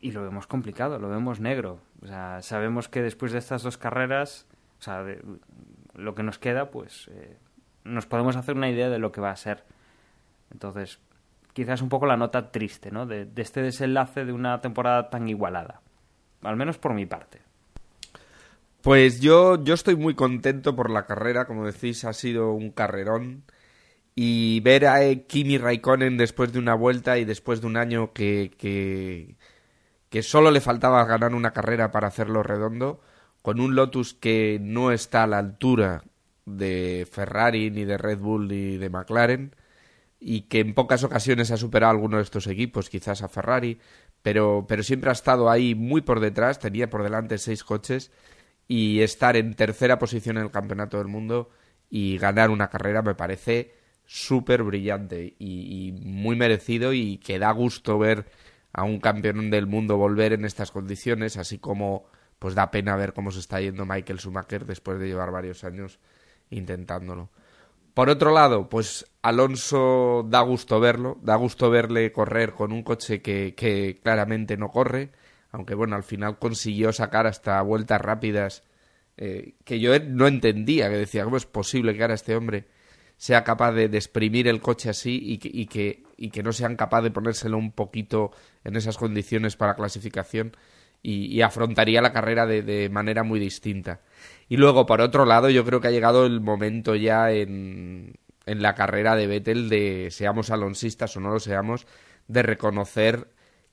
y 0.00 0.12
lo 0.12 0.22
vemos 0.22 0.46
complicado 0.46 0.98
lo 0.98 1.08
vemos 1.08 1.40
negro 1.40 1.80
o 2.02 2.06
sea 2.06 2.40
sabemos 2.40 2.88
que 2.88 3.02
después 3.02 3.32
de 3.32 3.38
estas 3.38 3.62
dos 3.62 3.76
carreras 3.76 4.46
o 4.78 4.82
sea 4.82 5.04
lo 5.94 6.14
que 6.14 6.22
nos 6.22 6.38
queda, 6.38 6.70
pues 6.70 7.08
eh, 7.12 7.36
nos 7.84 8.06
podemos 8.06 8.36
hacer 8.36 8.56
una 8.56 8.70
idea 8.70 8.88
de 8.88 8.98
lo 8.98 9.12
que 9.12 9.20
va 9.20 9.30
a 9.30 9.36
ser. 9.36 9.64
Entonces, 10.50 11.00
quizás 11.52 11.82
un 11.82 11.88
poco 11.88 12.06
la 12.06 12.16
nota 12.16 12.50
triste, 12.50 12.90
¿no? 12.90 13.06
De, 13.06 13.24
de 13.24 13.42
este 13.42 13.62
desenlace 13.62 14.24
de 14.24 14.32
una 14.32 14.60
temporada 14.60 15.10
tan 15.10 15.28
igualada. 15.28 15.80
Al 16.42 16.56
menos 16.56 16.78
por 16.78 16.94
mi 16.94 17.06
parte. 17.06 17.40
Pues 18.82 19.20
yo, 19.20 19.62
yo 19.62 19.74
estoy 19.74 19.96
muy 19.96 20.14
contento 20.14 20.74
por 20.74 20.90
la 20.90 21.06
carrera, 21.06 21.46
como 21.46 21.66
decís, 21.66 22.04
ha 22.04 22.12
sido 22.12 22.52
un 22.52 22.70
carrerón. 22.70 23.44
Y 24.14 24.60
ver 24.60 24.86
a 24.86 25.00
Kimi 25.26 25.58
Raikkonen 25.58 26.16
después 26.16 26.52
de 26.52 26.58
una 26.58 26.74
vuelta 26.74 27.18
y 27.18 27.24
después 27.24 27.60
de 27.60 27.66
un 27.66 27.76
año 27.76 28.12
que, 28.12 28.50
que, 28.58 29.36
que 30.08 30.22
solo 30.22 30.50
le 30.50 30.60
faltaba 30.60 31.04
ganar 31.04 31.34
una 31.34 31.52
carrera 31.52 31.90
para 31.90 32.08
hacerlo 32.08 32.42
redondo, 32.42 33.00
con 33.42 33.60
un 33.60 33.74
Lotus 33.74 34.14
que 34.14 34.58
no 34.60 34.92
está 34.92 35.24
a 35.24 35.26
la 35.26 35.38
altura 35.38 36.02
de 36.44 37.06
Ferrari, 37.10 37.70
ni 37.70 37.84
de 37.84 37.98
Red 37.98 38.18
Bull, 38.18 38.48
ni 38.48 38.76
de 38.76 38.90
McLaren, 38.90 39.54
y 40.18 40.42
que 40.42 40.60
en 40.60 40.74
pocas 40.74 41.04
ocasiones 41.04 41.50
ha 41.50 41.56
superado 41.56 41.90
a 41.90 41.94
alguno 41.94 42.16
de 42.18 42.24
estos 42.24 42.46
equipos, 42.46 42.90
quizás 42.90 43.22
a 43.22 43.28
Ferrari, 43.28 43.78
pero, 44.22 44.66
pero 44.68 44.82
siempre 44.82 45.10
ha 45.10 45.12
estado 45.12 45.50
ahí 45.50 45.74
muy 45.74 46.00
por 46.00 46.20
detrás, 46.20 46.58
tenía 46.58 46.90
por 46.90 47.02
delante 47.02 47.38
seis 47.38 47.64
coches, 47.64 48.10
y 48.68 49.00
estar 49.00 49.36
en 49.36 49.54
tercera 49.54 49.98
posición 49.98 50.36
en 50.36 50.44
el 50.44 50.50
Campeonato 50.50 50.98
del 50.98 51.08
Mundo 51.08 51.50
y 51.90 52.18
ganar 52.18 52.50
una 52.50 52.68
carrera 52.68 53.02
me 53.02 53.16
parece 53.16 53.74
súper 54.06 54.62
brillante 54.62 55.34
y, 55.38 55.88
y, 55.88 55.92
muy 55.92 56.36
merecido 56.36 56.92
y 56.92 57.18
que 57.18 57.40
da 57.40 57.50
gusto 57.50 57.98
ver 57.98 58.26
a 58.72 58.84
un 58.84 59.00
campeón 59.00 59.50
del 59.50 59.66
mundo 59.66 59.96
volver 59.96 60.32
en 60.32 60.44
estas 60.44 60.70
condiciones, 60.70 61.36
así 61.36 61.58
como 61.58 62.04
pues 62.38 62.54
da 62.54 62.70
pena 62.70 62.96
ver 62.96 63.12
cómo 63.12 63.30
se 63.32 63.40
está 63.40 63.60
yendo 63.60 63.84
Michael 63.84 64.20
Schumacher 64.20 64.64
después 64.64 64.98
de 64.98 65.08
llevar 65.08 65.30
varios 65.30 65.64
años 65.64 65.98
intentándolo. 66.50 67.30
Por 67.94 68.08
otro 68.08 68.32
lado, 68.32 68.68
pues 68.68 69.06
Alonso 69.22 70.24
da 70.28 70.40
gusto 70.42 70.80
verlo, 70.80 71.18
da 71.22 71.36
gusto 71.36 71.70
verle 71.70 72.12
correr 72.12 72.52
con 72.52 72.72
un 72.72 72.82
coche 72.82 73.20
que, 73.20 73.54
que 73.54 73.98
claramente 74.02 74.56
no 74.56 74.68
corre, 74.70 75.10
aunque 75.50 75.74
bueno, 75.74 75.96
al 75.96 76.04
final 76.04 76.38
consiguió 76.38 76.92
sacar 76.92 77.26
hasta 77.26 77.60
vueltas 77.62 78.00
rápidas 78.00 78.62
eh, 79.16 79.54
que 79.64 79.80
yo 79.80 79.98
no 79.98 80.26
entendía, 80.26 80.88
que 80.88 80.96
decía, 80.96 81.24
¿cómo 81.24 81.36
es 81.36 81.46
posible 81.46 81.94
que 81.94 82.02
ahora 82.02 82.14
este 82.14 82.36
hombre 82.36 82.68
sea 83.16 83.44
capaz 83.44 83.72
de, 83.72 83.88
de 83.88 83.98
exprimir 83.98 84.48
el 84.48 84.60
coche 84.60 84.88
así 84.88 85.20
y 85.22 85.38
que, 85.38 85.50
y, 85.52 85.66
que, 85.66 86.04
y 86.16 86.30
que 86.30 86.42
no 86.42 86.52
sean 86.52 86.76
capaz 86.76 87.02
de 87.02 87.10
ponérselo 87.10 87.58
un 87.58 87.72
poquito 87.72 88.30
en 88.64 88.76
esas 88.76 88.96
condiciones 88.96 89.56
para 89.56 89.74
clasificación? 89.74 90.56
Y, 91.02 91.34
y, 91.34 91.40
afrontaría 91.40 92.02
la 92.02 92.12
carrera 92.12 92.44
de, 92.46 92.88
manera 92.90 93.22
muy 93.22 93.40
distinta. 93.40 94.00
Y 94.48 94.58
luego, 94.58 94.84
por 94.84 95.00
otro 95.00 95.24
lado, 95.24 95.48
yo 95.48 95.64
creo 95.64 95.80
que 95.80 95.88
ha 95.88 95.92
llegado 95.92 96.26
el 96.26 96.42
momento 96.42 96.94
ya 96.94 97.32
en, 97.32 98.16
en 98.44 98.62
la 98.62 98.74
carrera 98.74 99.16
de 99.16 99.26
Vettel 99.26 99.70
de, 99.70 100.08
seamos 100.10 100.50
alonsistas 100.50 101.16
o 101.16 101.20
no 101.20 101.30
lo 101.30 101.40
seamos, 101.40 101.86
de 102.28 102.42
reconocer 102.42 103.28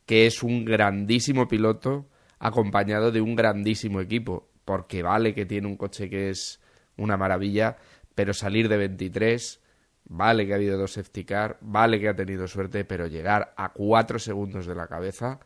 que 0.05 0.25
es 0.25 0.41
un 0.41 0.63
grandísimo 0.63 1.49
piloto 1.49 2.07
acompañado 2.39 3.11
de 3.11 3.21
un 3.21 3.35
grandísimo 3.35 3.99
equipo, 3.99 4.49
porque 4.63 5.03
vale 5.03 5.33
que 5.33 5.45
tiene 5.45 5.67
un 5.67 5.75
coche 5.75 6.09
que 6.09 6.29
es 6.29 6.61
una 6.95 7.17
maravilla, 7.17 7.77
pero 8.15 8.33
salir 8.33 8.69
de 8.69 8.77
23, 8.77 9.61
vale 10.05 10.45
que 10.45 10.53
ha 10.53 10.55
habido 10.55 10.77
dos 10.77 10.93
safety 10.93 11.25
car, 11.25 11.57
vale 11.61 11.99
que 11.99 12.09
ha 12.09 12.15
tenido 12.15 12.47
suerte, 12.47 12.85
pero 12.85 13.07
llegar 13.07 13.53
a 13.57 13.73
cuatro 13.73 14.17
segundos 14.17 14.65
de 14.65 14.75
la 14.75 14.87
cabeza 14.87 15.39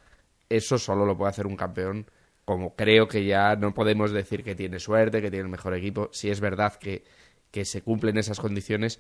eso 0.56 0.78
solo 0.78 1.06
lo 1.06 1.18
puede 1.18 1.32
hacer 1.32 1.48
un 1.48 1.56
campeón 1.56 2.06
como 2.46 2.76
creo 2.76 3.08
que 3.08 3.26
ya 3.26 3.56
no 3.56 3.74
podemos 3.74 4.12
decir 4.12 4.44
que 4.44 4.56
tiene 4.56 4.80
suerte, 4.80 5.22
que 5.22 5.30
tiene 5.30 5.44
el 5.46 5.50
mejor 5.50 5.74
equipo, 5.76 6.10
si 6.12 6.30
es 6.30 6.40
verdad 6.42 6.76
que, 6.76 7.04
que 7.52 7.66
se 7.66 7.82
cumplen 7.82 8.18
esas 8.18 8.40
condiciones, 8.40 9.00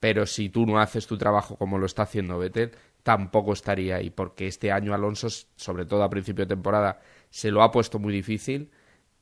pero 0.00 0.26
si 0.26 0.48
tú 0.48 0.66
no 0.66 0.80
haces 0.80 1.06
tu 1.06 1.18
trabajo 1.18 1.56
como 1.56 1.78
lo 1.78 1.86
está 1.86 2.02
haciendo 2.02 2.38
Vettel, 2.38 2.72
tampoco 3.02 3.52
estaría 3.52 3.96
ahí, 3.96 4.10
porque 4.10 4.46
este 4.46 4.72
año 4.72 4.94
Alonso, 4.94 5.28
sobre 5.56 5.86
todo 5.86 6.02
a 6.02 6.10
principio 6.10 6.44
de 6.44 6.54
temporada, 6.54 7.00
se 7.30 7.50
lo 7.50 7.62
ha 7.62 7.70
puesto 7.70 7.98
muy 7.98 8.12
difícil 8.12 8.70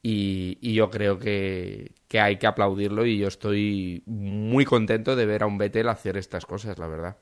y, 0.02 0.58
y 0.60 0.74
yo 0.74 0.90
creo 0.90 1.18
que, 1.18 1.92
que, 2.08 2.20
hay 2.20 2.38
que 2.38 2.46
aplaudirlo 2.46 3.06
y 3.06 3.18
yo 3.18 3.28
estoy 3.28 4.02
muy 4.06 4.64
contento 4.64 5.16
de 5.16 5.26
ver 5.26 5.42
a 5.42 5.46
un 5.46 5.58
Vettel 5.58 5.88
hacer 5.88 6.16
estas 6.16 6.46
cosas, 6.46 6.78
la 6.78 6.88
verdad. 6.88 7.18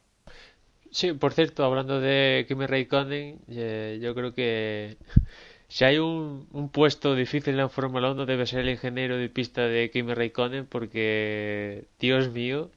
Sí, 0.97 1.13
por 1.13 1.35
cierto, 1.35 1.63
hablando 1.63 2.01
de 2.01 2.47
Kimi 2.49 2.65
Raikkonen, 2.65 3.39
yo 4.01 4.15
creo 4.15 4.33
que 4.33 4.97
si 5.69 5.85
hay 5.85 5.99
un, 5.99 6.49
un, 6.53 6.71
puesto 6.71 7.15
difícil 7.15 7.51
en 7.51 7.59
la 7.59 7.69
Fórmula 7.69 8.11
1 8.13 8.25
debe 8.25 8.47
ser 8.47 8.61
el 8.61 8.71
ingeniero 8.71 9.19
de 9.19 9.29
pista 9.29 9.63
de 9.67 9.91
Kimi 9.91 10.15
Raikkonen 10.15 10.65
porque, 10.67 11.85
Dios 12.01 12.31
mío, 12.31 12.71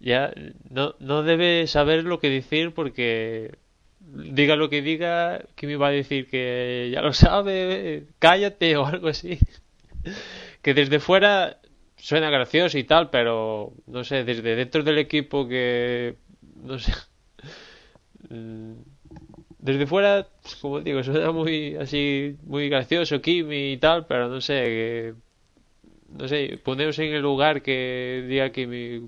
ya 0.00 0.32
no, 0.70 0.94
no 1.00 1.22
debe 1.22 1.66
saber 1.66 2.04
lo 2.04 2.18
que 2.18 2.30
decir 2.30 2.72
porque 2.72 3.56
diga 4.00 4.56
lo 4.56 4.70
que 4.70 4.82
diga, 4.82 5.42
Kimi 5.54 5.74
va 5.76 5.88
a 5.88 5.90
decir 5.90 6.30
que 6.30 6.90
ya 6.94 7.02
lo 7.02 7.12
sabe, 7.12 8.06
cállate 8.20 8.76
o 8.78 8.86
algo 8.86 9.08
así. 9.08 9.38
que 10.62 10.74
desde 10.74 11.00
fuera 11.00 11.60
suena 11.98 12.30
gracioso 12.30 12.78
y 12.78 12.84
tal, 12.84 13.10
pero 13.10 13.74
no 13.86 14.04
sé, 14.04 14.24
desde 14.24 14.56
dentro 14.56 14.82
del 14.82 14.98
equipo 14.98 15.46
que 15.48 16.16
no 16.56 16.78
sé 16.78 16.92
desde 18.28 19.86
fuera, 19.86 20.28
como 20.60 20.80
digo, 20.80 21.02
suena 21.04 21.32
muy 21.32 21.76
así, 21.76 22.36
muy 22.44 22.68
gracioso, 22.68 23.20
Kimi 23.20 23.72
y 23.72 23.76
tal, 23.78 24.06
pero 24.06 24.28
no 24.28 24.40
sé, 24.40 24.62
que, 24.64 25.14
no 26.08 26.28
sé, 26.28 26.58
poneros 26.62 26.98
en 26.98 27.14
el 27.14 27.22
lugar 27.22 27.62
que 27.62 28.24
diga 28.28 28.50
Kimi, 28.50 29.00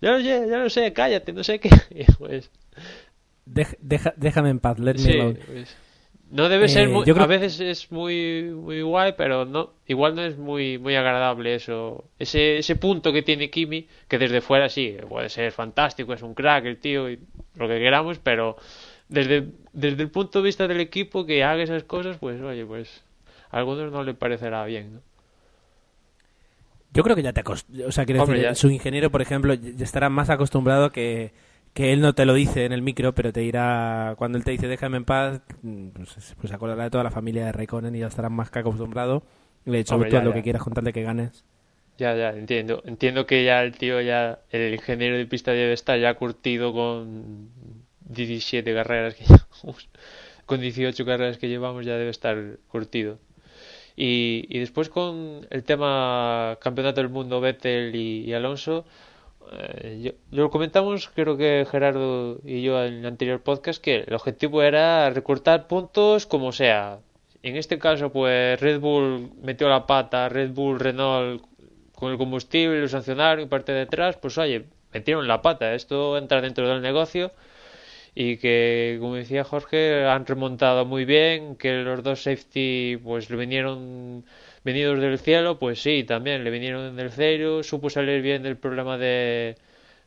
ya 0.00 0.12
lo 0.12 0.20
sé, 0.20 0.46
ya 0.48 0.58
lo 0.58 0.70
sé, 0.70 0.92
cállate, 0.92 1.32
no 1.32 1.44
sé 1.44 1.58
qué, 1.58 1.70
pues... 2.18 2.50
Deja, 3.46 3.76
deja, 3.80 4.14
déjame 4.16 4.50
en 4.50 4.60
paz, 4.60 4.78
let 4.78 4.94
me 4.94 5.00
sí. 5.00 5.18
Pues, 5.46 5.76
no 6.30 6.48
debe 6.48 6.68
ser 6.68 6.88
Eh, 6.88 6.92
muy, 6.92 7.04
yo 7.06 7.14
creo- 7.14 7.24
a 7.24 7.26
veces 7.26 7.60
es 7.60 7.90
muy 7.92 8.44
muy 8.54 8.82
guay, 8.82 9.14
pero 9.16 9.44
no 9.44 9.70
igual 9.86 10.14
no 10.14 10.22
es 10.22 10.36
muy 10.38 10.78
muy 10.78 10.94
agradable 10.96 11.54
eso. 11.54 12.04
Ese 12.18 12.58
ese 12.58 12.76
punto 12.76 13.12
que 13.12 13.22
tiene 13.22 13.50
Kimi, 13.50 13.86
que 14.08 14.18
desde 14.18 14.40
fuera 14.40 14.68
sí, 14.68 14.96
puede 15.08 15.28
ser 15.28 15.52
fantástico, 15.52 16.12
es 16.12 16.22
un 16.22 16.34
crack 16.34 16.64
el 16.66 16.78
tío 16.78 17.10
y 17.10 17.18
lo 17.56 17.68
que 17.68 17.78
queramos, 17.78 18.18
pero 18.18 18.56
desde 19.08 19.48
desde 19.72 20.02
el 20.02 20.10
punto 20.10 20.38
de 20.40 20.46
vista 20.46 20.68
del 20.68 20.80
equipo 20.80 21.26
que 21.26 21.42
haga 21.44 21.62
esas 21.62 21.84
cosas, 21.84 22.16
pues 22.18 22.40
oye, 22.40 22.64
pues 22.64 23.02
a 23.50 23.58
algunos 23.58 23.90
no 23.92 24.04
le 24.04 24.14
parecerá 24.14 24.64
bien, 24.64 24.94
¿no? 24.94 25.00
Yo 26.92 27.04
creo 27.04 27.14
que 27.14 27.22
ya 27.22 27.32
te 27.32 27.40
acost... 27.40 27.68
O 27.86 27.92
sea, 27.92 28.04
quiero 28.04 28.22
Hombre, 28.22 28.38
decir, 28.38 28.50
ya. 28.50 28.54
su 28.56 28.68
ingeniero, 28.68 29.10
por 29.10 29.22
ejemplo, 29.22 29.54
ya 29.54 29.84
estará 29.84 30.08
más 30.08 30.28
acostumbrado 30.28 30.90
que, 30.90 31.32
que 31.72 31.92
él 31.92 32.00
no 32.00 32.14
te 32.14 32.24
lo 32.24 32.34
dice 32.34 32.64
en 32.64 32.72
el 32.72 32.82
micro, 32.82 33.14
pero 33.14 33.32
te 33.32 33.40
dirá, 33.40 34.14
cuando 34.18 34.38
él 34.38 34.44
te 34.44 34.50
dice 34.50 34.66
déjame 34.66 34.96
en 34.98 35.04
paz, 35.04 35.40
mm, 35.62 35.88
pues, 35.90 36.34
pues 36.36 36.48
se 36.48 36.54
acordará 36.54 36.84
de 36.84 36.90
toda 36.90 37.04
la 37.04 37.10
familia 37.10 37.44
de 37.46 37.52
Raikkonen 37.52 37.94
y 37.94 38.00
ya 38.00 38.08
estará 38.08 38.28
más 38.28 38.50
que 38.50 38.58
acostumbrado. 38.58 39.22
De 39.64 39.78
hecho, 39.78 39.94
Hombre, 39.94 40.10
tú 40.10 40.16
ya, 40.16 40.22
lo 40.22 40.32
que 40.32 40.42
quieras 40.42 40.62
contarle 40.62 40.92
que 40.92 41.02
ganes. 41.02 41.44
Ya, 41.98 42.16
ya, 42.16 42.30
entiendo. 42.30 42.82
Entiendo 42.86 43.26
que 43.26 43.44
ya 43.44 43.62
el 43.62 43.76
tío, 43.76 44.00
ya, 44.00 44.40
el 44.50 44.74
ingeniero 44.74 45.16
de 45.16 45.26
pista 45.26 45.52
debe 45.52 45.74
estar 45.74 45.98
ya 46.00 46.14
curtido 46.14 46.72
con 46.72 47.50
17 48.08 48.74
carreras 48.74 49.14
que 49.14 49.24
llevamos. 49.28 49.88
Con 50.46 50.60
18 50.60 51.04
carreras 51.04 51.38
que 51.38 51.48
llevamos 51.48 51.84
ya 51.84 51.96
debe 51.96 52.10
estar 52.10 52.58
curtido. 52.68 53.18
Y, 53.96 54.46
y 54.48 54.58
después 54.60 54.88
con 54.88 55.46
el 55.50 55.62
tema 55.64 56.58
Campeonato 56.62 57.02
del 57.02 57.10
Mundo, 57.10 57.40
Vettel 57.40 57.94
y, 57.94 58.24
y 58.24 58.32
Alonso, 58.32 58.86
eh, 59.52 60.00
yo, 60.02 60.12
lo 60.30 60.50
comentamos, 60.50 61.08
creo 61.08 61.36
que 61.36 61.66
Gerardo 61.70 62.40
y 62.44 62.62
yo 62.62 62.82
en 62.84 62.94
el 62.94 63.06
anterior 63.06 63.42
podcast, 63.42 63.82
que 63.82 64.04
el 64.06 64.14
objetivo 64.14 64.62
era 64.62 65.10
recortar 65.10 65.66
puntos 65.66 66.26
como 66.26 66.52
sea. 66.52 67.00
En 67.42 67.56
este 67.56 67.78
caso, 67.78 68.12
pues 68.12 68.60
Red 68.60 68.80
Bull 68.80 69.32
metió 69.42 69.68
la 69.68 69.86
pata, 69.86 70.28
Red 70.28 70.50
Bull, 70.50 70.78
Renault 70.78 71.42
con 71.94 72.12
el 72.12 72.18
combustible, 72.18 72.80
lo 72.80 72.88
sancionaron 72.88 73.44
y 73.44 73.46
parte 73.46 73.72
de 73.72 73.82
atrás, 73.82 74.16
pues 74.16 74.38
oye, 74.38 74.66
metieron 74.92 75.26
la 75.28 75.42
pata. 75.42 75.74
Esto 75.74 76.16
entra 76.18 76.40
dentro 76.40 76.68
del 76.68 76.82
negocio 76.82 77.32
y 78.14 78.36
que, 78.38 78.98
como 79.00 79.14
decía 79.16 79.44
Jorge, 79.44 80.06
han 80.06 80.26
remontado 80.26 80.84
muy 80.84 81.04
bien, 81.04 81.56
que 81.56 81.82
los 81.82 82.02
dos 82.02 82.22
safety 82.22 82.98
pues 83.02 83.30
le 83.30 83.36
vinieron 83.36 84.24
venidos 84.64 85.00
del 85.00 85.18
cielo, 85.18 85.58
pues 85.58 85.82
sí, 85.82 86.04
también 86.04 86.44
le 86.44 86.50
vinieron 86.50 86.96
del 86.96 87.10
cielo, 87.10 87.62
supo 87.62 87.90
salir 87.90 88.22
bien 88.22 88.42
del 88.42 88.56
problema 88.56 88.98
de 88.98 89.56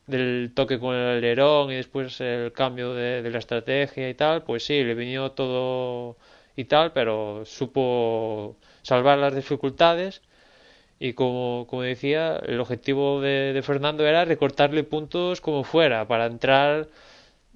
del 0.07 0.51
toque 0.53 0.79
con 0.79 0.95
el 0.95 1.17
alerón 1.17 1.71
y 1.71 1.75
después 1.75 2.19
el 2.21 2.51
cambio 2.53 2.93
de, 2.93 3.29
la 3.29 3.39
estrategia 3.39 4.09
y 4.09 4.13
tal, 4.15 4.43
pues 4.43 4.65
sí, 4.65 4.83
le 4.83 4.95
vino 4.95 5.31
todo 5.31 6.17
y 6.55 6.65
tal, 6.65 6.91
pero 6.93 7.43
supo 7.45 8.57
salvar 8.81 9.17
las 9.17 9.35
dificultades 9.35 10.21
y 10.99 11.13
como, 11.13 11.67
como 11.69 11.83
decía, 11.83 12.37
el 12.45 12.59
objetivo 12.59 13.21
de, 13.21 13.53
de 13.53 13.61
Fernando 13.63 14.05
era 14.07 14.25
recortarle 14.25 14.83
puntos 14.83 15.41
como 15.41 15.63
fuera 15.63 16.07
para 16.07 16.25
entrar 16.27 16.87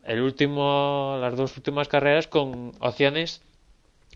el 0.05 0.21
último, 0.21 1.17
las 1.21 1.35
dos 1.35 1.55
últimas 1.57 1.87
carreras 1.89 2.27
con 2.27 2.71
opciones 2.79 3.41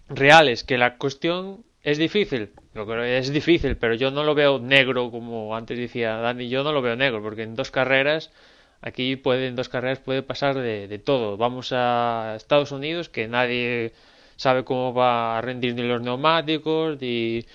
reales, 0.09 0.63
que 0.63 0.77
la 0.77 0.97
cuestión 0.97 1.63
¿Es 1.83 1.97
difícil? 1.97 2.51
Yo 2.75 2.85
creo 2.85 3.03
que 3.03 3.17
es 3.17 3.31
difícil, 3.31 3.75
pero 3.77 3.95
yo 3.95 4.11
no 4.11 4.23
lo 4.23 4.35
veo 4.35 4.59
negro 4.59 5.09
como 5.11 5.55
antes 5.55 5.77
decía 5.77 6.17
Dani. 6.17 6.47
Yo 6.49 6.63
no 6.63 6.71
lo 6.71 6.81
veo 6.81 6.95
negro 6.95 7.21
porque 7.23 7.43
en 7.43 7.55
dos 7.55 7.71
carreras, 7.71 8.31
aquí 8.81 9.15
puede, 9.15 9.47
en 9.47 9.55
dos 9.55 9.69
carreras 9.69 9.99
puede 9.99 10.21
pasar 10.23 10.55
de, 10.55 10.87
de 10.87 10.99
todo. 10.99 11.37
Vamos 11.37 11.71
a 11.73 12.33
Estados 12.37 12.71
Unidos 12.71 13.09
que 13.09 13.27
nadie 13.27 13.93
sabe 14.35 14.63
cómo 14.63 14.93
va 14.93 15.37
a 15.37 15.41
rendir 15.41 15.75
ni 15.75 15.83
los 15.83 16.01
neumáticos 16.01 16.99
ni, 17.01 17.45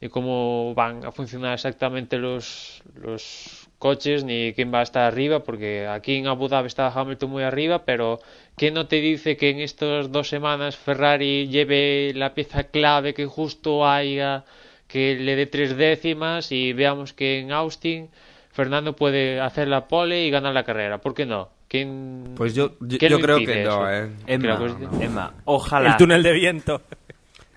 ni 0.00 0.08
cómo 0.08 0.74
van 0.74 1.04
a 1.04 1.12
funcionar 1.12 1.54
exactamente 1.54 2.18
los, 2.18 2.82
los 2.94 3.61
coches 3.82 4.22
ni 4.22 4.52
quién 4.54 4.72
va 4.72 4.78
a 4.78 4.82
estar 4.84 5.02
arriba 5.02 5.40
porque 5.40 5.88
aquí 5.88 6.14
en 6.14 6.28
Abu 6.28 6.46
Dhabi 6.46 6.68
está 6.68 6.86
Hamilton 6.94 7.30
muy 7.30 7.42
arriba 7.42 7.80
pero 7.84 8.20
¿quién 8.56 8.74
no 8.74 8.86
te 8.86 9.00
dice 9.00 9.36
que 9.36 9.50
en 9.50 9.58
estas 9.58 10.12
dos 10.12 10.28
semanas 10.28 10.76
Ferrari 10.76 11.48
lleve 11.48 12.12
la 12.14 12.32
pieza 12.32 12.62
clave 12.76 13.12
que 13.12 13.26
justo 13.26 13.84
haya 13.84 14.44
que 14.86 15.16
le 15.16 15.34
dé 15.34 15.46
tres 15.46 15.76
décimas 15.76 16.52
y 16.52 16.72
veamos 16.72 17.12
que 17.12 17.40
en 17.40 17.50
Austin 17.50 18.08
Fernando 18.52 18.94
puede 18.94 19.40
hacer 19.40 19.66
la 19.66 19.88
pole 19.88 20.26
y 20.26 20.30
ganar 20.30 20.54
la 20.54 20.62
carrera 20.62 20.98
¿por 20.98 21.12
qué 21.14 21.26
no? 21.26 21.48
¿Quién, 21.66 22.34
Pues 22.36 22.54
yo, 22.54 22.72
yo, 22.82 22.98
¿quién 22.98 23.10
yo 23.12 23.16
lo 23.18 23.24
creo 23.24 23.38
que 23.38 23.64
no? 23.64 23.90
¿eh? 23.90 24.10
Emma, 24.26 24.56
Creo 24.58 24.78
que 24.78 24.84
es- 24.84 25.00
Emma, 25.00 25.32
ojalá. 25.46 25.92
El 25.92 25.96
túnel 25.96 26.22
de 26.22 26.32
viento. 26.34 26.82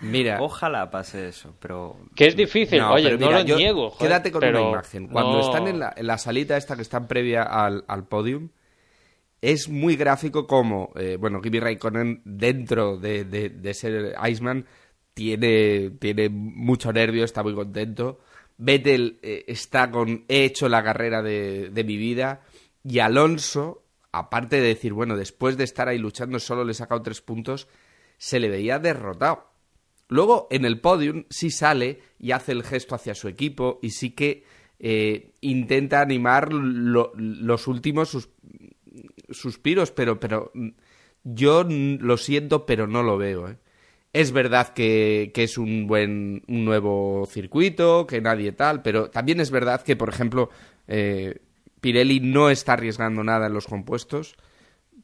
Mira, 0.02 0.38
Ojalá 0.42 0.90
pase 0.92 1.30
eso, 1.30 1.56
pero. 1.60 1.98
que 2.16 2.28
es 2.28 2.36
difícil, 2.36 2.80
No, 2.80 2.94
oye, 2.94 3.18
no 3.18 3.32
lo 3.32 3.42
yo- 3.42 3.58
niego. 3.58 3.90
joder, 3.90 4.08
Quédate 4.10 4.32
con 4.32 4.42
pero 4.42 4.62
una 4.62 4.70
imagen. 4.72 5.08
Cuando 5.08 5.34
no- 5.34 5.42
están 5.42 5.68
en 5.68 5.80
la, 5.80 5.94
en 5.96 6.08
la 6.08 6.18
salita 6.18 6.58
esta 6.58 6.76
que 6.76 6.82
están 6.82 7.08
previa 7.08 7.44
al, 7.44 7.84
al 7.88 8.06
podium, 8.08 8.50
es 9.42 9.70
muy 9.70 9.96
gráfico 9.96 10.48
como, 10.48 10.92
eh, 10.96 11.18
bueno, 11.20 11.42
Kimi 11.42 11.60
Raikkonen 11.60 12.22
dentro 12.26 12.98
de, 12.98 13.26
de- 13.26 13.50
de 13.50 13.74
ser 13.74 14.16
Iceman 14.28 14.66
tiene, 15.14 15.92
tiene 16.00 16.30
mucho 16.30 16.92
nervio, 16.92 17.24
está 17.24 17.42
muy 17.44 17.54
contento. 17.54 18.20
Vettel 18.58 19.20
eh, 19.22 19.44
está 19.48 19.92
con 19.92 20.26
he 20.28 20.46
hecho 20.46 20.68
la 20.70 20.84
carrera 20.84 21.22
de, 21.22 21.70
de 21.70 21.84
mi 21.84 21.98
vida 21.98 22.42
y 22.84 23.00
Alonso, 23.00 23.84
aparte 24.12 24.58
de 24.62 24.68
decir, 24.70 24.94
bueno, 24.94 25.16
después 25.18 25.58
de 25.58 25.64
estar 25.64 25.88
ahí 25.88 25.98
luchando 25.98 26.40
solo 26.40 26.64
le 26.64 26.72
he 26.72 26.76
sacado 26.76 27.02
tres 27.02 27.22
puntos, 27.22 27.68
se 28.18 28.40
le 28.40 28.50
veía 28.50 28.80
derrotado. 28.80 29.48
Luego, 30.08 30.48
en 30.52 30.66
el 30.66 30.80
podium, 30.80 31.24
sí 31.30 31.50
sale 31.50 32.00
y 32.20 32.32
hace 32.32 32.52
el 32.52 32.64
gesto 32.64 32.96
hacia 32.96 33.16
su 33.16 33.28
equipo 33.28 33.80
y 33.82 33.90
sí 33.92 34.12
que 34.12 34.44
eh, 34.80 35.32
intenta 35.42 36.02
animar 36.02 36.52
lo- 36.54 37.12
los 37.16 37.68
últimos 37.68 38.10
sus- 38.10 38.30
suspiros, 39.30 39.92
pero, 39.92 40.20
pero 40.20 40.52
mm, 40.54 40.70
yo 41.24 41.64
lo 41.68 42.18
siento, 42.18 42.66
pero 42.66 42.88
no 42.88 43.02
lo 43.04 43.18
veo. 43.18 43.48
¿eh? 43.50 43.58
Es 44.14 44.32
verdad 44.32 44.74
que, 44.74 45.32
que 45.34 45.44
es 45.44 45.58
un 45.58 45.88
buen 45.88 46.44
un 46.48 46.66
nuevo 46.66 47.26
circuito, 47.30 48.06
que 48.08 48.22
nadie 48.22 48.52
tal, 48.52 48.82
pero 48.82 49.10
también 49.10 49.40
es 49.40 49.50
verdad 49.52 49.82
que, 49.82 49.96
por 49.96 50.10
ejemplo, 50.10 50.50
eh, 50.88 51.40
Pirelli 51.82 52.20
no 52.20 52.50
está 52.50 52.74
arriesgando 52.74 53.24
nada 53.24 53.48
en 53.48 53.54
los 53.54 53.68
compuestos 53.68 54.36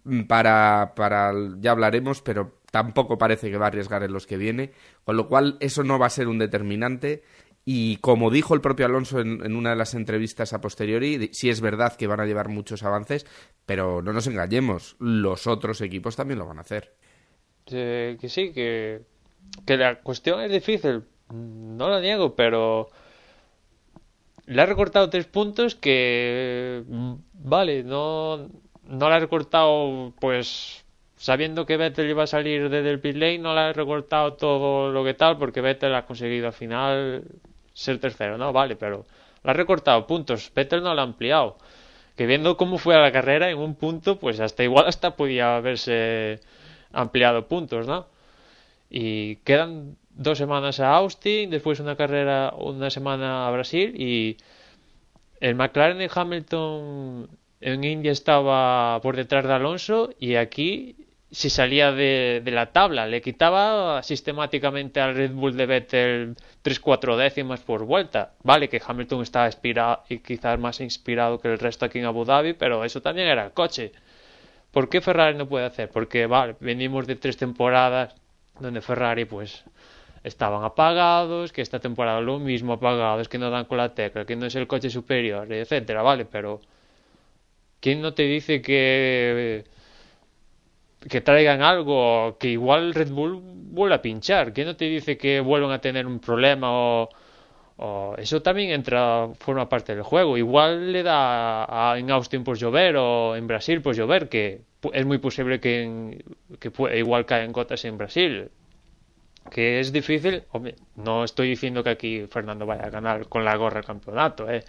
mm, 0.04 0.22
para, 0.24 0.94
para 0.96 1.34
ya 1.60 1.72
hablaremos, 1.72 2.22
pero 2.22 2.61
tampoco 2.72 3.18
parece 3.18 3.52
que 3.52 3.58
va 3.58 3.66
a 3.66 3.68
arriesgar 3.68 4.04
en 4.04 4.14
los 4.14 4.26
que 4.26 4.38
viene, 4.38 4.72
con 5.04 5.18
lo 5.18 5.28
cual 5.28 5.58
eso 5.60 5.84
no 5.84 6.00
va 6.00 6.08
a 6.08 6.10
ser 6.10 6.28
un 6.28 6.40
determinante. 6.40 7.24
Y 7.64 7.98
como 7.98 8.32
dijo 8.32 8.56
el 8.56 8.62
propio 8.62 8.88
Alonso 8.88 9.20
en, 9.20 9.56
una 9.56 9.72
de 9.72 9.76
las 9.76 9.94
entrevistas 9.94 10.54
a 10.54 10.62
posteriori, 10.62 11.30
sí 11.32 11.50
es 11.50 11.62
verdad 11.62 11.96
que 11.96 12.08
van 12.08 12.20
a 12.20 12.26
llevar 12.26 12.50
muchos 12.50 12.82
avances, 12.82 13.28
pero 13.68 14.02
no 14.02 14.14
nos 14.14 14.26
engañemos, 14.26 14.96
los 15.00 15.46
otros 15.46 15.80
equipos 15.82 16.16
también 16.16 16.40
lo 16.40 16.48
van 16.48 16.58
a 16.58 16.62
hacer. 16.62 16.96
Eh, 17.68 18.18
que 18.20 18.30
sí, 18.30 18.52
que, 18.52 19.04
que 19.64 19.78
la 19.78 20.02
cuestión 20.02 20.42
es 20.42 20.52
difícil, 20.52 21.04
no 21.30 21.88
lo 21.88 22.00
niego, 22.00 22.36
pero 22.36 22.90
le 24.48 24.62
ha 24.62 24.66
recortado 24.66 25.10
tres 25.10 25.28
puntos 25.28 25.76
que, 25.76 26.84
mm, 26.88 27.14
vale, 27.34 27.84
no, 27.84 28.50
no 28.86 29.10
le 29.10 29.16
ha 29.16 29.20
recortado, 29.20 30.14
pues, 30.20 30.84
sabiendo 31.22 31.68
que 31.68 31.78
Vettel 31.78 32.10
iba 32.10 32.24
a 32.24 32.28
salir 32.28 32.68
desde 32.68 32.90
el 32.90 33.00
pit 33.00 33.16
lane, 33.16 33.38
no 33.38 33.54
le 33.54 33.60
ha 33.62 33.74
recortado 33.74 34.34
todo 34.34 34.92
lo 34.92 35.04
que 35.04 35.14
tal, 35.14 35.38
porque 35.38 35.62
Vettel 35.62 35.94
ha 35.94 36.08
conseguido 36.08 36.48
al 36.48 36.54
final 36.54 37.24
ser 37.76 38.00
tercero, 38.00 38.40
¿no? 38.40 38.52
Vale, 38.52 38.76
pero 38.76 39.06
le 39.44 39.52
ha 39.52 39.54
recortado 39.54 40.08
puntos, 40.08 40.52
Vettel 40.56 40.82
no 40.82 40.96
lo 40.96 41.02
ha 41.02 41.04
ampliado. 41.04 41.58
Que 42.18 42.26
viendo 42.26 42.58
cómo 42.58 42.80
fue 42.80 42.96
la 42.96 43.12
carrera, 43.12 43.52
en 43.52 43.60
un 43.60 43.76
punto, 43.76 44.18
pues 44.18 44.40
hasta 44.40 44.64
igual 44.64 44.88
hasta 44.88 45.16
podía 45.16 45.58
haberse 45.58 46.40
ampliado 46.92 47.48
puntos, 47.48 47.86
¿no? 47.86 48.08
Y 48.90 49.36
quedan 49.38 49.98
dos 50.10 50.40
semanas 50.40 50.80
a 50.80 50.96
Austin, 50.96 51.52
después 51.52 51.80
una 51.80 51.96
carrera, 51.96 52.52
una 52.58 52.90
semana 52.90 53.48
a 53.48 53.52
Brasil 53.52 53.94
y 53.96 54.38
el 55.40 55.54
McLaren 55.54 56.00
de 56.00 56.10
Hamilton 56.14 57.30
en 57.62 57.84
India 57.84 58.12
estaba 58.12 59.00
por 59.02 59.16
detrás 59.16 59.46
de 59.46 59.54
Alonso 59.54 60.10
y 60.20 60.36
aquí 60.36 60.96
si 61.32 61.50
salía 61.50 61.92
de, 61.94 62.42
de 62.44 62.52
la 62.52 62.74
tabla, 62.74 63.08
le 63.08 63.22
quitaba 63.22 64.04
sistemáticamente 64.04 65.00
al 65.00 65.16
Red 65.16 65.32
Bull 65.32 65.56
de 65.56 65.66
Vettel 65.66 66.36
3-4 66.64 67.16
décimas 67.16 67.62
por 67.62 67.86
vuelta. 67.86 68.34
Vale 68.44 68.68
que 68.68 68.82
Hamilton 68.86 69.22
estaba 69.22 69.46
inspirado 69.46 70.04
y 70.10 70.20
quizás 70.20 70.60
más 70.60 70.82
inspirado 70.82 71.40
que 71.40 71.48
el 71.48 71.60
resto 71.60 71.86
aquí 71.86 72.00
en 72.00 72.06
Abu 72.06 72.26
Dhabi, 72.26 72.54
pero 72.54 72.84
eso 72.84 73.02
también 73.02 73.28
era 73.28 73.46
el 73.46 73.52
coche. 73.52 73.94
¿Por 74.72 74.90
qué 74.90 75.02
Ferrari 75.02 75.38
no 75.38 75.48
puede 75.48 75.66
hacer? 75.66 75.90
Porque, 75.90 76.26
vale, 76.28 76.56
venimos 76.60 77.08
de 77.08 77.16
tres 77.16 77.38
temporadas 77.38 78.14
donde 78.60 78.82
Ferrari, 78.82 79.26
pues, 79.26 79.64
estaban 80.24 80.64
apagados, 80.64 81.52
que 81.52 81.62
esta 81.62 81.80
temporada 81.80 82.22
lo 82.22 82.40
mismo 82.40 82.74
apagados, 82.74 83.28
que 83.30 83.38
no 83.38 83.50
dan 83.50 83.66
con 83.66 83.78
la 83.78 83.94
tecla, 83.94 84.26
que 84.26 84.36
no 84.36 84.46
es 84.46 84.56
el 84.56 84.68
coche 84.68 84.90
superior, 84.90 85.52
etcétera, 85.52 86.02
vale, 86.02 86.26
pero 86.26 86.62
¿quién 87.80 88.02
no 88.02 88.14
te 88.14 88.24
dice 88.24 88.62
que 88.62 89.66
que 91.10 91.22
traigan 91.22 91.62
algo 91.62 92.38
que 92.40 92.50
igual 92.50 92.94
Red 92.94 93.12
Bull 93.12 93.40
vuelve 93.44 93.96
a 93.96 94.02
pinchar? 94.02 94.54
¿Quién 94.54 94.68
no 94.68 94.76
te 94.76 94.86
dice 94.86 95.18
que 95.18 95.40
vuelvan 95.40 95.72
a 95.72 95.82
tener 95.82 96.06
un 96.08 96.20
problema 96.20 96.68
o, 96.72 97.10
eso 98.18 98.42
también 98.42 98.72
entra 98.72 99.30
forma 99.40 99.68
parte 99.70 99.94
del 99.96 100.04
juego? 100.04 100.38
Igual 100.38 100.92
le 100.94 101.04
da 101.04 101.92
a- 101.94 101.98
en 102.00 102.12
Austin 102.12 102.44
por 102.44 102.58
llover 102.58 102.96
o 102.98 103.36
en 103.36 103.48
Brasil 103.48 103.82
por 103.82 103.96
llover, 103.96 104.30
que 104.30 104.62
es 104.94 105.06
muy 105.06 105.18
posible 105.20 105.60
que, 105.60 105.84
en- 105.84 106.24
que 106.60 106.72
igual 106.98 107.26
caen 107.26 107.52
gotas 107.52 107.86
en 107.86 107.98
Brasil 107.98 108.52
que 109.52 109.80
es 109.80 109.92
difícil, 109.92 110.44
no 110.96 111.24
estoy 111.24 111.50
diciendo 111.50 111.84
que 111.84 111.90
aquí 111.90 112.28
Fernando 112.30 112.66
vaya 112.66 112.84
a 112.86 112.90
ganar 112.90 113.28
con 113.28 113.44
la 113.44 113.56
gorra 113.56 113.80
el 113.80 113.86
campeonato, 113.86 114.50
¿eh? 114.50 114.64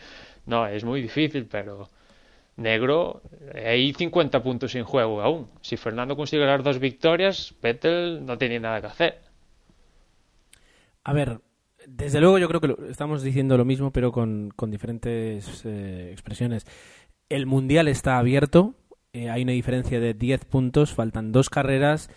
No, 0.46 0.66
es 0.66 0.84
muy 0.84 1.02
difícil, 1.02 1.46
pero 1.46 1.88
negro, 2.56 3.22
hay 3.54 3.92
50 3.92 4.42
puntos 4.42 4.74
en 4.74 4.84
juego 4.84 5.22
aún. 5.22 5.48
Si 5.62 5.76
Fernando 5.76 6.16
consigue 6.16 6.44
las 6.46 6.62
dos 6.62 6.78
victorias, 6.78 7.54
Vettel 7.62 8.24
no 8.24 8.38
tiene 8.38 8.60
nada 8.60 8.80
que 8.80 8.86
hacer. 8.88 9.20
A 11.04 11.12
ver, 11.12 11.40
desde 11.86 12.20
luego 12.20 12.38
yo 12.38 12.48
creo 12.48 12.60
que 12.60 12.68
lo- 12.68 12.86
estamos 12.88 13.22
diciendo 13.22 13.56
lo 13.56 13.64
mismo, 13.64 13.90
pero 13.92 14.12
con, 14.12 14.52
diferentes 14.68 15.62
eh, 15.64 16.10
expresiones. 16.12 16.66
El 17.28 17.46
Mundial 17.46 17.88
está 17.88 18.18
abierto, 18.18 18.74
eh, 19.12 19.30
hay 19.30 19.42
una 19.42 19.52
diferencia 19.52 19.98
de 20.00 20.14
10 20.14 20.44
puntos, 20.44 20.92
faltan 20.92 21.32
dos 21.32 21.50
carreras, 21.50 22.10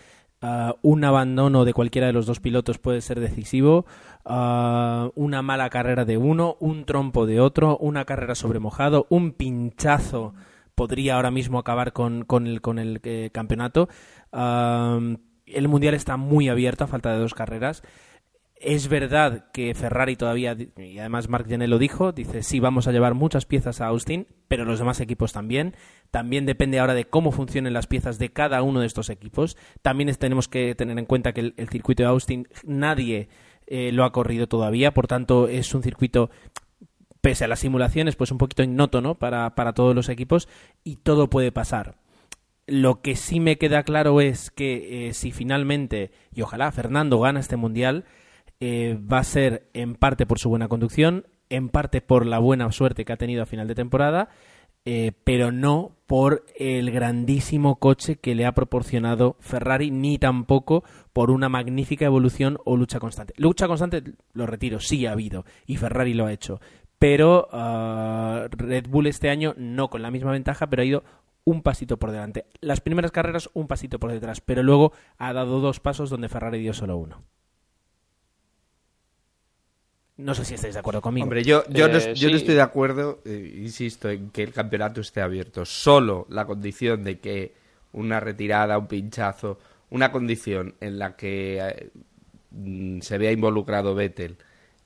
ah, 0.46 0.76
un 0.82 1.04
abandono 1.04 1.66
de 1.66 1.74
cualquiera 1.74 2.08
de 2.08 2.14
los 2.14 2.26
dos 2.26 2.40
pilotos 2.40 2.78
puede 2.78 3.02
ser 3.02 3.20
decisivo, 3.20 3.86
ah, 4.26 5.10
una 5.16 5.42
mala 5.42 5.70
carrera 5.70 6.06
de 6.06 6.18
uno, 6.18 6.58
un 6.60 6.86
trompo 6.86 7.26
de 7.26 7.40
otro, 7.40 7.78
una 7.78 8.06
carrera 8.06 8.36
sobre 8.36 8.60
mojado, 8.60 9.08
un 9.10 9.32
pinchazo 9.32 10.34
podría 10.76 11.16
ahora 11.16 11.32
mismo 11.32 11.58
acabar 11.58 11.94
con, 11.94 12.26
con 12.26 12.48
el, 12.48 13.00
eh, 13.04 13.30
campeonato. 13.32 13.90
Ah, 14.32 15.00
el 15.46 15.68
Mundial 15.68 15.94
está 15.94 16.18
muy 16.18 16.50
abierto 16.50 16.84
a 16.84 16.88
falta 16.88 17.14
de 17.14 17.20
dos 17.20 17.34
carreras. 17.34 17.84
Es 18.56 18.88
verdad 18.88 19.52
que 19.52 19.76
Ferrari 19.76 20.16
todavía, 20.16 20.56
y 20.78 20.98
además 20.98 21.28
Mark 21.28 21.46
Janel 21.50 21.70
lo 21.70 21.78
dijo, 21.78 22.14
dice, 22.14 22.42
sí, 22.42 22.62
vamos 22.62 22.88
a 22.88 22.94
llevar 22.94 23.14
muchas 23.14 23.46
piezas 23.46 23.82
a 23.82 23.88
Austin, 23.88 24.28
pero 24.48 24.64
los 24.64 24.80
demás 24.80 25.02
equipos 25.02 25.34
también. 25.34 25.76
También 26.10 26.46
depende 26.46 26.80
ahora 26.80 26.94
de 26.94 27.06
cómo 27.06 27.32
funcionen 27.32 27.74
las 27.74 27.88
piezas 27.88 28.18
de 28.18 28.30
cada 28.30 28.62
uno 28.62 28.80
de 28.80 28.88
estos 28.88 29.10
equipos. 29.10 29.58
También 29.82 30.14
tenemos 30.16 30.48
que 30.48 30.74
tener 30.74 30.98
en 30.98 31.06
cuenta 31.06 31.34
que 31.34 31.54
el, 31.58 31.70
circuito 31.70 32.04
de 32.04 32.10
Austin 32.10 32.48
nadie 32.64 33.28
eh, 33.68 33.92
lo 33.92 34.06
ha 34.06 34.14
corrido 34.14 34.48
todavía, 34.48 34.94
por 34.94 35.08
tanto 35.08 35.50
es 35.50 35.76
un 35.76 35.84
circuito 35.84 36.30
pese 37.20 37.44
a 37.44 37.48
las 37.48 37.60
simulaciones, 37.60 38.16
pues 38.16 38.32
un 38.32 38.38
poquito 38.38 38.64
ignoto, 38.64 39.02
¿no? 39.02 39.16
Para, 39.16 39.56
para 39.56 39.74
todos 39.74 39.94
los 39.96 40.10
equipos 40.10 40.48
y 40.84 40.98
todo 40.98 41.30
puede 41.30 41.52
pasar. 41.52 41.98
Lo 42.68 43.02
que 43.02 43.16
sí 43.16 43.40
me 43.40 43.58
queda 43.58 43.84
claro 43.84 44.22
es 44.22 44.50
que 44.50 45.10
eh, 45.10 45.14
si 45.14 45.32
finalmente, 45.32 46.12
y 46.34 46.42
ojalá 46.42 46.72
Fernando 46.72 47.20
gana 47.20 47.40
este 47.40 47.58
mundial, 47.58 48.06
eh, 48.60 48.98
va 49.12 49.20
a 49.20 49.24
ser 49.24 49.70
en 49.74 49.96
parte 49.96 50.26
por 50.26 50.40
su 50.40 50.50
buena 50.50 50.68
conducción, 50.68 51.28
en 51.50 51.70
parte 51.70 52.02
por 52.02 52.26
la 52.26 52.40
buena 52.40 52.72
suerte 52.72 53.06
que 53.06 53.14
ha 53.14 53.18
tenido 53.18 53.44
a 53.44 53.48
final 53.48 53.68
de 53.68 53.76
temporada, 53.76 54.30
eh, 54.86 55.14
pero 55.24 55.52
no 55.52 55.96
por 56.06 56.46
el 56.56 56.92
grandísimo 56.92 57.78
coche 57.78 58.18
que 58.18 58.36
le 58.36 58.46
ha 58.46 58.54
proporcionado 58.54 59.36
Ferrari, 59.40 59.90
ni 59.90 60.20
tampoco 60.20 60.84
por 61.12 61.32
una 61.32 61.50
magnífica 61.50 62.06
evolución 62.06 62.60
o 62.66 62.78
lucha 62.78 63.00
constante. 63.00 63.34
Lucha 63.38 63.68
constante, 63.68 64.04
lo 64.34 64.46
retiro, 64.46 64.80
sí 64.80 65.06
ha 65.08 65.14
habido, 65.14 65.44
y 65.66 65.78
Ferrari 65.78 66.14
lo 66.14 66.28
ha 66.28 66.34
hecho. 66.34 66.60
Pero 67.00 67.48
uh, 67.52 68.48
Red 68.52 68.88
Bull 68.88 69.08
este 69.08 69.30
año 69.30 69.54
no 69.58 69.90
con 69.90 70.02
la 70.02 70.12
misma 70.12 70.32
ventaja, 70.32 70.68
pero 70.68 70.84
ha 70.84 70.86
ido 70.86 71.04
un 71.44 71.62
pasito 71.62 71.98
por 71.98 72.12
delante. 72.12 72.46
Las 72.62 72.80
primeras 72.80 73.12
carreras 73.12 73.50
un 73.54 73.68
pasito 73.68 74.00
por 74.00 74.12
detrás, 74.12 74.40
pero 74.40 74.64
luego 74.64 74.94
ha 75.18 75.34
dado 75.34 75.62
dos 75.62 75.80
pasos 75.80 76.10
donde 76.10 76.30
Ferrari 76.30 76.60
dio 76.60 76.74
solo 76.74 76.98
uno. 76.98 77.24
No 80.18 80.34
sé 80.34 80.46
si 80.46 80.54
estáis 80.54 80.74
de 80.74 80.80
acuerdo 80.80 81.02
conmigo. 81.02 81.26
Hombre, 81.26 81.44
yo, 81.44 81.64
yo, 81.70 81.90
no, 81.90 81.98
Eh, 81.98 82.14
yo 82.16 82.30
no 82.30 82.38
estoy 82.38 82.56
de 82.56 82.62
acuerdo, 82.62 83.20
eh, 83.26 83.54
insisto, 83.58 84.10
en 84.10 84.30
que 84.30 84.44
el 84.44 84.54
campeonato 84.54 85.02
esté 85.02 85.22
abierto. 85.22 85.66
Solo 85.66 86.26
la 86.30 86.46
condición 86.46 87.04
de 87.04 87.20
que 87.20 87.54
una 87.92 88.20
retirada, 88.22 88.78
un 88.78 88.88
pinchazo, 88.88 89.60
una 89.90 90.12
condición 90.12 90.76
en 90.80 91.00
la 91.00 91.16
que 91.18 91.60
eh, 91.60 91.90
se 93.02 93.18
vea 93.18 93.32
involucrado 93.32 93.94
Vettel 93.94 94.38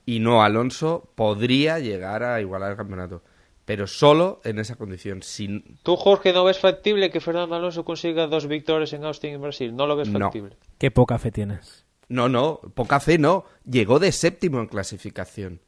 y 0.05 0.19
no 0.19 0.41
Alonso 0.41 1.11
podría 1.13 1.77
llegar 1.79 2.23
a 2.23 2.41
igualar 2.41 2.71
el 2.71 2.77
campeonato. 2.77 3.21
Pero 3.65 3.85
solo 3.85 4.41
en 4.43 4.57
esa 4.57 4.75
condición. 4.77 5.21
Sin... 5.21 5.77
¿Tú, 5.83 5.95
Jorge, 5.95 6.33
no 6.33 6.43
ves 6.43 6.57
factible 6.57 7.11
que 7.11 7.19
Fernando 7.19 7.53
Alonso 7.53 7.85
consiga 7.85 8.25
dos 8.25 8.47
victorias 8.47 8.93
en 8.93 9.03
Austin 9.03 9.29
y 9.29 9.33
en 9.35 9.41
Brasil? 9.43 9.75
¿No 9.75 9.85
lo 9.85 9.95
ves 9.95 10.09
No. 10.09 10.19
factible? 10.19 10.57
Qué 10.79 10.89
poca 10.89 11.19
fe 11.19 11.29
tienes. 11.31 11.85
No, 12.09 12.27
no, 12.27 12.59
poca 12.73 12.99
fe 12.99 13.17
no. 13.17 13.45
Llegó 13.65 13.99
de 13.99 14.11
séptimo 14.11 14.59
en 14.59 14.67
clasificación. 14.67 15.61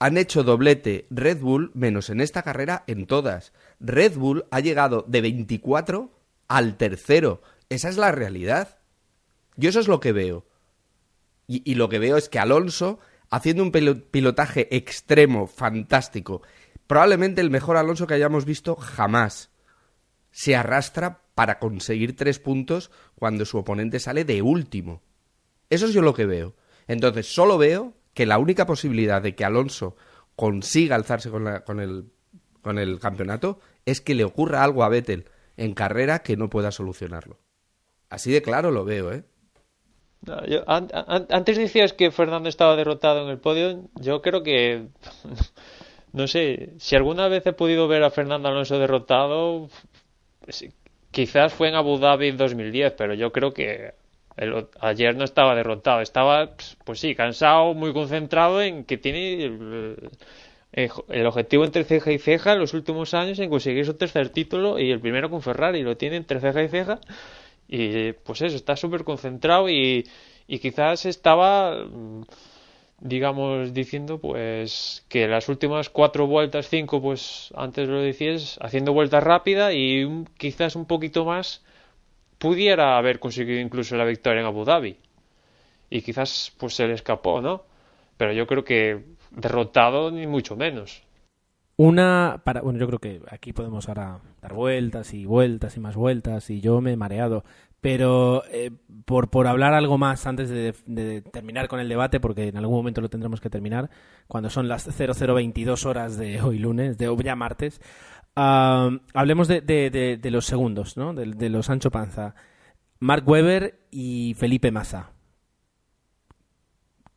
Han 0.00 0.16
hecho 0.16 0.42
doblete 0.44 1.06
Red 1.10 1.40
Bull, 1.40 1.70
menos 1.74 2.08
en 2.10 2.20
esta 2.20 2.42
carrera, 2.42 2.84
en 2.86 3.06
todas. 3.06 3.52
Red 3.80 4.16
Bull 4.16 4.46
ha 4.50 4.60
llegado 4.60 5.04
de 5.06 5.20
24 5.20 6.10
al 6.48 6.76
tercero. 6.76 7.42
Esa 7.68 7.88
es 7.88 7.96
la 7.96 8.12
realidad. 8.12 8.78
Yo 9.56 9.68
eso 9.70 9.80
es 9.80 9.88
lo 9.88 10.00
que 10.00 10.12
veo. 10.12 10.46
Y, 11.46 11.68
y 11.70 11.74
lo 11.74 11.88
que 11.88 11.98
veo 11.98 12.16
es 12.16 12.28
que 12.28 12.38
Alonso, 12.38 13.00
haciendo 13.28 13.62
un 13.62 13.72
pilo- 13.72 14.00
pilotaje 14.10 14.74
extremo, 14.76 15.46
fantástico, 15.48 16.42
probablemente 16.86 17.40
el 17.40 17.50
mejor 17.50 17.76
Alonso 17.76 18.06
que 18.06 18.14
hayamos 18.14 18.44
visto 18.44 18.76
jamás, 18.76 19.50
se 20.30 20.54
arrastra 20.56 21.22
para 21.34 21.58
conseguir 21.58 22.14
tres 22.16 22.38
puntos 22.38 22.90
cuando 23.16 23.44
su 23.44 23.58
oponente 23.58 23.98
sale 23.98 24.24
de 24.24 24.42
último. 24.42 25.02
Eso 25.70 25.86
es 25.86 25.92
yo 25.92 26.02
lo 26.02 26.14
que 26.14 26.26
veo. 26.26 26.54
Entonces, 26.86 27.26
solo 27.26 27.58
veo 27.58 27.94
que 28.14 28.26
la 28.26 28.38
única 28.38 28.66
posibilidad 28.66 29.22
de 29.22 29.34
que 29.34 29.44
Alonso 29.44 29.96
consiga 30.34 30.96
alzarse 30.96 31.30
con, 31.30 31.46
con 31.66 31.80
el, 31.80 32.06
con 32.62 32.78
el 32.78 32.98
campeonato 32.98 33.60
es 33.84 34.00
que 34.00 34.14
le 34.14 34.24
ocurra 34.24 34.64
algo 34.64 34.84
a 34.84 34.88
Vettel 34.88 35.26
en 35.56 35.74
carrera 35.74 36.20
que 36.20 36.36
no 36.36 36.48
pueda 36.48 36.70
solucionarlo. 36.70 37.38
Así 38.08 38.32
de 38.32 38.42
claro 38.42 38.70
lo 38.70 38.84
veo, 38.84 39.12
¿eh? 39.12 39.24
No, 40.22 40.36
antes 40.66 41.56
decías 41.56 41.92
que 41.92 42.10
Fernando 42.10 42.48
estaba 42.48 42.74
derrotado 42.76 43.24
en 43.24 43.30
el 43.30 43.38
podio. 43.38 43.88
Yo 44.00 44.22
creo 44.22 44.42
que. 44.42 44.88
No 46.10 46.26
sé, 46.26 46.72
si 46.78 46.96
alguna 46.96 47.28
vez 47.28 47.46
he 47.46 47.52
podido 47.52 47.86
ver 47.86 48.02
a 48.02 48.10
Fernando 48.10 48.48
Alonso 48.48 48.78
derrotado, 48.78 49.68
pues, 50.40 50.64
quizás 51.10 51.52
fue 51.52 51.68
en 51.68 51.74
Abu 51.74 51.98
Dhabi 51.98 52.28
en 52.28 52.38
2010, 52.38 52.94
pero 52.96 53.12
yo 53.12 53.30
creo 53.30 53.52
que 53.52 53.92
el- 54.38 54.68
ayer 54.80 55.16
no 55.16 55.24
estaba 55.24 55.54
derrotado. 55.54 56.00
Estaba, 56.00 56.50
pues 56.84 57.00
sí, 57.00 57.14
cansado, 57.14 57.74
muy 57.74 57.92
concentrado 57.92 58.62
en 58.62 58.84
que 58.84 58.96
tiene 58.98 59.44
el, 60.72 61.26
objetivo 61.26 61.64
entre 61.64 61.84
ceja 61.84 62.12
y 62.12 62.18
ceja 62.18 62.52
en 62.52 62.60
los 62.60 62.74
últimos 62.74 63.14
años 63.14 63.38
en 63.38 63.50
conseguir 63.50 63.84
su 63.86 63.94
tercer 63.94 64.30
título 64.30 64.78
y 64.78 64.90
el 64.90 65.00
primero 65.00 65.30
con 65.30 65.42
Ferrari. 65.42 65.82
Lo 65.82 65.96
tiene 65.96 66.16
entre 66.16 66.40
ceja 66.40 66.62
y 66.62 66.68
ceja. 66.68 67.00
Y 67.68 68.12
pues 68.12 68.42
eso, 68.42 68.56
está 68.56 68.76
súper 68.76 69.04
concentrado 69.04 69.68
y, 69.68 70.06
y 70.46 70.58
quizás 70.60 71.06
estaba, 71.06 71.84
mm, 71.84 72.22
digamos, 73.00 73.72
diciendo 73.74 74.18
pues 74.20 75.04
que 75.08 75.28
las 75.28 75.48
últimas 75.48 75.90
cuatro 75.90 76.26
vueltas, 76.26 76.68
cinco, 76.68 77.00
pues 77.02 77.52
antes 77.56 77.88
lo 77.88 78.00
decías, 78.00 78.58
haciendo 78.62 78.92
vueltas 78.92 79.22
rápida 79.24 79.72
y 79.74 80.24
quizás 80.38 80.76
un 80.76 80.86
poquito 80.86 81.24
más 81.24 81.62
pudiera 82.38 82.96
haber 82.96 83.18
conseguido 83.18 83.60
incluso 83.60 83.96
la 83.96 84.04
victoria 84.04 84.40
en 84.40 84.46
Abu 84.46 84.64
Dhabi. 84.64 84.96
Y 85.90 86.02
quizás 86.02 86.52
pues 86.58 86.74
se 86.74 86.86
le 86.86 86.94
escapó, 86.94 87.40
¿no? 87.40 87.64
Pero 88.16 88.32
yo 88.32 88.46
creo 88.46 88.64
que 88.64 89.04
derrotado 89.30 90.10
ni 90.10 90.26
mucho 90.26 90.56
menos. 90.56 91.02
Una 91.76 92.40
para 92.44 92.60
bueno, 92.60 92.78
yo 92.80 92.88
creo 92.88 92.98
que 92.98 93.20
aquí 93.30 93.52
podemos 93.52 93.88
ahora 93.88 94.18
dar 94.42 94.52
vueltas 94.52 95.14
y 95.14 95.26
vueltas 95.26 95.76
y 95.76 95.80
más 95.80 95.94
vueltas 95.94 96.50
y 96.50 96.60
yo 96.60 96.80
me 96.80 96.92
he 96.92 96.96
mareado, 96.96 97.44
pero 97.80 98.42
eh, 98.50 98.70
por 99.04 99.30
por 99.30 99.46
hablar 99.46 99.72
algo 99.74 99.98
más 99.98 100.26
antes 100.26 100.48
de, 100.50 100.74
terminar 101.22 101.68
con 101.68 101.80
el 101.80 101.88
debate 101.88 102.18
porque 102.20 102.48
en 102.48 102.56
algún 102.56 102.76
momento 102.76 103.00
lo 103.00 103.08
tendremos 103.08 103.40
que 103.40 103.50
terminar 103.50 103.90
cuando 104.26 104.50
son 104.50 104.68
las 104.68 104.84
0022 104.84 105.86
horas 105.86 106.16
de 106.16 106.40
hoy 106.42 106.58
lunes, 106.58 106.98
de 106.98 107.08
ya 107.22 107.36
martes. 107.36 107.80
ah, 108.36 108.90
hablemos 109.14 109.48
de, 109.48 109.60
de- 109.60 109.90
de- 109.90 110.30
los 110.30 110.46
segundos, 110.46 110.96
¿no? 110.96 111.14
De, 111.14 111.48
los 111.50 111.66
Sancho 111.66 111.90
Panza, 111.90 112.34
Mark 113.00 113.28
Webber 113.28 113.80
y 113.90 114.34
Felipe 114.38 114.70
Massa. 114.70 115.12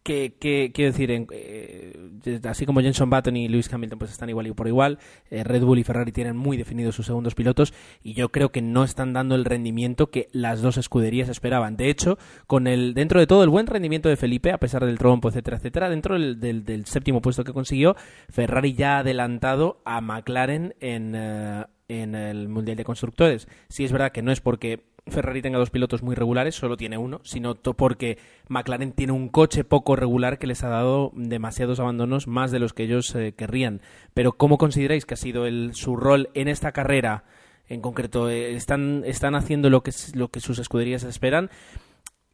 Que, 0.03 0.33
que- 0.39 0.71
quiero 0.73 0.91
decir, 0.91 1.11
en- 1.11 1.27
eh, 1.31 2.39
así 2.45 2.65
como 2.65 2.81
Jenson 2.81 3.09
Button 3.09 3.37
y 3.37 3.47
Lewis 3.47 3.71
Hamilton 3.71 3.99
pues 3.99 4.11
están 4.11 4.29
igual 4.29 4.47
y 4.47 4.51
por 4.53 4.67
igual, 4.67 4.97
eh, 5.29 5.43
Red 5.43 5.63
Bull 5.63 5.79
y 5.79 5.83
Ferrari 5.83 6.11
tienen 6.11 6.35
muy 6.35 6.57
definidos 6.57 6.95
sus 6.95 7.05
segundos 7.05 7.35
pilotos 7.35 7.73
y 8.03 8.13
yo 8.13 8.29
creo 8.29 8.51
que 8.51 8.61
no 8.61 8.83
están 8.83 9.13
dando 9.13 9.35
el 9.35 9.45
rendimiento 9.45 10.07
que 10.09 10.27
las 10.31 10.61
dos 10.61 10.77
escuderías 10.77 11.29
esperaban. 11.29 11.77
De 11.77 11.89
hecho, 11.89 12.17
con 12.47 12.67
el 12.67 12.93
dentro 12.93 13.19
de 13.19 13.27
todo 13.27 13.43
el 13.43 13.49
buen 13.49 13.67
rendimiento 13.67 14.09
de 14.09 14.17
Felipe, 14.17 14.51
a 14.51 14.57
pesar 14.57 14.85
del 14.85 14.97
trompo, 14.97 15.29
etcétera, 15.29 15.57
etcétera, 15.57 15.89
dentro 15.89 16.15
del, 16.15 16.39
del- 16.39 16.85
séptimo 16.85 17.21
puesto 17.21 17.43
que 17.43 17.53
consiguió, 17.53 17.95
Ferrari 18.29 18.73
ya 18.73 18.95
ha 18.97 18.99
adelantado 18.99 19.81
a 19.85 20.01
McLaren 20.01 20.73
en, 20.79 21.13
eh, 21.15 21.65
en 21.87 22.15
el 22.15 22.47
Mundial 22.49 22.77
de 22.77 22.83
Constructores. 22.83 23.47
Sí 23.69 23.83
es 23.83 23.91
verdad 23.91 24.11
que 24.11 24.21
no 24.21 24.31
es 24.31 24.41
porque 24.41 24.81
Ferrari 25.07 25.41
tenga 25.41 25.57
dos 25.57 25.71
pilotos 25.71 26.03
muy 26.03 26.15
regulares, 26.15 26.55
solo 26.55 26.77
tiene 26.77 26.97
uno, 26.97 27.21
sino 27.23 27.55
porque 27.55 28.19
McLaren 28.47 28.93
tiene 28.93 29.13
un 29.13 29.29
coche 29.29 29.63
poco 29.63 29.95
regular 29.95 30.37
que 30.37 30.47
les 30.47 30.63
ha 30.63 30.69
dado 30.69 31.11
demasiados 31.15 31.79
abandonos, 31.79 32.27
más 32.27 32.51
de 32.51 32.59
los 32.59 32.73
que 32.73 32.83
ellos 32.83 33.13
eh, 33.15 33.33
querrían. 33.35 33.81
Pero 34.13 34.33
¿cómo 34.33 34.57
consideráis 34.57 35.05
que 35.05 35.15
ha 35.15 35.17
sido 35.17 35.47
el, 35.47 35.73
su 35.73 35.95
rol 35.95 36.29
en 36.33 36.47
esta 36.47 36.71
carrera? 36.71 37.23
En 37.67 37.81
concreto, 37.81 38.29
eh, 38.29 38.53
¿están, 38.53 39.03
están 39.05 39.33
haciendo 39.33 39.69
lo 39.69 39.81
que, 39.81 39.91
lo 40.13 40.29
que 40.29 40.39
sus 40.39 40.59
escuderías 40.59 41.03
esperan? 41.03 41.49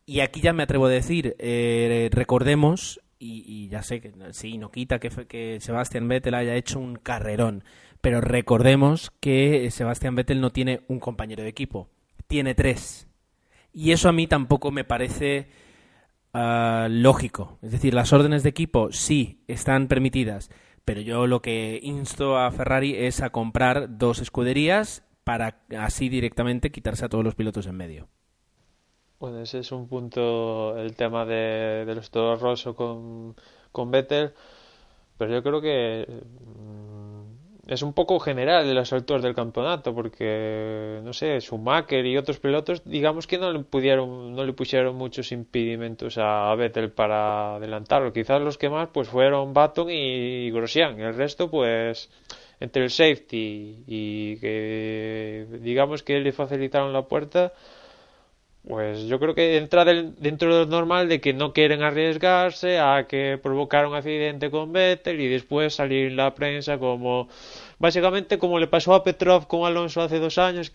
Y 0.06 0.20
aquí 0.20 0.42
ya 0.42 0.54
me 0.54 0.64
atrevo 0.64 0.88
a 0.88 0.90
decir, 0.90 1.36
eh, 1.40 2.10
recordemos, 2.12 3.00
y, 3.20 3.68
ya 3.70 3.82
sé 3.82 4.02
que 4.02 4.14
sí, 4.32 4.58
no 4.58 4.72
quita 4.72 5.00
que, 5.00 5.10
que 5.28 5.60
Sebastian 5.60 6.08
Vettel 6.08 6.34
haya 6.34 6.56
hecho 6.56 6.80
un 6.80 6.96
carrerón, 6.96 7.64
pero 8.02 8.22
recordemos 8.22 9.12
que 9.20 9.70
Sebastian 9.72 10.16
Vettel 10.16 10.40
no 10.40 10.52
tiene 10.52 10.82
un 10.88 11.00
compañero 11.00 11.44
de 11.44 11.50
equipo, 11.50 11.90
tiene 12.28 12.56
tres. 12.56 13.08
Y 13.74 13.92
eso 13.92 14.10
a 14.10 14.14
mí 14.14 14.28
tampoco 14.28 14.72
me 14.72 14.84
parece 14.84 15.50
ah, 16.34 16.88
lógico. 16.90 17.60
Es 17.62 17.72
decir, 17.72 17.94
las 17.94 18.14
órdenes 18.14 18.44
de 18.44 18.50
equipo 18.50 18.92
sí 18.92 19.44
están 19.48 19.88
permitidas, 19.88 20.50
pero 20.86 21.02
yo 21.02 21.28
lo 21.28 21.42
que 21.42 21.80
insto 21.84 22.38
a 22.38 22.52
Ferrari 22.52 22.96
es 22.96 23.22
a 23.22 23.30
comprar 23.30 23.98
dos 23.98 24.20
escuderías 24.20 25.04
para 25.24 25.60
así 25.78 26.08
directamente 26.08 26.72
quitarse 26.72 27.06
a 27.06 27.10
todos 27.10 27.24
los 27.24 27.36
pilotos 27.36 27.68
en 27.68 27.76
medio. 27.76 28.08
Bueno, 29.20 29.42
ese 29.42 29.60
es 29.60 29.72
un 29.72 29.88
punto, 29.88 30.78
el 30.78 30.96
tema 30.96 31.26
de, 31.26 31.84
de 31.86 31.96
los 31.96 32.12
Toro 32.12 32.38
Rosso 32.38 32.76
con, 32.76 33.36
con 33.72 33.90
Vettel, 33.92 34.34
pero 35.18 35.34
yo 35.34 35.44
creo 35.44 35.60
que 35.60 36.06
mm, 36.08 36.87
es 37.68 37.82
un 37.82 37.94
poco 37.94 38.20
general 38.20 38.66
de 38.66 38.74
los 38.74 38.94
alturas 38.94 39.22
del 39.22 39.36
campeonato, 39.36 39.94
porque, 39.94 41.02
no 41.04 41.12
sé, 41.12 41.40
Schumacher 41.42 42.06
y 42.06 42.18
otros 42.18 42.40
pilotos, 42.40 42.82
digamos 42.86 43.28
que 43.28 43.38
no 43.38 43.52
le 43.52 43.60
pudieron, 43.60 44.34
no 44.34 44.46
le 44.46 44.54
pusieron 44.54 44.96
muchos 44.96 45.32
impedimentos 45.34 46.18
a, 46.18 46.56
Vettel 46.56 46.92
para 46.92 47.56
adelantarlo. 47.58 48.14
Quizás 48.14 48.42
los 48.42 48.58
que 48.58 48.70
más, 48.70 48.90
pues, 48.94 49.10
fueron 49.10 49.54
Button 49.54 49.90
y 49.90 50.50
Grosjean, 50.52 51.00
el 51.02 51.14
resto, 51.16 51.52
pues, 51.52 52.10
entre 52.60 52.84
el 52.84 52.90
safety 52.90 53.84
y 53.86 54.38
que, 54.38 55.46
digamos 55.62 56.04
que 56.04 56.20
le 56.20 56.32
facilitaron 56.32 56.94
la 56.94 57.04
puerta. 57.04 57.52
Pues 58.64 59.04
yo 59.08 59.20
creo 59.20 59.34
que 59.34 59.58
entra 59.58 59.86
del- 59.86 60.16
dentro 60.18 60.54
de 60.54 60.66
lo 60.66 60.70
normal 60.70 61.08
de 61.08 61.22
que 61.22 61.34
no 61.34 61.54
quieren 61.54 61.84
arriesgarse 61.84 62.80
a 62.80 63.08
que 63.08 63.40
provocaron 63.42 63.92
un 63.92 63.98
accidente 63.98 64.52
con 64.52 64.74
Vettel 64.74 65.22
y 65.22 65.28
después 65.30 65.76
salir 65.76 66.08
en 66.08 66.18
la 66.18 66.36
prensa 66.36 66.78
como 66.78 67.30
básicamente 67.80 68.38
como 68.38 68.60
le 68.60 68.68
pasó 68.68 68.94
a 68.94 69.04
Petrov 69.06 69.48
con 69.48 69.66
Alonso 69.66 70.02
hace 70.02 70.20
dos 70.20 70.38
años 70.38 70.70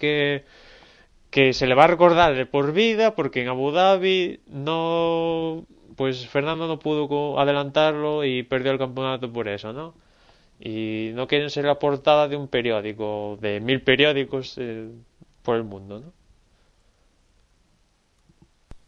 que 1.30 1.52
se 1.52 1.66
le 1.66 1.74
va 1.74 1.84
a 1.84 1.86
recordar 1.86 2.34
de 2.34 2.46
por 2.46 2.72
vida 2.72 3.14
porque 3.14 3.42
en 3.42 3.48
Abu 3.48 3.70
Dhabi 3.72 4.40
no 4.48 5.64
pues 5.96 6.26
Fernando 6.28 6.66
no 6.68 6.78
pudo 6.78 7.38
adelantarlo 7.38 8.24
y 8.24 8.42
perdió 8.42 8.72
el 8.72 8.78
campeonato 8.78 9.32
por 9.32 9.48
eso, 9.48 9.72
¿no? 9.72 9.94
y 10.60 11.12
no 11.14 11.28
quieren 11.28 11.50
ser 11.50 11.66
la 11.66 11.78
portada 11.78 12.28
de 12.28 12.36
un 12.36 12.48
periódico, 12.48 13.38
de 13.40 13.60
mil 13.60 13.82
periódicos 13.82 14.56
eh, 14.58 14.88
por 15.42 15.56
el 15.56 15.64
mundo, 15.64 16.00
¿no? 16.00 16.12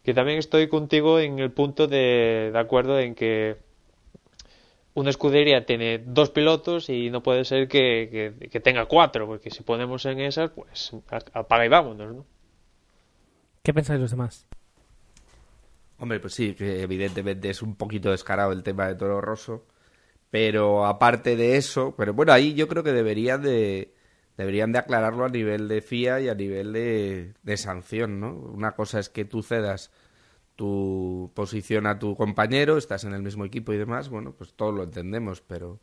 Que 0.05 0.15
también 0.15 0.39
estoy 0.39 0.69
contigo 0.69 1.19
en 1.19 1.39
el 1.39 1.51
punto 1.51 1.87
de, 1.87 2.51
de 2.53 2.59
acuerdo 2.59 3.01
en 3.01 3.15
que 3.15 3.57
una 4.95 5.11
escudería 5.11 5.67
tiene 5.67 5.99
dos 5.99 6.31
pilotos 6.31 6.89
y 6.89 7.11
no 7.11 7.23
puede 7.23 7.45
ser 7.45 7.67
que, 7.69 8.35
que, 8.39 8.49
que 8.49 8.61
tenga 8.61 8.87
cuatro, 8.87 9.27
porque 9.27 9.51
si 9.51 9.63
ponemos 9.63 10.05
en 10.07 10.21
esas, 10.21 10.51
pues 10.51 10.93
apaga 11.33 11.67
y 11.67 11.69
vámonos, 11.69 12.15
¿no? 12.15 12.27
¿Qué 13.63 13.73
pensáis 13.73 13.99
los 13.99 14.11
demás? 14.11 14.47
Hombre, 15.99 16.21
pues 16.21 16.35
sí, 16.35 16.55
que 16.55 16.83
evidentemente 16.83 17.49
es 17.49 17.63
un 17.63 17.77
poquito 17.77 18.11
descarado 18.11 18.53
el 18.53 18.63
tema 18.63 18.87
de 18.87 18.95
Toro 18.95 19.21
Rosso. 19.21 19.65
Pero 20.31 20.85
aparte 20.85 21.37
de 21.37 21.57
eso, 21.57 21.95
pero 21.97 22.13
bueno, 22.13 22.33
ahí 22.33 22.55
yo 22.55 22.67
creo 22.67 22.83
que 22.83 22.93
deberían 22.93 23.41
de, 23.41 23.95
deberían 24.37 24.73
de 24.73 24.79
aclararlo 24.79 25.25
a 25.25 25.29
nivel 25.29 25.69
de 25.69 25.81
FIA 25.81 26.21
y 26.21 26.29
a 26.29 26.35
nivel 26.35 26.73
de, 26.73 27.35
de 27.43 27.57
sanción, 27.57 28.21
¿no? 28.21 28.35
Una 28.35 28.73
cosa 28.73 28.99
es 28.99 29.09
que 29.09 29.25
tú 29.25 29.43
cedas 29.43 29.91
tu 30.57 31.33
posición 31.35 31.87
a 31.87 31.99
tu 31.99 32.17
compañero, 32.17 32.77
estás 32.77 33.05
en 33.05 33.13
el 33.13 33.23
mismo 33.23 33.45
equipo 33.45 33.73
y 33.73 33.79
demás, 33.79 34.09
bueno, 34.09 34.33
pues 34.33 34.55
todos 34.55 34.75
lo 34.75 34.85
entendemos, 34.85 35.41
pero 35.41 35.81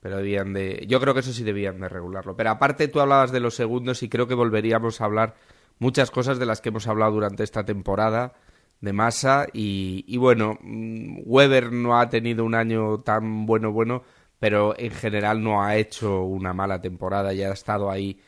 pero 0.00 0.18
debían 0.18 0.52
de 0.52 0.84
yo 0.86 1.00
creo 1.00 1.14
que 1.14 1.20
eso 1.20 1.32
sí 1.32 1.44
debían 1.44 1.80
de 1.80 1.88
regularlo. 1.88 2.36
Pero 2.36 2.50
aparte 2.50 2.88
tú 2.88 3.00
hablabas 3.00 3.32
de 3.32 3.40
los 3.40 3.54
segundos 3.54 4.02
y 4.02 4.10
creo 4.10 4.26
que 4.28 4.34
volveríamos 4.34 5.00
a 5.00 5.06
hablar 5.06 5.34
muchas 5.78 6.10
cosas 6.10 6.38
de 6.38 6.46
las 6.46 6.60
que 6.60 6.68
hemos 6.68 6.86
hablado 6.86 7.12
durante 7.12 7.42
esta 7.42 7.64
temporada 7.64 8.34
de 8.80 8.92
masa 8.92 9.46
y, 9.52 10.04
y 10.06 10.18
bueno, 10.18 10.58
mm, 10.60 11.22
Weber 11.24 11.72
no 11.72 11.98
ha 11.98 12.10
tenido 12.10 12.44
un 12.44 12.54
año 12.54 13.00
tan 13.00 13.46
bueno 13.46 13.72
bueno, 13.72 14.02
pero 14.44 14.78
en 14.78 14.90
general 14.90 15.42
no 15.42 15.62
ha 15.64 15.74
hecho 15.76 16.22
una 16.22 16.52
mala 16.52 16.78
temporada 16.78 17.32
y 17.32 17.42
ha 17.42 17.50
estado 17.50 17.90
ahí 17.90 18.20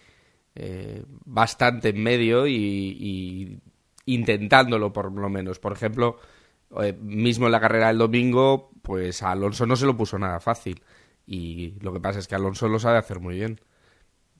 eh, 0.55 1.05
bastante 1.27 1.91
en 1.91 2.03
medio 2.03 2.47
y, 2.47 2.55
y, 2.55 3.61
intentándolo 4.07 4.95
por 4.95 5.13
lo 5.13 5.29
menos. 5.29 5.59
Por 5.59 5.75
ejemplo, 5.75 6.17
eh, 6.81 6.95
mismo 6.95 7.45
en 7.45 7.53
la 7.53 7.61
carrera 7.61 7.89
del 7.89 7.99
domingo, 7.99 8.71
pues 8.81 9.23
a 9.23 9.33
Alonso 9.33 9.67
no 9.67 9.77
se 9.77 9.85
lo 9.85 9.95
puso 9.95 10.19
nada 10.19 10.41
fácil 10.41 10.83
y 11.27 11.75
lo 11.83 11.93
que 11.93 12.01
pasa 12.01 12.21
es 12.21 12.27
que 12.27 12.35
Alonso 12.35 12.67
lo 12.67 12.79
sabe 12.79 12.97
hacer 12.97 13.21
muy 13.21 13.35
bien. 13.35 13.61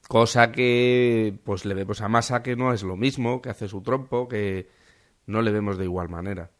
Cosa 0.09 0.53
que 0.53 1.39
pues 1.45 1.67
le 1.67 1.75
vemos 1.75 2.01
a 2.01 2.09
Massa 2.09 2.43
que 2.43 2.57
no 2.57 2.73
es 2.73 2.85
lo 2.85 2.97
mismo, 2.97 3.43
que 3.43 3.51
hace 3.51 3.69
su 3.69 3.83
trompo, 3.83 4.29
que 4.29 4.71
no 5.27 5.43
le 5.43 5.53
vemos 5.53 5.77
de 5.77 5.85
igual 5.85 6.09
manera. 6.09 6.53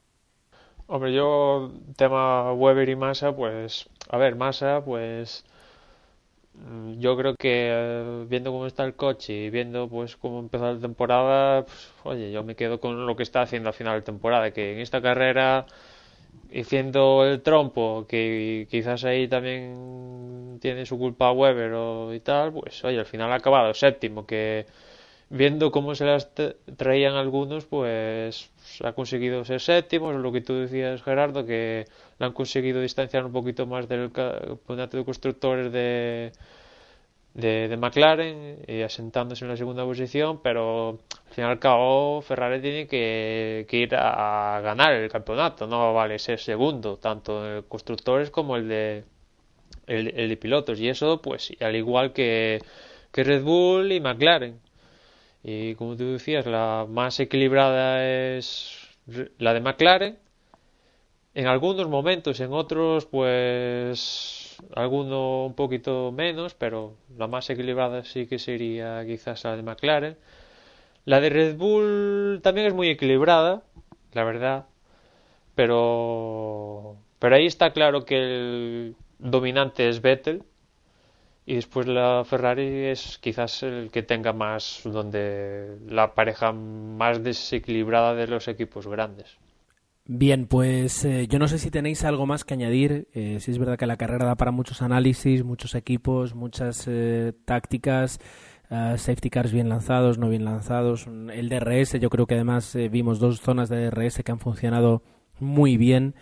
Hombre, 0.89 1.13
yo, 1.13 1.71
tema 1.97 2.53
Weber 2.53 2.89
y 2.89 2.97
Massa, 2.97 3.35
pues, 3.35 3.89
a 4.09 4.19
ver, 4.19 4.35
Massa, 4.37 4.83
pues, 4.85 5.45
mm, 6.55 6.99
yo 7.01 7.17
creo 7.17 7.35
que 7.37 7.69
eh, 7.71 8.25
viendo 8.29 8.51
cómo 8.53 8.67
está 8.67 8.85
el 8.85 8.95
coche 8.97 9.33
y 9.47 9.51
viendo 9.51 9.89
pues 9.89 10.17
cómo 10.17 10.39
empezó 10.41 10.73
la 10.73 10.81
temporada, 10.81 11.65
pues, 11.65 11.89
oye, 12.05 12.33
yo 12.33 12.45
me 12.45 12.57
quedo 12.57 12.81
con 12.81 13.07
lo 13.07 13.17
que 13.17 13.23
está 13.23 13.43
haciendo 13.43 13.69
a 13.71 13.73
final 13.73 13.97
de 13.97 14.03
temporada, 14.03 14.51
que 14.53 14.73
en 14.75 14.81
esta 14.81 15.01
carrera, 15.03 15.67
haciendo 16.55 17.25
el 17.27 17.43
trompo, 17.43 18.07
que 18.09 18.67
quizás 18.71 19.05
ahí 19.05 19.29
también 19.29 20.59
tiene 20.61 20.87
su 20.87 20.99
culpa 20.99 21.33
Weber 21.33 21.73
o 21.75 22.15
y 22.15 22.21
tal, 22.21 22.53
pues, 22.53 22.85
oye, 22.85 22.99
al 23.01 23.07
final 23.07 23.33
ha 23.33 23.37
acabado 23.37 23.75
séptimo, 23.75 24.27
que 24.27 24.67
viendo 25.29 25.71
cómo 25.71 25.95
se 25.95 26.05
las 26.05 26.31
traían 26.77 27.15
algunos, 27.15 27.65
pues 27.67 28.51
ha 28.85 28.93
conseguido 28.93 29.45
ser 29.45 29.61
séptimo, 29.61 30.13
lo 30.13 30.33
que 30.33 30.41
tú 30.41 30.55
decías 30.55 31.03
Gerardo, 31.03 31.45
que 31.45 31.87
le 32.19 32.27
han 32.27 32.33
conseguido 32.33 32.81
distanciar 32.81 33.25
un 33.25 33.33
poquito 33.33 33.67
más 33.67 33.89
del 33.89 34.13
campeonato 34.13 34.97
de 34.97 35.05
constructores 35.05 35.73
de, 35.73 36.33
de, 37.35 37.77
McLaren 37.77 38.65
y 38.69 38.83
asentándose 38.83 39.45
en 39.45 39.51
la 39.51 39.57
segunda 39.57 39.85
posición, 39.85 40.41
pero 40.43 41.01
al 41.27 41.35
fin 41.35 41.45
y 41.45 41.49
al 41.49 41.59
cabo 41.59 42.23
Ferrari 42.23 42.61
tiene 42.61 42.87
que, 42.87 43.67
ir 43.71 43.95
a, 43.97 44.61
ganar 44.63 44.93
el 44.93 45.11
campeonato, 45.11 45.67
no 45.67 45.93
vale 45.93 46.19
ser 46.21 46.39
segundo, 46.39 46.99
tanto 46.99 47.59
en 47.59 47.63
constructores 47.65 48.31
como 48.31 48.57
el 48.57 48.69
de, 48.69 49.05
el 49.89 50.29
de 50.29 50.37
pilotos, 50.37 50.79
y 50.79 50.89
eso 50.89 51.21
pues 51.21 51.53
al 51.61 51.75
igual 51.75 52.13
que, 52.13 52.61
que 53.11 53.25
Red 53.25 53.43
Bull 53.43 53.91
y 53.91 54.01
McLaren. 54.01 54.66
Y 55.49 55.77
como 55.77 55.97
tú 55.97 56.13
decías, 56.15 56.45
la 56.45 56.87
más 56.89 57.21
equilibrada 57.21 58.05
es 58.05 58.77
la 59.39 59.55
de 59.55 59.61
McLaren. 59.61 60.19
En 61.35 61.47
algunos 61.47 61.89
momentos, 61.89 62.41
en 62.41 62.53
otros, 62.53 63.07
pues 63.07 64.57
alguno 64.75 65.47
un 65.47 65.55
poquito 65.55 66.11
menos, 66.11 66.55
pero 66.55 66.97
la 67.17 67.29
más 67.29 67.49
equilibrada 67.49 68.03
sí 68.05 68.27
que 68.27 68.41
sería 68.41 69.05
quizás 69.07 69.45
la 69.45 69.55
de 69.55 69.63
McLaren. 69.63 70.17
La 71.05 71.21
de 71.21 71.31
Red 71.31 71.57
Bull 71.57 72.41
también 72.43 72.67
es 72.67 72.75
muy 72.75 72.89
equilibrada, 72.89 73.63
la 74.15 74.25
verdad, 74.25 74.67
pero 75.55 76.97
pero 77.21 77.37
ahí 77.37 77.47
está 77.47 77.73
claro 77.73 78.05
que 78.05 78.17
el 78.17 78.97
dominante 79.21 79.89
es 79.89 80.03
Vettel 80.03 80.43
y 81.47 81.55
después 81.55 81.87
la 81.87 82.25
Ferrari 82.25 82.87
es 82.87 83.19
quizás 83.19 83.63
el 83.63 83.91
que 83.91 84.03
tenga 84.03 84.33
más, 84.33 84.81
donde 84.85 85.79
la 85.89 86.15
pareja 86.15 86.53
más 86.53 87.23
desequilibrada 87.23 88.15
de 88.15 88.27
los 88.27 88.49
equipos 88.49 88.89
grandes. 88.89 89.39
Bien, 90.09 90.47
pues 90.47 91.05
eh, 91.05 91.27
yo 91.29 91.39
no 91.39 91.49
sé 91.49 91.59
si 91.59 91.71
tenéis 91.71 92.05
algo 92.05 92.27
más 92.27 92.45
que 92.45 92.55
añadir. 92.55 93.09
Eh, 93.13 93.39
si 93.41 93.51
es 93.51 93.59
verdad 93.59 93.79
que 93.79 93.87
la 93.87 93.97
carrera 93.97 94.27
da 94.27 94.35
para 94.37 94.51
muchos 94.51 94.83
análisis, 94.83 95.45
muchos 95.45 95.75
equipos, 95.75 96.35
muchas 96.35 96.87
eh, 96.87 97.33
tácticas, 97.45 98.21
uh, 98.71 98.97
safety 98.97 99.31
cars 99.31 99.53
bien 99.53 99.69
lanzados, 99.69 100.19
no 100.19 100.29
bien 100.29 100.45
lanzados. 100.45 101.07
El 101.07 101.49
DRS, 101.49 101.99
yo 102.01 102.11
creo 102.11 102.27
que 102.27 102.35
además 102.35 102.75
eh, 102.75 102.89
vimos 102.89 103.19
dos 103.19 103.41
zonas 103.41 103.69
de 103.69 103.91
DRS 103.91 104.23
que 104.25 104.33
han 104.33 104.41
funcionado 104.41 105.03
muy 105.39 105.77
bien. 105.77 106.15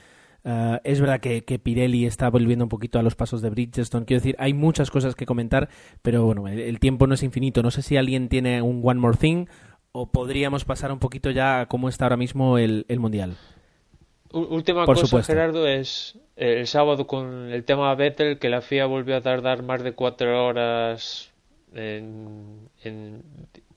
Uh, 0.45 0.77
es 0.85 1.01
verdad 1.01 1.21
que, 1.21 1.43
que, 1.43 1.59
Pirelli 1.59 2.05
está 2.05 2.29
volviendo 2.29 2.67
un 2.67 2.69
poquito 2.69 2.99
a 2.99 3.03
los 3.03 3.15
pasos 3.15 3.41
de 3.41 3.49
Bridgestone. 3.49 4.05
Quiero 4.05 4.21
decir, 4.21 4.37
hay 4.39 4.53
muchas 4.53 4.91
cosas 4.91 5.15
que 5.15 5.25
comentar, 5.25 5.71
pero 6.03 6.25
bueno, 6.27 6.49
el, 6.49 6.59
el, 6.61 6.81
tiempo 6.81 7.07
no 7.07 7.15
es 7.15 7.23
infinito. 7.23 7.63
No 7.63 7.71
sé 7.71 7.81
si 7.81 7.97
alguien 7.97 8.29
tiene 8.29 8.61
un 8.61 8.83
One 8.85 9.01
More 9.01 9.17
Thing 9.17 9.47
o 9.93 10.07
podríamos 10.07 10.65
pasar 10.65 10.93
un 10.93 10.99
poquito 10.99 11.31
ya 11.31 11.61
a 11.61 11.67
cómo 11.67 11.89
está 11.89 12.05
ahora 12.05 12.17
mismo 12.17 12.59
el, 12.59 12.85
el 12.89 13.01
Mundial. 13.01 13.37
Última 14.33 14.85
Por 14.85 14.97
cosa, 14.97 15.07
supuesto. 15.07 15.33
Gerardo, 15.33 15.69
es 15.69 16.19
eh, 16.37 16.59
el 16.59 16.67
sábado 16.67 17.07
con 17.07 17.51
el 17.53 17.65
tema 17.65 17.95
Vettel, 17.95 18.41
que 18.41 18.49
la 18.49 18.61
FIA 18.61 18.87
volvió 18.87 19.17
a 19.17 19.21
tardar 19.21 19.63
más 19.63 19.85
de 19.85 19.93
cuatro 19.93 20.45
horas 20.45 21.33
en, 21.73 22.69
en 22.83 23.23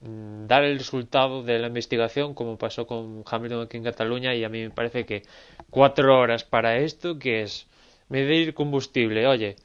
dar 0.02 0.64
el 0.64 0.78
resultado 0.78 1.44
de 1.44 1.60
la 1.60 1.68
investigación, 1.68 2.34
como 2.34 2.58
pasó 2.58 2.86
con 2.86 3.24
Hamilton 3.26 3.66
aquí 3.66 3.78
en 3.78 3.84
Cataluña, 3.84 4.36
y 4.36 4.44
a 4.44 4.50
mí 4.50 4.62
me 4.62 4.70
parece 4.70 5.06
que 5.06 5.24
cuatro 5.70 6.20
horas 6.20 6.44
para 6.44 6.78
esto, 6.78 7.18
que 7.18 7.42
es 7.44 7.68
medir 8.10 8.54
combustible. 8.54 9.28
Oye, 9.28 9.56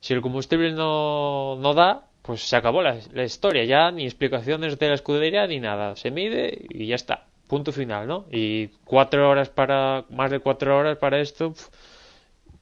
si 0.00 0.14
el 0.14 0.20
combustible 0.20 0.72
no, 0.72 1.56
no 1.56 1.74
da, 1.74 2.06
pues 2.22 2.42
se 2.42 2.56
acabó 2.56 2.82
la, 2.82 2.98
la, 3.12 3.24
historia, 3.24 3.64
ya 3.64 3.90
ni 3.90 4.04
explicaciones 4.04 4.78
de 4.78 4.88
la 4.88 4.94
escudería 4.94 5.46
ni 5.46 5.60
nada, 5.60 5.96
se 5.96 6.10
mide 6.10 6.66
y 6.70 6.86
ya 6.86 6.96
está, 6.96 7.26
punto 7.46 7.72
final, 7.72 8.06
¿no? 8.06 8.26
Y 8.30 8.68
cuatro 8.84 9.28
horas 9.28 9.48
para, 9.48 10.04
más 10.10 10.30
de 10.30 10.40
cuatro 10.40 10.76
horas 10.76 10.98
para 10.98 11.20
esto, 11.20 11.54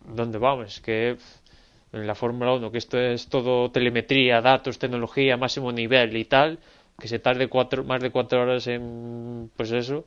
¿dónde 0.06 0.38
vamos? 0.38 0.80
Que 0.80 1.16
en 1.92 2.06
la 2.06 2.14
Fórmula 2.14 2.52
1, 2.54 2.70
que 2.72 2.78
esto 2.78 2.98
es 2.98 3.28
todo 3.28 3.70
telemetría, 3.70 4.40
datos, 4.40 4.78
tecnología, 4.78 5.36
máximo 5.36 5.70
nivel 5.72 6.16
y 6.16 6.24
tal, 6.24 6.58
que 6.98 7.08
se 7.08 7.18
tarde 7.18 7.48
cuatro, 7.48 7.84
más 7.84 8.02
de 8.02 8.10
cuatro 8.10 8.42
horas 8.42 8.66
en, 8.66 9.50
pues 9.56 9.72
eso, 9.72 10.04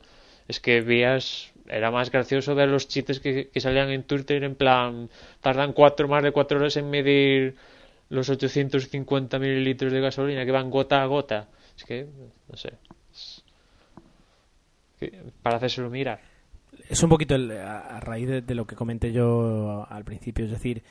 es 0.48 0.60
que 0.60 0.80
vías 0.80 1.52
era 1.68 1.90
más 1.90 2.10
gracioso 2.10 2.54
ver 2.54 2.68
los 2.68 2.88
chistes 2.88 3.20
que, 3.20 3.48
que, 3.48 3.60
salían 3.60 3.90
en 3.90 4.04
Twitter 4.04 4.42
en 4.42 4.54
plan 4.54 5.10
tardan 5.40 5.74
cuatro 5.74 6.08
más 6.08 6.22
de 6.22 6.32
cuatro 6.32 6.58
horas 6.58 6.76
en 6.78 6.88
medir 6.88 7.56
los 8.08 8.30
850 8.30 9.38
mililitros 9.38 9.92
de 9.92 10.00
gasolina 10.00 10.46
que 10.46 10.50
van 10.50 10.70
gota 10.70 11.02
a 11.02 11.06
gota. 11.06 11.48
Es 11.76 11.84
que 11.84 12.06
no 12.48 12.56
sé 12.56 12.72
para 15.42 15.56
hacérselo 15.56 15.90
mirar. 15.90 16.20
Es 16.88 17.02
un 17.02 17.10
poquito 17.10 17.34
el, 17.34 17.50
a, 17.52 18.00
raíz 18.00 18.28
de, 18.28 18.54
lo 18.54 18.66
que 18.66 18.76
comenté 18.76 19.12
yo 19.12 19.86
al 19.88 20.04
principio 20.04 20.44
es 20.44 20.50
decir 20.50 20.82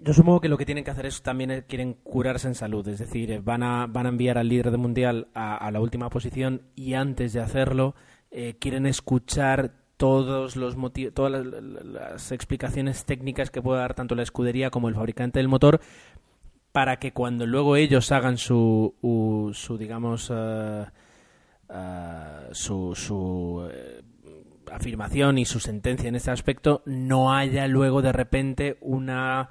yo 0.00 0.12
supongo 0.12 0.40
que 0.40 0.48
lo 0.48 0.58
que 0.58 0.66
tienen 0.66 0.84
que 0.84 0.90
hacer 0.90 1.06
es 1.06 1.22
también 1.22 1.64
quieren 1.68 1.94
curarse 1.94 2.48
en 2.48 2.54
salud, 2.54 2.86
es 2.88 2.98
decir, 2.98 3.40
van 3.42 3.62
a, 3.62 3.86
van 3.86 4.06
a 4.06 4.10
enviar 4.10 4.38
al 4.38 4.48
líder 4.48 4.70
del 4.70 4.80
mundial 4.80 5.28
a, 5.34 5.70
la 5.70 5.80
última 5.80 6.10
posición 6.10 6.62
y 6.74 6.94
antes 6.94 7.32
de 7.32 7.40
hacerlo 7.40 7.94
eh, 8.30 8.56
quieren 8.58 8.86
escuchar 8.86 9.72
todos 9.96 10.56
los 10.56 10.76
todas 11.14 11.32
las, 11.32 11.62
las, 11.84 12.32
explicaciones 12.32 13.04
técnicas 13.04 13.50
que 13.50 13.62
pueda 13.62 13.80
dar 13.80 13.94
tanto 13.94 14.14
la 14.14 14.22
escudería 14.22 14.70
como 14.70 14.88
el 14.88 14.94
fabricante 14.94 15.38
del 15.38 15.48
motor 15.48 15.80
para 16.72 16.98
que 16.98 17.12
cuando 17.12 17.46
luego 17.46 17.76
ellos 17.76 18.12
hagan 18.12 18.36
su, 18.36 18.94
u, 19.00 19.50
su 19.54 19.78
digamos, 19.78 20.28
uh, 20.28 20.84
uh, 21.70 22.52
su, 22.52 22.94
su 22.94 23.66
afirmación 24.70 25.38
y 25.38 25.46
su 25.46 25.58
sentencia 25.58 26.08
en 26.08 26.16
este 26.16 26.30
aspecto, 26.30 26.82
no 26.84 27.32
haya 27.32 27.66
luego 27.66 28.02
de 28.02 28.12
repente 28.12 28.76
una 28.80 29.48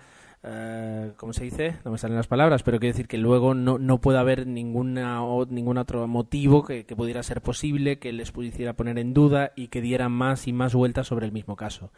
eh, 0.48 1.14
¿cómo 1.18 1.34
se 1.34 1.44
dice? 1.44 1.78
No 1.84 1.92
me 1.92 1.98
salen 1.98 2.18
las 2.18 2.28
palabras, 2.28 2.62
pero 2.62 2.80
quiero 2.80 2.94
decir 2.94 3.08
que 3.08 3.18
luego 3.18 3.56
no, 3.56 3.80
no 3.80 4.00
puede 4.00 4.20
haber 4.20 4.46
ninguna 4.46 5.24
o, 5.24 5.46
ningún 5.46 5.80
otro 5.80 6.08
motivo 6.08 6.64
que, 6.64 6.84
pudiera 6.84 7.24
ser 7.24 7.42
posible 7.42 7.98
que 7.98 8.14
les 8.14 8.32
pudiera 8.32 8.74
poner 8.74 9.00
en 9.00 9.14
duda 9.14 9.54
y 9.56 9.70
que 9.70 9.82
dieran 9.82 10.12
más 10.12 10.48
y 10.48 10.54
más 10.54 10.76
vueltas 10.76 11.08
sobre 11.08 11.26
el 11.26 11.32
mismo 11.32 11.56
caso. 11.56 11.92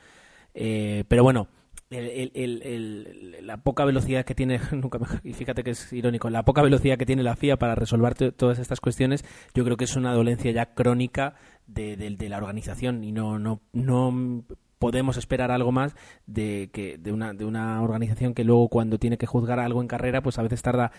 Eh, 0.53 1.03
pero 1.09 1.23
bueno, 1.23 1.49
la 1.89 3.57
poca 3.57 3.83
velocidad 3.83 4.23
que 4.23 4.33
tiene, 4.33 4.59
nunca 4.71 4.99
y 5.23 5.33
fíjate 5.33 5.63
que 5.63 5.71
es 5.71 5.91
irónico, 5.91 6.29
la 6.29 6.43
poca 6.43 6.61
velocidad 6.61 6.97
que 6.97 7.05
tiene 7.05 7.23
la 7.23 7.35
FIA 7.35 7.57
para 7.57 7.75
resolver 7.75 8.15
todas 8.31 8.59
estas 8.59 8.79
cuestiones, 8.79 9.25
yo 9.53 9.65
creo 9.65 9.75
que 9.75 9.83
es 9.85 9.95
una 9.97 10.13
dolencia 10.13 10.51
ya 10.51 10.73
crónica 10.73 11.35
de, 11.65 11.97
de, 11.97 12.11
de 12.11 12.29
la 12.29 12.37
organización 12.37 13.03
y 13.03 13.11
no, 13.11 13.39
no, 13.39 13.59
no 13.73 14.45
podemos 14.79 15.17
esperar 15.17 15.51
algo 15.51 15.71
más 15.71 15.95
de, 16.25 16.69
que, 16.71 16.97
de, 16.97 17.11
una, 17.11 17.33
de 17.33 17.45
una 17.45 17.81
organización 17.81 18.33
que 18.33 18.43
luego 18.43 18.69
cuando 18.69 18.97
tiene 18.97 19.17
que 19.17 19.25
juzgar 19.25 19.59
algo 19.59 19.81
en 19.81 19.87
carrera, 19.87 20.21
pues 20.21 20.37
a 20.39 20.43
veces 20.43 20.61
tarda 20.61 20.91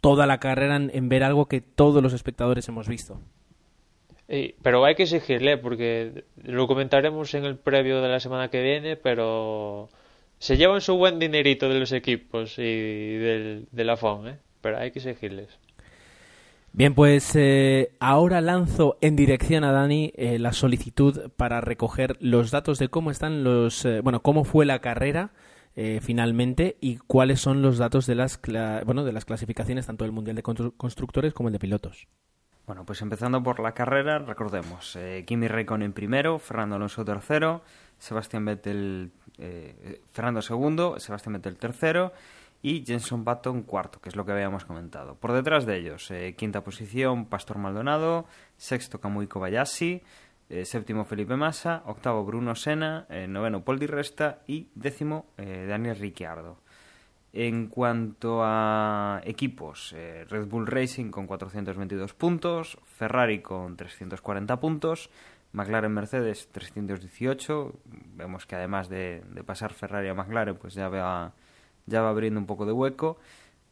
toda 0.00 0.26
la 0.26 0.38
carrera 0.38 0.76
en, 0.76 1.08
ver 1.08 1.24
algo 1.24 1.46
que 1.46 1.60
todos 1.60 2.02
los 2.02 2.12
espectadores 2.12 2.68
hemos 2.68 2.88
visto. 2.88 3.20
pero 4.62 4.84
hay 4.84 4.94
que 4.94 5.04
exigirle, 5.04 5.58
porque 5.58 6.24
lo 6.42 6.66
comentaremos 6.66 7.34
en 7.34 7.44
el 7.44 7.56
previo 7.56 8.00
de 8.00 8.08
la 8.08 8.20
semana 8.20 8.48
que 8.48 8.62
viene, 8.62 8.96
pero 8.96 9.88
se 10.38 10.56
llevan 10.56 10.80
su 10.80 10.96
buen 10.96 11.18
dinerito 11.18 11.68
de 11.68 11.80
los 11.80 11.92
equipos 11.92 12.58
y 12.58 13.16
del, 13.16 13.66
de 13.70 13.84
la 13.84 13.96
FON, 13.96 14.28
¿eh? 14.28 14.38
pero 14.60 14.78
hay 14.78 14.90
que 14.90 14.98
exigirles. 14.98 15.48
Bien, 16.76 16.94
pues 16.94 17.34
eh, 17.36 17.96
ahora 18.00 18.42
lanzo 18.42 18.98
en 19.00 19.16
dirección 19.16 19.64
a 19.64 19.72
Dani 19.72 20.12
eh, 20.14 20.38
la 20.38 20.52
solicitud 20.52 21.30
para 21.34 21.62
recoger 21.62 22.18
los 22.20 22.50
datos 22.50 22.78
de 22.78 22.90
cómo 22.90 23.10
están 23.10 23.44
los, 23.44 23.86
eh, 23.86 24.02
bueno, 24.02 24.20
cómo 24.20 24.44
fue 24.44 24.66
la 24.66 24.80
carrera 24.80 25.30
finalmente 26.00 26.78
y 26.80 26.96
cuáles 26.96 27.40
son 27.40 27.60
los 27.60 27.76
datos 27.76 28.06
de 28.06 28.14
las, 28.14 28.40
bueno, 28.86 29.04
de 29.04 29.12
las 29.12 29.26
clasificaciones 29.26 29.86
tanto 29.86 30.04
del 30.04 30.12
mundial 30.12 30.34
de 30.34 30.42
constructores 30.42 31.34
como 31.34 31.50
el 31.50 31.52
de 31.52 31.58
pilotos. 31.58 32.08
Bueno, 32.66 32.86
pues 32.86 33.02
empezando 33.02 33.42
por 33.42 33.60
la 33.60 33.72
carrera, 33.72 34.18
recordemos, 34.18 34.98
Kimi 35.26 35.48
Raikkonen 35.48 35.92
primero, 35.92 36.38
Fernando 36.38 36.76
Alonso 36.76 37.04
tercero, 37.04 37.60
Sebastián 37.98 38.46
Vettel, 38.46 39.12
Fernando 40.12 40.40
segundo, 40.40 40.98
Sebastián 40.98 41.34
Vettel 41.34 41.58
tercero 41.58 42.14
y 42.66 42.84
Jenson 42.84 43.24
Button 43.24 43.62
cuarto, 43.62 44.00
que 44.00 44.08
es 44.08 44.16
lo 44.16 44.26
que 44.26 44.32
habíamos 44.32 44.64
comentado. 44.64 45.14
Por 45.14 45.30
detrás 45.30 45.66
de 45.66 45.76
ellos, 45.76 46.10
eh, 46.10 46.34
quinta 46.36 46.64
posición 46.64 47.26
Pastor 47.26 47.58
Maldonado, 47.58 48.26
sexto 48.56 49.00
Kamui 49.00 49.28
Kobayashi, 49.28 50.02
eh, 50.48 50.64
séptimo 50.64 51.04
Felipe 51.04 51.36
Massa, 51.36 51.84
octavo 51.86 52.24
Bruno 52.24 52.56
Sena, 52.56 53.06
eh, 53.08 53.28
noveno 53.28 53.62
Paul 53.62 53.78
Di 53.78 53.86
Resta 53.86 54.40
y 54.48 54.66
décimo 54.74 55.26
Daniel 55.36 55.94
Ricciardo. 55.94 56.58
En 57.32 57.68
cuanto 57.68 58.40
a 58.42 59.20
equipos, 59.22 59.94
Red 59.94 60.48
Bull 60.48 60.66
Racing 60.66 61.12
con 61.12 61.28
422 61.28 62.14
puntos, 62.14 62.78
Ferrari 62.82 63.42
con 63.42 63.76
340 63.76 64.58
puntos, 64.58 65.10
McLaren 65.52 65.92
Mercedes 65.92 66.48
318. 66.50 67.74
Vemos 68.16 68.44
que 68.44 68.56
además 68.56 68.88
de, 68.88 69.22
de 69.30 69.44
pasar 69.44 69.72
Ferrari 69.72 70.08
a 70.08 70.14
McLaren, 70.14 70.56
pues 70.56 70.74
ya 70.74 70.88
va 70.88 71.32
ya 71.86 72.02
va 72.02 72.10
abriendo 72.10 72.40
un 72.40 72.46
poco 72.46 72.66
de 72.66 72.72
hueco. 72.72 73.18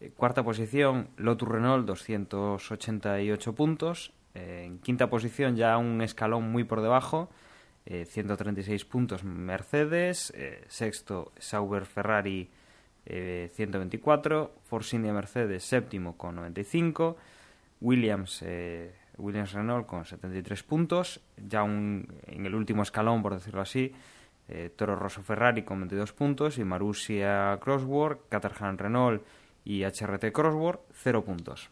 Eh, 0.01 0.11
cuarta 0.17 0.43
posición, 0.43 1.09
Lotus 1.17 1.49
Renault, 1.49 1.87
288 1.87 3.55
puntos. 3.55 4.13
Eh, 4.35 4.65
en 4.67 4.79
quinta 4.79 5.09
posición, 5.09 5.57
ya 5.57 5.79
un 5.79 6.03
escalón 6.03 6.51
muy 6.51 6.65
por 6.65 6.83
debajo, 6.83 7.31
eh, 7.87 8.05
136 8.05 8.85
puntos 8.85 9.25
Mercedes. 9.25 10.33
Eh, 10.37 10.65
sexto, 10.69 11.33
Sauber 11.39 11.87
Ferrari, 11.87 12.51
124. 13.07 14.55
Force 14.65 14.97
India 14.97 15.13
Mercedes, 15.13 15.63
séptimo 15.63 16.17
con 16.17 16.37
95. 16.37 17.17
Williams, 17.83 18.43
Williams 19.19 19.53
Renault 19.53 19.87
con 19.87 20.07
73 20.07 20.63
puntos. 20.63 21.21
Ya 21.37 21.63
un, 21.65 22.09
en 22.27 22.47
el 22.47 22.55
último 22.55 22.83
escalón, 22.83 23.23
por 23.23 23.35
decirlo 23.35 23.61
así, 23.61 23.93
eh, 24.49 24.71
Toro 24.75 24.97
Rosso 24.97 25.23
Ferrari 25.23 25.63
con 25.63 25.81
22 25.81 26.13
puntos 26.13 26.59
y 26.59 26.65
Marussia 26.65 27.59
Crosswork, 27.61 28.29
Caterham 28.29 28.77
Renault 28.77 29.23
y 29.65 29.85
HRT 29.85 30.33
Crosswork 30.33 30.81
0 30.93 31.25
puntos. 31.25 31.71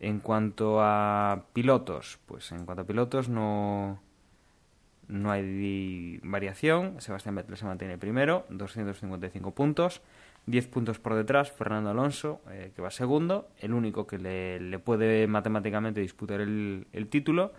En 0.00 0.20
cuanto 0.20 0.80
a 0.80 1.44
pilotos, 1.52 2.18
pues 2.26 2.52
en 2.52 2.64
cuanto 2.64 2.82
a 2.82 2.86
pilotos 2.86 3.28
no, 3.28 4.00
no 5.08 5.30
hay 5.30 6.20
variación. 6.22 7.00
Sebastián 7.00 7.34
Vettel 7.34 7.56
se 7.56 7.64
mantiene 7.64 7.98
primero, 7.98 8.44
255 8.50 9.54
puntos. 9.54 10.02
10 10.46 10.68
puntos 10.68 10.98
por 10.98 11.14
detrás, 11.14 11.50
Fernando 11.50 11.90
Alonso, 11.90 12.42
eh, 12.50 12.72
que 12.76 12.82
va 12.82 12.90
segundo, 12.90 13.48
el 13.60 13.72
único 13.72 14.06
que 14.06 14.18
le, 14.18 14.60
le 14.60 14.78
puede 14.78 15.26
matemáticamente 15.26 16.00
disputar 16.00 16.40
el, 16.42 16.86
el 16.92 17.08
título. 17.08 17.52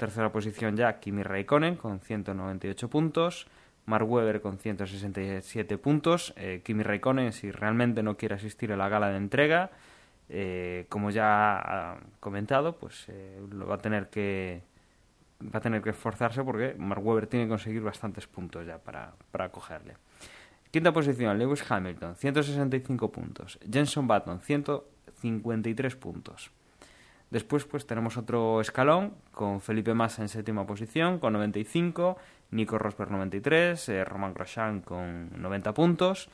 Tercera 0.00 0.32
posición 0.32 0.78
ya 0.78 0.98
Kimi 0.98 1.22
Raikkonen 1.22 1.76
con 1.76 2.00
198 2.00 2.88
puntos. 2.88 3.46
Mark 3.84 4.10
Webber 4.10 4.40
con 4.40 4.56
167 4.56 5.76
puntos. 5.76 6.32
Eh, 6.38 6.62
Kimi 6.64 6.82
Raikkonen, 6.82 7.34
si 7.34 7.50
realmente 7.50 8.02
no 8.02 8.16
quiere 8.16 8.36
asistir 8.36 8.72
a 8.72 8.78
la 8.78 8.88
gala 8.88 9.10
de 9.10 9.18
entrega, 9.18 9.72
eh, 10.30 10.86
como 10.88 11.10
ya 11.10 11.58
ha 11.58 11.98
comentado, 12.18 12.78
pues 12.78 13.10
eh, 13.10 13.42
va 13.52 13.74
a 13.74 13.78
tener 13.78 14.08
que 14.08 14.62
va 15.42 15.58
a 15.58 15.60
tener 15.60 15.82
que 15.82 15.90
esforzarse 15.90 16.42
porque 16.44 16.74
Mark 16.78 17.04
Webber 17.06 17.26
tiene 17.26 17.44
que 17.44 17.50
conseguir 17.50 17.82
bastantes 17.82 18.26
puntos 18.26 18.66
ya 18.66 18.78
para, 18.78 19.12
para 19.30 19.50
cogerle. 19.50 19.98
Quinta 20.70 20.94
posición, 20.94 21.38
Lewis 21.38 21.62
Hamilton, 21.70 22.16
165 22.16 23.12
puntos. 23.12 23.58
Jenson 23.70 24.08
Button, 24.08 24.40
153 24.40 25.96
puntos. 25.96 26.50
Después 27.30 27.64
pues 27.64 27.86
tenemos 27.86 28.16
otro 28.16 28.60
escalón 28.60 29.14
con 29.30 29.60
Felipe 29.60 29.94
Massa 29.94 30.22
en 30.22 30.28
séptima 30.28 30.66
posición 30.66 31.20
con 31.20 31.32
95, 31.32 32.16
Nico 32.50 32.76
Rosberg 32.76 33.12
93, 33.12 33.88
eh, 33.88 34.04
Roman 34.04 34.34
Grosjean 34.34 34.80
con 34.80 35.30
90 35.40 35.72
puntos, 35.72 36.28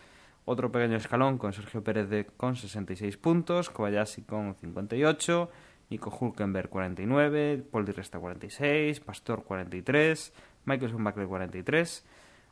otro 0.46 0.72
pequeño 0.72 0.96
escalón 0.96 1.36
con 1.36 1.52
Sergio 1.52 1.84
Pérez 1.84 2.08
de, 2.08 2.24
con 2.24 2.56
66 2.56 3.18
puntos, 3.18 3.68
Kobayashi 3.68 4.22
con 4.22 4.54
58, 4.54 5.50
Nico 5.90 6.16
Hulkenberg 6.18 6.70
49, 6.70 7.64
Paul 7.70 7.84
Di 7.84 7.92
Resta 7.92 8.18
46, 8.18 9.00
Pastor 9.00 9.44
43, 9.44 10.32
Michael 10.64 10.90
Schumacher 10.92 11.26
43, 11.26 12.06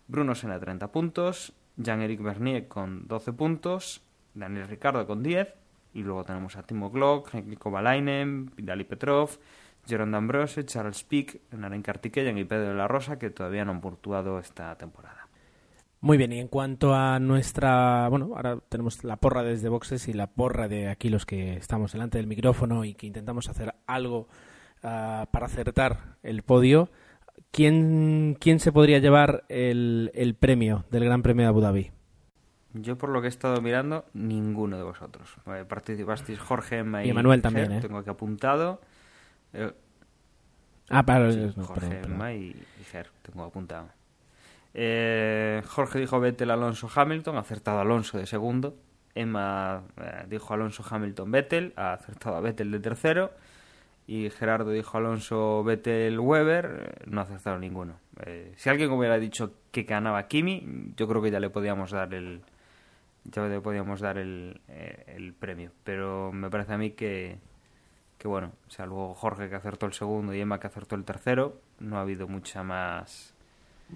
Bruno 0.06 0.34
Senna 0.34 0.60
30 0.60 0.92
puntos, 0.92 1.54
Jean-Éric 1.76 2.20
Bernier 2.20 2.68
con 2.68 3.08
12 3.08 3.32
puntos, 3.32 4.02
Daniel 4.34 4.68
Ricardo 4.68 5.06
con 5.06 5.22
10, 5.22 5.48
y 5.94 6.02
luego 6.02 6.24
tenemos 6.24 6.56
a 6.56 6.62
Timo 6.64 6.90
Glock, 6.90 7.32
Henry 7.34 7.56
Kovalainen, 7.56 8.50
Dali 8.58 8.84
Petrov, 8.84 9.30
Jerome 9.86 10.12
D'Ambrose, 10.12 10.64
Charles 10.64 11.04
Pick, 11.04 11.40
Naren 11.52 11.82
Kartikeyan 11.82 12.36
y 12.36 12.44
Pedro 12.44 12.68
de 12.68 12.74
la 12.74 12.88
Rosa, 12.88 13.18
que 13.18 13.30
todavía 13.30 13.64
no 13.64 13.72
han 13.72 13.80
puntuado 13.80 14.38
esta 14.38 14.76
temporada. 14.76 15.28
Muy 16.00 16.18
bien, 16.18 16.32
y 16.32 16.38
en 16.38 16.48
cuanto 16.48 16.94
a 16.94 17.18
nuestra. 17.18 18.08
Bueno, 18.10 18.32
ahora 18.36 18.58
tenemos 18.68 19.04
la 19.04 19.16
porra 19.16 19.42
desde 19.42 19.70
boxes 19.70 20.06
y 20.08 20.12
la 20.12 20.26
porra 20.26 20.68
de 20.68 20.88
aquí 20.88 21.08
los 21.08 21.24
que 21.24 21.56
estamos 21.56 21.92
delante 21.92 22.18
del 22.18 22.26
micrófono 22.26 22.84
y 22.84 22.92
que 22.92 23.06
intentamos 23.06 23.48
hacer 23.48 23.74
algo 23.86 24.28
uh, 24.82 25.24
para 25.30 25.46
acertar 25.46 26.18
el 26.22 26.42
podio. 26.42 26.90
¿Quién, 27.50 28.36
¿Quién 28.38 28.58
se 28.60 28.70
podría 28.70 28.98
llevar 28.98 29.44
el, 29.48 30.10
el 30.14 30.34
premio 30.34 30.84
del 30.90 31.04
Gran 31.04 31.22
Premio 31.22 31.44
de 31.44 31.48
Abu 31.48 31.60
Dhabi? 31.60 31.93
Yo, 32.74 32.98
por 32.98 33.10
lo 33.10 33.20
que 33.20 33.28
he 33.28 33.30
estado 33.30 33.60
mirando, 33.60 34.04
ninguno 34.14 34.76
de 34.76 34.82
vosotros. 34.82 35.36
Eh, 35.46 35.64
participasteis 35.66 36.38
Jorge, 36.40 36.78
Emma 36.78 37.04
y, 37.04 37.10
y 37.10 37.12
Manuel 37.12 37.40
también, 37.40 37.70
¿eh? 37.72 37.80
Tengo 37.80 37.98
aquí 37.98 38.10
apuntado. 38.10 38.80
Eh, 39.52 39.72
ah, 40.90 41.04
para 41.04 41.30
sí, 41.30 41.52
no, 41.56 41.64
Jorge, 41.64 41.88
perdón, 41.88 42.12
Emma 42.12 42.32
y, 42.32 42.46
y 42.80 42.84
Ger, 42.84 43.10
tengo 43.22 43.44
apuntado. 43.44 43.88
Eh, 44.74 45.62
Jorge 45.68 46.00
dijo 46.00 46.18
Vettel, 46.18 46.50
Alonso, 46.50 46.90
Hamilton, 46.92 47.36
ha 47.36 47.40
acertado 47.40 47.78
Alonso 47.78 48.18
de 48.18 48.26
segundo. 48.26 48.76
Emma 49.14 49.84
eh, 49.96 50.24
dijo 50.28 50.52
Alonso, 50.52 50.84
Hamilton, 50.88 51.30
Vettel, 51.30 51.72
ha 51.76 51.92
acertado 51.92 52.36
a 52.36 52.40
Vettel 52.40 52.72
de 52.72 52.80
tercero. 52.80 53.30
Y 54.06 54.28
Gerardo 54.30 54.70
dijo 54.70 54.98
Alonso, 54.98 55.62
Vettel, 55.62 56.18
Weber, 56.18 57.04
no 57.06 57.20
ha 57.20 57.24
acertado 57.24 57.58
ninguno. 57.58 57.94
Eh, 58.26 58.52
si 58.56 58.68
alguien 58.68 58.90
hubiera 58.90 59.18
dicho 59.18 59.54
que 59.70 59.84
ganaba 59.84 60.26
Kimi, 60.26 60.92
yo 60.96 61.08
creo 61.08 61.22
que 61.22 61.30
ya 61.30 61.40
le 61.40 61.50
podíamos 61.50 61.92
dar 61.92 62.12
el, 62.12 62.42
ya 63.24 63.46
le 63.46 63.60
podíamos 63.60 64.00
dar 64.00 64.18
el, 64.18 64.60
eh, 64.68 65.04
el, 65.16 65.32
premio. 65.34 65.72
Pero 65.82 66.32
me 66.32 66.50
parece 66.50 66.74
a 66.74 66.78
mí 66.78 66.90
que, 66.90 67.38
que, 68.18 68.28
bueno, 68.28 68.52
o 68.66 68.70
sea, 68.70 68.86
luego 68.86 69.14
Jorge 69.14 69.48
que 69.48 69.56
acertó 69.56 69.86
el 69.86 69.92
segundo 69.92 70.34
y 70.34 70.40
Emma 70.40 70.60
que 70.60 70.66
acertó 70.66 70.94
el 70.96 71.04
tercero, 71.04 71.60
no 71.80 71.98
ha 71.98 72.02
habido 72.02 72.28
mucha 72.28 72.62
más. 72.62 73.34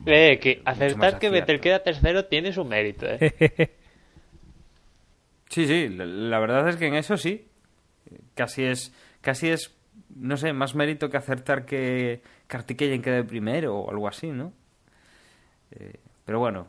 Eh, 0.07 0.39
que 0.39 0.63
acertar 0.65 1.19
que 1.19 1.31
Vettel 1.31 1.61
queda 1.61 1.83
tercero 1.83 2.27
tiene 2.27 2.53
su 2.53 2.65
mérito, 2.65 3.07
¿eh? 3.07 3.33
sí, 5.49 5.67
sí, 5.67 5.89
la, 5.89 6.05
la, 6.05 6.39
verdad 6.39 6.69
es 6.69 6.77
que 6.77 6.87
en 6.87 6.95
eso 6.95 7.17
sí. 7.17 7.47
Casi 8.35 8.65
es, 8.65 8.95
casi 9.21 9.49
es, 9.49 9.77
no 10.15 10.37
sé, 10.37 10.53
más 10.53 10.75
mérito 10.75 11.11
que 11.11 11.17
acertar 11.17 11.65
que 11.67 12.23
Kartikeyan 12.47 13.03
quede 13.03 13.25
primero 13.25 13.77
o 13.77 13.91
algo 13.91 14.09
así, 14.09 14.29
¿no? 14.29 14.53
Eh, 15.73 15.99
pero 16.25 16.39
bueno, 16.39 16.69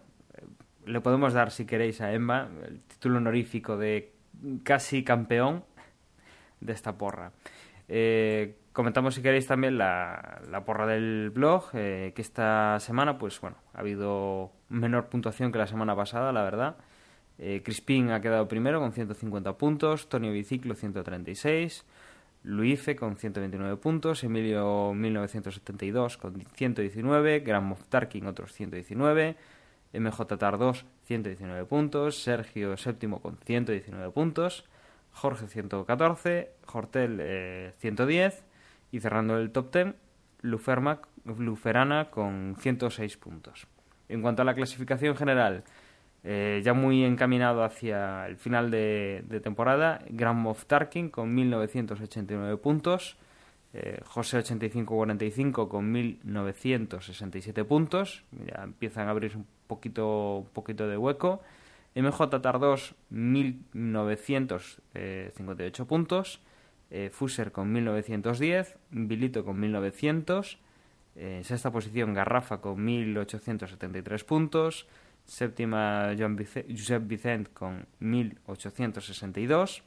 le 0.89 1.01
podemos 1.01 1.33
dar, 1.33 1.51
si 1.51 1.65
queréis, 1.65 2.01
a 2.01 2.11
Emma 2.13 2.49
el 2.67 2.81
título 2.81 3.17
honorífico 3.17 3.77
de 3.77 4.13
casi 4.63 5.03
campeón 5.03 5.63
de 6.59 6.73
esta 6.73 6.97
porra. 6.97 7.31
Eh, 7.87 8.57
comentamos 8.73 9.15
si 9.15 9.21
queréis 9.21 9.47
también 9.47 9.77
la, 9.77 10.63
porra 10.65 10.87
del 10.87 11.29
blog, 11.29 11.71
que 11.71 12.13
esta 12.17 12.79
semana, 12.79 13.17
pues 13.17 13.39
bueno, 13.39 13.57
ha 13.73 13.79
habido 13.79 14.51
menor 14.69 15.09
puntuación 15.09 15.51
que 15.51 15.59
la 15.59 15.67
semana 15.67 15.95
pasada, 15.95 16.31
la 16.31 16.43
verdad. 16.43 16.77
Crispin 17.37 18.11
ha 18.11 18.19
quedado 18.19 18.49
primero 18.49 18.81
con 18.81 18.91
150 18.91 19.57
puntos, 19.57 20.09
Tonio 20.09 20.33
Biciclo 20.33 20.75
136, 20.75 21.85
Luife 22.43 22.95
con 22.95 23.15
129 23.15 23.77
puntos, 23.77 24.23
Emilio 24.23 24.93
1972 24.93 26.17
con 26.17 26.41
119, 26.53 27.39
Grand 27.41 27.65
Moff 27.65 27.83
Tarkin 27.89 28.27
otros 28.27 28.53
119, 28.53 29.37
MJ 29.93 30.37
Tardos 30.37 30.85
119 31.05 31.65
puntos, 31.65 32.21
Sergio 32.21 32.77
séptimo 32.77 33.21
con 33.21 33.37
119 33.37 34.11
puntos, 34.11 34.65
Jorge 35.11 35.47
114, 35.47 36.51
Hortel 36.71 37.73
110 37.77 38.33
eh, 38.33 38.43
y 38.91 38.99
cerrando 38.99 39.37
el 39.37 39.51
top 39.51 39.73
10, 39.73 39.95
Luferana 40.41 42.05
con 42.09 42.55
106 42.59 43.17
puntos. 43.17 43.67
En 44.07 44.21
cuanto 44.21 44.41
a 44.41 44.45
la 44.45 44.55
clasificación 44.55 45.15
general, 45.15 45.63
eh, 46.23 46.61
ya 46.63 46.73
muy 46.73 47.03
encaminado 47.03 47.63
hacia 47.63 48.27
el 48.27 48.37
final 48.37 48.71
de, 48.71 49.41
temporada, 49.43 50.01
Grand 50.09 50.39
Moff 50.39 50.65
Tarkin 50.65 51.09
con 51.09 51.33
1989 51.33 52.57
puntos, 52.57 53.17
eh, 53.73 53.99
José 54.05 54.37
8545 54.39 55.69
con 55.69 55.91
1967 55.91 57.63
puntos, 57.65 58.23
ya 58.31 58.63
empiezan 58.63 59.07
a 59.07 59.11
abrirse 59.11 59.37
un 59.37 59.45
poquito, 59.67 60.37
un 60.37 60.47
poquito 60.47 60.87
de 60.87 60.97
hueco, 60.97 61.41
MJ 61.95 62.41
Tardos 62.41 62.95
1958 63.09 65.85
puntos, 65.85 66.41
eh, 66.89 67.11
Fuser 67.11 67.51
con 67.51 67.71
1910, 67.71 68.77
Bilito 68.89 69.45
con 69.45 69.59
1900, 69.59 70.57
en 71.15 71.43
sexta 71.43 71.71
posición 71.71 72.13
Garrafa 72.13 72.61
con 72.61 72.83
1873 72.83 74.23
puntos, 74.23 74.87
séptima 75.25 76.15
Josep 76.17 77.05
Vicent 77.05 77.53
con 77.53 77.85
1862, 77.99 79.83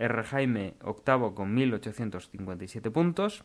R. 0.00 0.24
Jaime 0.24 0.74
octavo 0.82 1.34
con 1.34 1.52
1857 1.54 2.90
puntos, 2.90 3.44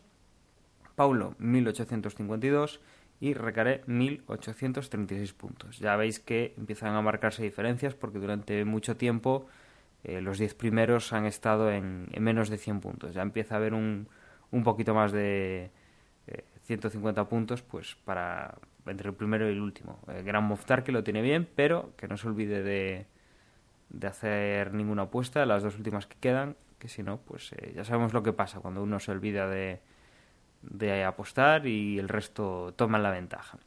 Paulo 0.94 1.34
1852 1.38 2.80
y 3.20 3.34
Recaré 3.34 3.82
1836 3.86 5.34
puntos. 5.34 5.78
Ya 5.78 5.96
veis 5.96 6.18
que 6.18 6.54
empiezan 6.56 6.94
a 6.94 7.02
marcarse 7.02 7.42
diferencias 7.42 7.94
porque 7.94 8.18
durante 8.18 8.64
mucho 8.64 8.96
tiempo 8.96 9.46
eh, 10.04 10.20
los 10.20 10.38
10 10.38 10.54
primeros 10.54 11.12
han 11.12 11.26
estado 11.26 11.70
en, 11.70 12.08
menos 12.18 12.48
de 12.48 12.56
100 12.56 12.80
puntos. 12.80 13.14
Ya 13.14 13.22
empieza 13.22 13.54
a 13.54 13.58
haber 13.58 13.74
un, 13.74 14.08
un 14.50 14.64
poquito 14.64 14.94
más 14.94 15.12
de 15.12 15.70
150 16.62 17.20
eh, 17.20 17.24
puntos 17.26 17.62
pues 17.62 17.96
para, 18.04 18.56
entre 18.86 19.10
el 19.10 19.14
primero 19.14 19.46
y 19.48 19.52
el 19.52 19.60
último. 19.60 20.00
El 20.08 20.24
Gran 20.24 20.44
Moftar 20.44 20.84
que 20.84 20.92
lo 20.92 21.04
tiene 21.04 21.20
bien, 21.20 21.46
pero 21.54 21.92
que 21.96 22.08
no 22.08 22.16
se 22.16 22.28
olvide 22.28 22.62
de, 22.62 23.06
de 23.88 24.06
hacer 24.06 24.74
ninguna 24.74 25.02
apuesta, 25.02 25.46
las 25.46 25.62
dos 25.62 25.76
últimas 25.76 26.06
que 26.06 26.16
quedan, 26.18 26.56
que 26.78 26.88
si 26.88 27.02
no, 27.02 27.18
pues 27.18 27.52
eh, 27.52 27.72
ya 27.74 27.84
sabemos 27.84 28.12
lo 28.12 28.22
que 28.22 28.32
pasa 28.32 28.60
cuando 28.60 28.82
uno 28.82 29.00
se 29.00 29.10
olvida 29.10 29.48
de, 29.48 29.80
de 30.62 31.04
apostar 31.04 31.66
y 31.66 31.98
el 31.98 32.08
resto 32.08 32.74
toman 32.76 33.02
la 33.02 33.10
ventaja. 33.10 33.58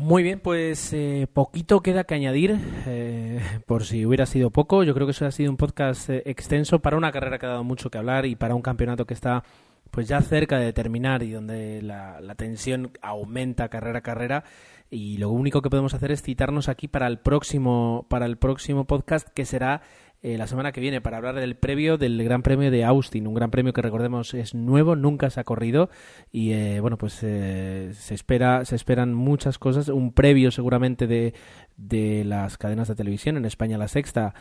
Muy 0.00 0.22
bien, 0.22 0.40
pues 0.40 0.94
eh, 0.94 1.28
poquito 1.30 1.82
queda 1.82 2.04
que 2.04 2.14
añadir, 2.14 2.58
eh, 2.86 3.40
por 3.66 3.84
si 3.84 4.06
hubiera 4.06 4.24
sido 4.24 4.48
poco. 4.48 4.82
Yo 4.82 4.94
creo 4.94 5.06
que 5.06 5.10
eso 5.10 5.26
ha 5.26 5.30
sido 5.30 5.50
un 5.50 5.58
podcast 5.58 6.08
extenso 6.08 6.78
para 6.78 6.96
una 6.96 7.12
carrera 7.12 7.38
que 7.38 7.44
ha 7.44 7.50
dado 7.50 7.64
mucho 7.64 7.90
que 7.90 7.98
hablar 7.98 8.24
y 8.24 8.34
para 8.34 8.54
un 8.54 8.62
campeonato 8.62 9.04
que 9.04 9.12
está 9.12 9.44
pues 9.90 10.08
ya 10.08 10.22
cerca 10.22 10.58
de 10.58 10.72
terminar 10.72 11.22
y 11.22 11.32
donde 11.32 11.82
la, 11.82 12.20
tensión 12.36 12.92
aumenta 13.02 13.68
carrera 13.68 13.98
a 13.98 14.02
carrera 14.02 14.44
y 14.90 15.18
lo 15.18 15.30
único 15.30 15.62
que 15.62 15.70
podemos 15.70 15.94
hacer 15.94 16.10
es 16.10 16.22
citarnos 16.22 16.68
aquí 16.68 16.88
para 16.88 17.06
el 17.06 17.18
próximo 17.18 18.06
para 18.08 18.26
el 18.26 18.36
próximo 18.36 18.84
podcast 18.86 19.28
que 19.28 19.44
será 19.44 19.82
eh, 20.22 20.36
la 20.36 20.46
semana 20.46 20.72
que 20.72 20.82
viene 20.82 21.00
para 21.00 21.16
hablar 21.16 21.36
del 21.36 21.56
previo 21.56 21.96
del 21.96 22.22
Gran 22.22 22.42
Premio 22.42 22.70
de 22.70 22.84
Austin, 22.84 23.26
un 23.26 23.32
Gran 23.32 23.50
Premio 23.50 23.72
que 23.72 23.80
recordemos 23.80 24.34
es 24.34 24.54
nuevo, 24.54 24.94
nunca 24.94 25.30
se 25.30 25.40
ha 25.40 25.44
corrido 25.44 25.88
y 26.30 26.52
eh, 26.52 26.80
bueno 26.80 26.98
pues 26.98 27.20
eh, 27.22 27.92
se 27.94 28.14
espera 28.14 28.64
se 28.66 28.76
esperan 28.76 29.14
muchas 29.14 29.58
cosas, 29.58 29.88
un 29.88 30.12
previo 30.12 30.50
seguramente 30.50 31.06
de, 31.06 31.32
de 31.78 32.24
las 32.24 32.58
cadenas 32.58 32.88
de 32.88 32.96
televisión 32.96 33.38
en 33.38 33.46
España 33.46 33.78
la 33.78 33.88
sexta 33.88 34.34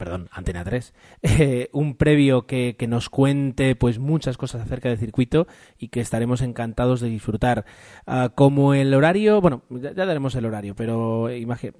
perdón, 0.00 0.30
Antena 0.32 0.64
3, 0.64 0.94
eh, 1.22 1.68
un 1.72 1.94
previo 1.94 2.46
que, 2.46 2.74
que, 2.78 2.86
nos 2.86 3.10
cuente 3.10 3.76
pues 3.76 3.98
muchas 3.98 4.38
cosas 4.38 4.62
acerca 4.62 4.88
del 4.88 4.96
circuito 4.96 5.46
y 5.78 5.88
que 5.88 6.00
estaremos 6.00 6.40
encantados 6.40 7.02
de 7.02 7.10
disfrutar. 7.10 7.66
Ah, 8.06 8.30
como 8.34 8.72
el 8.72 8.94
horario, 8.94 9.42
bueno, 9.42 9.60
ya, 9.68 9.92
daremos 9.92 10.34
el 10.36 10.46
horario, 10.46 10.74
pero 10.74 11.28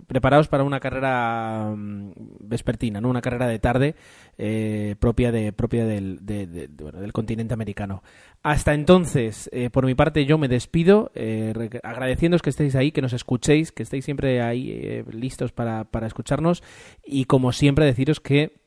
preparaos 0.07 0.49
para 0.49 0.65
una 0.65 0.81
carrera 0.81 1.73
mm, 1.75 2.13
vespertina, 2.41 3.01
¿no? 3.01 3.09
una 3.09 3.23
carrera 3.23 3.47
de 3.47 3.59
tarde 3.59 3.95
eh, 4.43 4.97
propia 4.99 5.31
de 5.33 5.53
propia 5.53 5.85
del, 5.85 6.25
del 6.25 7.13
continente 7.13 7.53
americano. 7.53 8.03
Hasta 8.43 8.73
entonces, 8.73 9.51
eh, 9.53 9.69
por 9.69 9.85
mi 9.85 9.95
parte, 9.95 10.25
yo 10.25 10.39
me 10.39 10.49
despido, 10.49 11.13
eh, 11.15 11.53
agradeciéndoos 11.83 12.41
que 12.41 12.49
estéis 12.49 12.75
ahí, 12.75 12.91
que 12.91 13.03
nos 13.03 13.13
escuchéis, 13.13 13.71
que 13.71 13.83
estéis 13.83 14.07
siempre 14.07 14.41
ahí 14.41 15.05
listos 15.13 15.53
para, 15.53 15.85
para, 15.85 16.07
escucharnos 16.07 16.63
y, 17.05 17.27
como 17.27 17.53
siempre, 17.53 17.85
deciros 17.85 18.19
que 18.19 18.63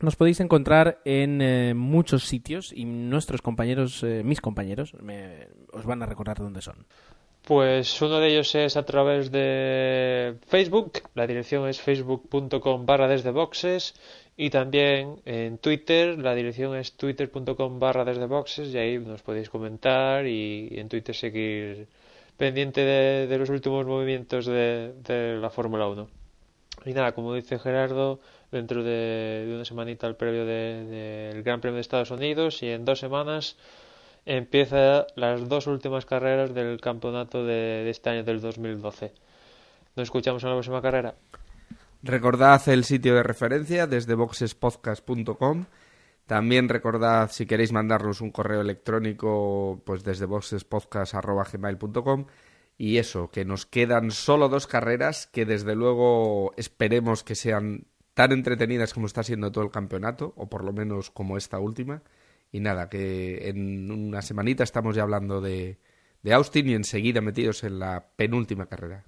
nos 0.00 0.14
podéis 0.14 0.38
encontrar 0.38 1.00
en 1.04 1.76
muchos 1.76 2.28
sitios 2.28 2.72
y 2.72 2.84
nuestros 2.84 3.42
compañeros, 3.42 4.04
mis 4.22 4.40
compañeros, 4.40 4.94
os 5.72 5.86
van 5.86 6.04
a 6.04 6.06
recordar 6.06 6.38
dónde 6.38 6.62
son. 6.62 6.86
Pues 7.44 8.00
uno 8.00 8.20
de 8.20 8.28
ellos 8.28 8.54
es 8.54 8.76
a 8.78 8.86
través 8.86 9.30
de 9.30 10.38
Facebook, 10.46 11.02
la 11.14 11.26
dirección 11.26 11.68
es 11.68 11.78
facebook.com 11.78 12.86
barra 12.86 13.06
desde 13.06 13.32
boxes 13.32 13.94
y 14.36 14.50
también 14.50 15.20
en 15.24 15.58
Twitter, 15.58 16.18
la 16.18 16.34
dirección 16.34 16.76
es 16.76 16.96
twitter.com 16.96 17.78
barra 17.78 18.04
desde 18.04 18.26
boxes 18.26 18.74
y 18.74 18.78
ahí 18.78 18.98
nos 18.98 19.22
podéis 19.22 19.48
comentar 19.48 20.26
y, 20.26 20.68
en 20.72 20.88
Twitter 20.88 21.14
seguir 21.14 21.86
pendiente 22.36 22.80
de, 22.80 23.38
los 23.38 23.48
últimos 23.48 23.86
movimientos 23.86 24.46
de, 24.46 25.38
la 25.40 25.50
Fórmula 25.50 25.86
1. 25.86 26.08
Y 26.86 26.92
nada, 26.92 27.12
como 27.12 27.32
dice 27.34 27.60
Gerardo, 27.60 28.18
dentro 28.50 28.82
de, 28.82 29.52
una 29.54 29.64
semanita 29.64 30.08
el 30.08 30.16
previo 30.16 30.44
del 30.44 31.42
Gran 31.44 31.60
Premio 31.60 31.76
de 31.76 31.82
Estados 31.82 32.10
Unidos 32.10 32.60
y 32.62 32.70
en 32.70 32.84
dos 32.84 32.98
semanas 32.98 33.56
empieza 34.26 35.06
las 35.14 35.48
dos 35.48 35.68
últimas 35.68 36.06
carreras 36.06 36.52
del 36.54 36.80
campeonato 36.80 37.44
de, 37.44 37.84
de 37.84 37.90
este 37.90 38.10
año 38.10 38.24
del 38.24 38.40
2012. 38.40 39.12
Nos 39.94 40.04
escuchamos 40.04 40.42
en 40.42 40.48
la 40.48 40.56
próxima 40.56 40.82
carrera. 40.82 41.14
Recordad 42.06 42.68
el 42.68 42.84
sitio 42.84 43.14
de 43.14 43.22
referencia 43.22 43.86
desde 43.86 44.14
boxespodcast.com. 44.14 45.64
También 46.26 46.68
recordad 46.68 47.30
si 47.30 47.46
queréis 47.46 47.72
mandarnos 47.72 48.20
un 48.20 48.30
correo 48.30 48.60
electrónico 48.60 49.80
pues 49.86 50.04
desde 50.04 50.26
boxespodcast.gmail.com 50.26 52.26
y 52.76 52.98
eso, 52.98 53.30
que 53.30 53.46
nos 53.46 53.64
quedan 53.64 54.10
solo 54.10 54.50
dos 54.50 54.66
carreras 54.66 55.28
que 55.28 55.46
desde 55.46 55.74
luego 55.74 56.52
esperemos 56.58 57.24
que 57.24 57.36
sean 57.36 57.86
tan 58.12 58.32
entretenidas 58.32 58.92
como 58.92 59.06
está 59.06 59.22
siendo 59.22 59.50
todo 59.50 59.64
el 59.64 59.70
campeonato, 59.70 60.34
o 60.36 60.50
por 60.50 60.62
lo 60.62 60.74
menos 60.74 61.10
como 61.10 61.38
esta 61.38 61.58
última. 61.58 62.02
Y 62.52 62.60
nada, 62.60 62.90
que 62.90 63.48
en 63.48 63.90
una 63.90 64.20
semanita 64.20 64.62
estamos 64.62 64.94
ya 64.94 65.04
hablando 65.04 65.40
de, 65.40 65.78
de 66.22 66.34
Austin 66.34 66.68
y 66.68 66.74
enseguida 66.74 67.22
metidos 67.22 67.64
en 67.64 67.78
la 67.78 68.08
penúltima 68.14 68.66
carrera. 68.66 69.06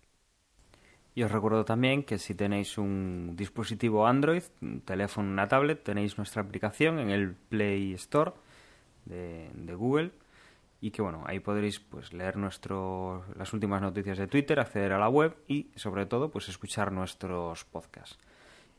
Y 1.17 1.23
os 1.23 1.33
recuerdo 1.33 1.65
también 1.65 2.03
que 2.03 2.19
si 2.19 2.35
tenéis 2.35 2.77
un 2.77 3.37
dispositivo 3.37 4.07
Android, 4.07 4.43
un 4.61 4.83
teléfono, 4.83 5.31
una 5.31 5.49
tablet, 5.49 5.83
tenéis 5.83 6.19
nuestra 6.19 6.43
aplicación 6.43 6.99
en 6.99 7.09
el 7.09 7.33
Play 7.33 7.95
Store 7.95 8.33
de, 9.07 9.75
Google 9.75 10.11
y 10.79 10.91
que 10.91 11.01
bueno, 11.01 11.25
ahí 11.27 11.41
podréis 11.41 11.81
pues 11.81 12.13
leer 12.13 12.37
nuestro, 12.37 13.25
las 13.35 13.55
últimas 13.55 13.81
noticias 13.81 14.19
de 14.19 14.27
Twitter, 14.27 14.61
acceder 14.61 14.93
a 14.93 14.99
la 14.99 15.09
web 15.09 15.35
y 15.49 15.71
sobre 15.75 16.05
todo 16.05 16.31
pues 16.31 16.51
escuchar 16.51 16.93
nuestros 16.93 17.65
podcasts. 17.65 18.19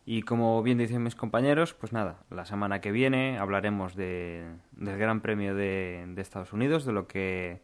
Y 0.05 0.21
como 0.21 0.61
bien 0.61 0.77
dicen 0.77 1.01
mis 1.01 1.15
compañeros, 1.15 1.73
pues 1.73 1.91
nada, 1.91 2.19
la 2.29 2.45
semana 2.45 2.81
que 2.81 2.91
viene 2.91 3.39
hablaremos 3.39 3.95
de, 3.95 4.45
del 4.73 4.99
Gran 4.99 5.21
Premio 5.21 5.55
de, 5.55 6.05
de 6.07 6.21
Estados 6.21 6.53
Unidos, 6.53 6.85
de 6.85 6.91
lo 6.91 7.07
que 7.07 7.61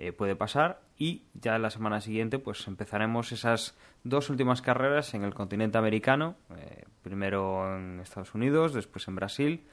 eh, 0.00 0.12
puede 0.12 0.36
pasar 0.36 0.80
y 0.96 1.24
ya 1.34 1.58
la 1.58 1.70
semana 1.70 2.00
siguiente 2.00 2.38
pues 2.38 2.68
empezaremos 2.68 3.32
esas 3.32 3.76
dos 4.04 4.30
últimas 4.30 4.62
carreras 4.62 5.12
en 5.14 5.24
el 5.24 5.34
continente 5.34 5.76
americano, 5.76 6.36
eh, 6.56 6.84
primero 7.02 7.76
en 7.76 7.98
Estados 7.98 8.32
Unidos, 8.32 8.72
después 8.72 9.08
en 9.08 9.16
Brasil 9.16 9.66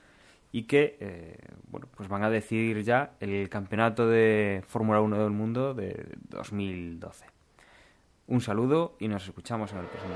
y 0.51 0.63
que 0.63 0.97
eh, 0.99 1.37
bueno, 1.67 1.87
pues 1.95 2.09
van 2.09 2.23
a 2.23 2.31
decidir 2.31 2.81
ya 2.81 3.11
el 3.19 3.49
campeonato 3.49 4.07
de 4.07 4.63
Fórmula 4.67 4.99
1 4.99 5.21
del 5.21 5.29
mundo 5.29 5.75
de 5.75 6.07
2012. 6.29 7.27
Un 8.25 8.41
saludo 8.41 8.95
y 8.99 9.07
nos 9.07 9.27
escuchamos 9.27 9.73
en 9.73 9.77
el 9.77 9.85
próximo. 9.85 10.15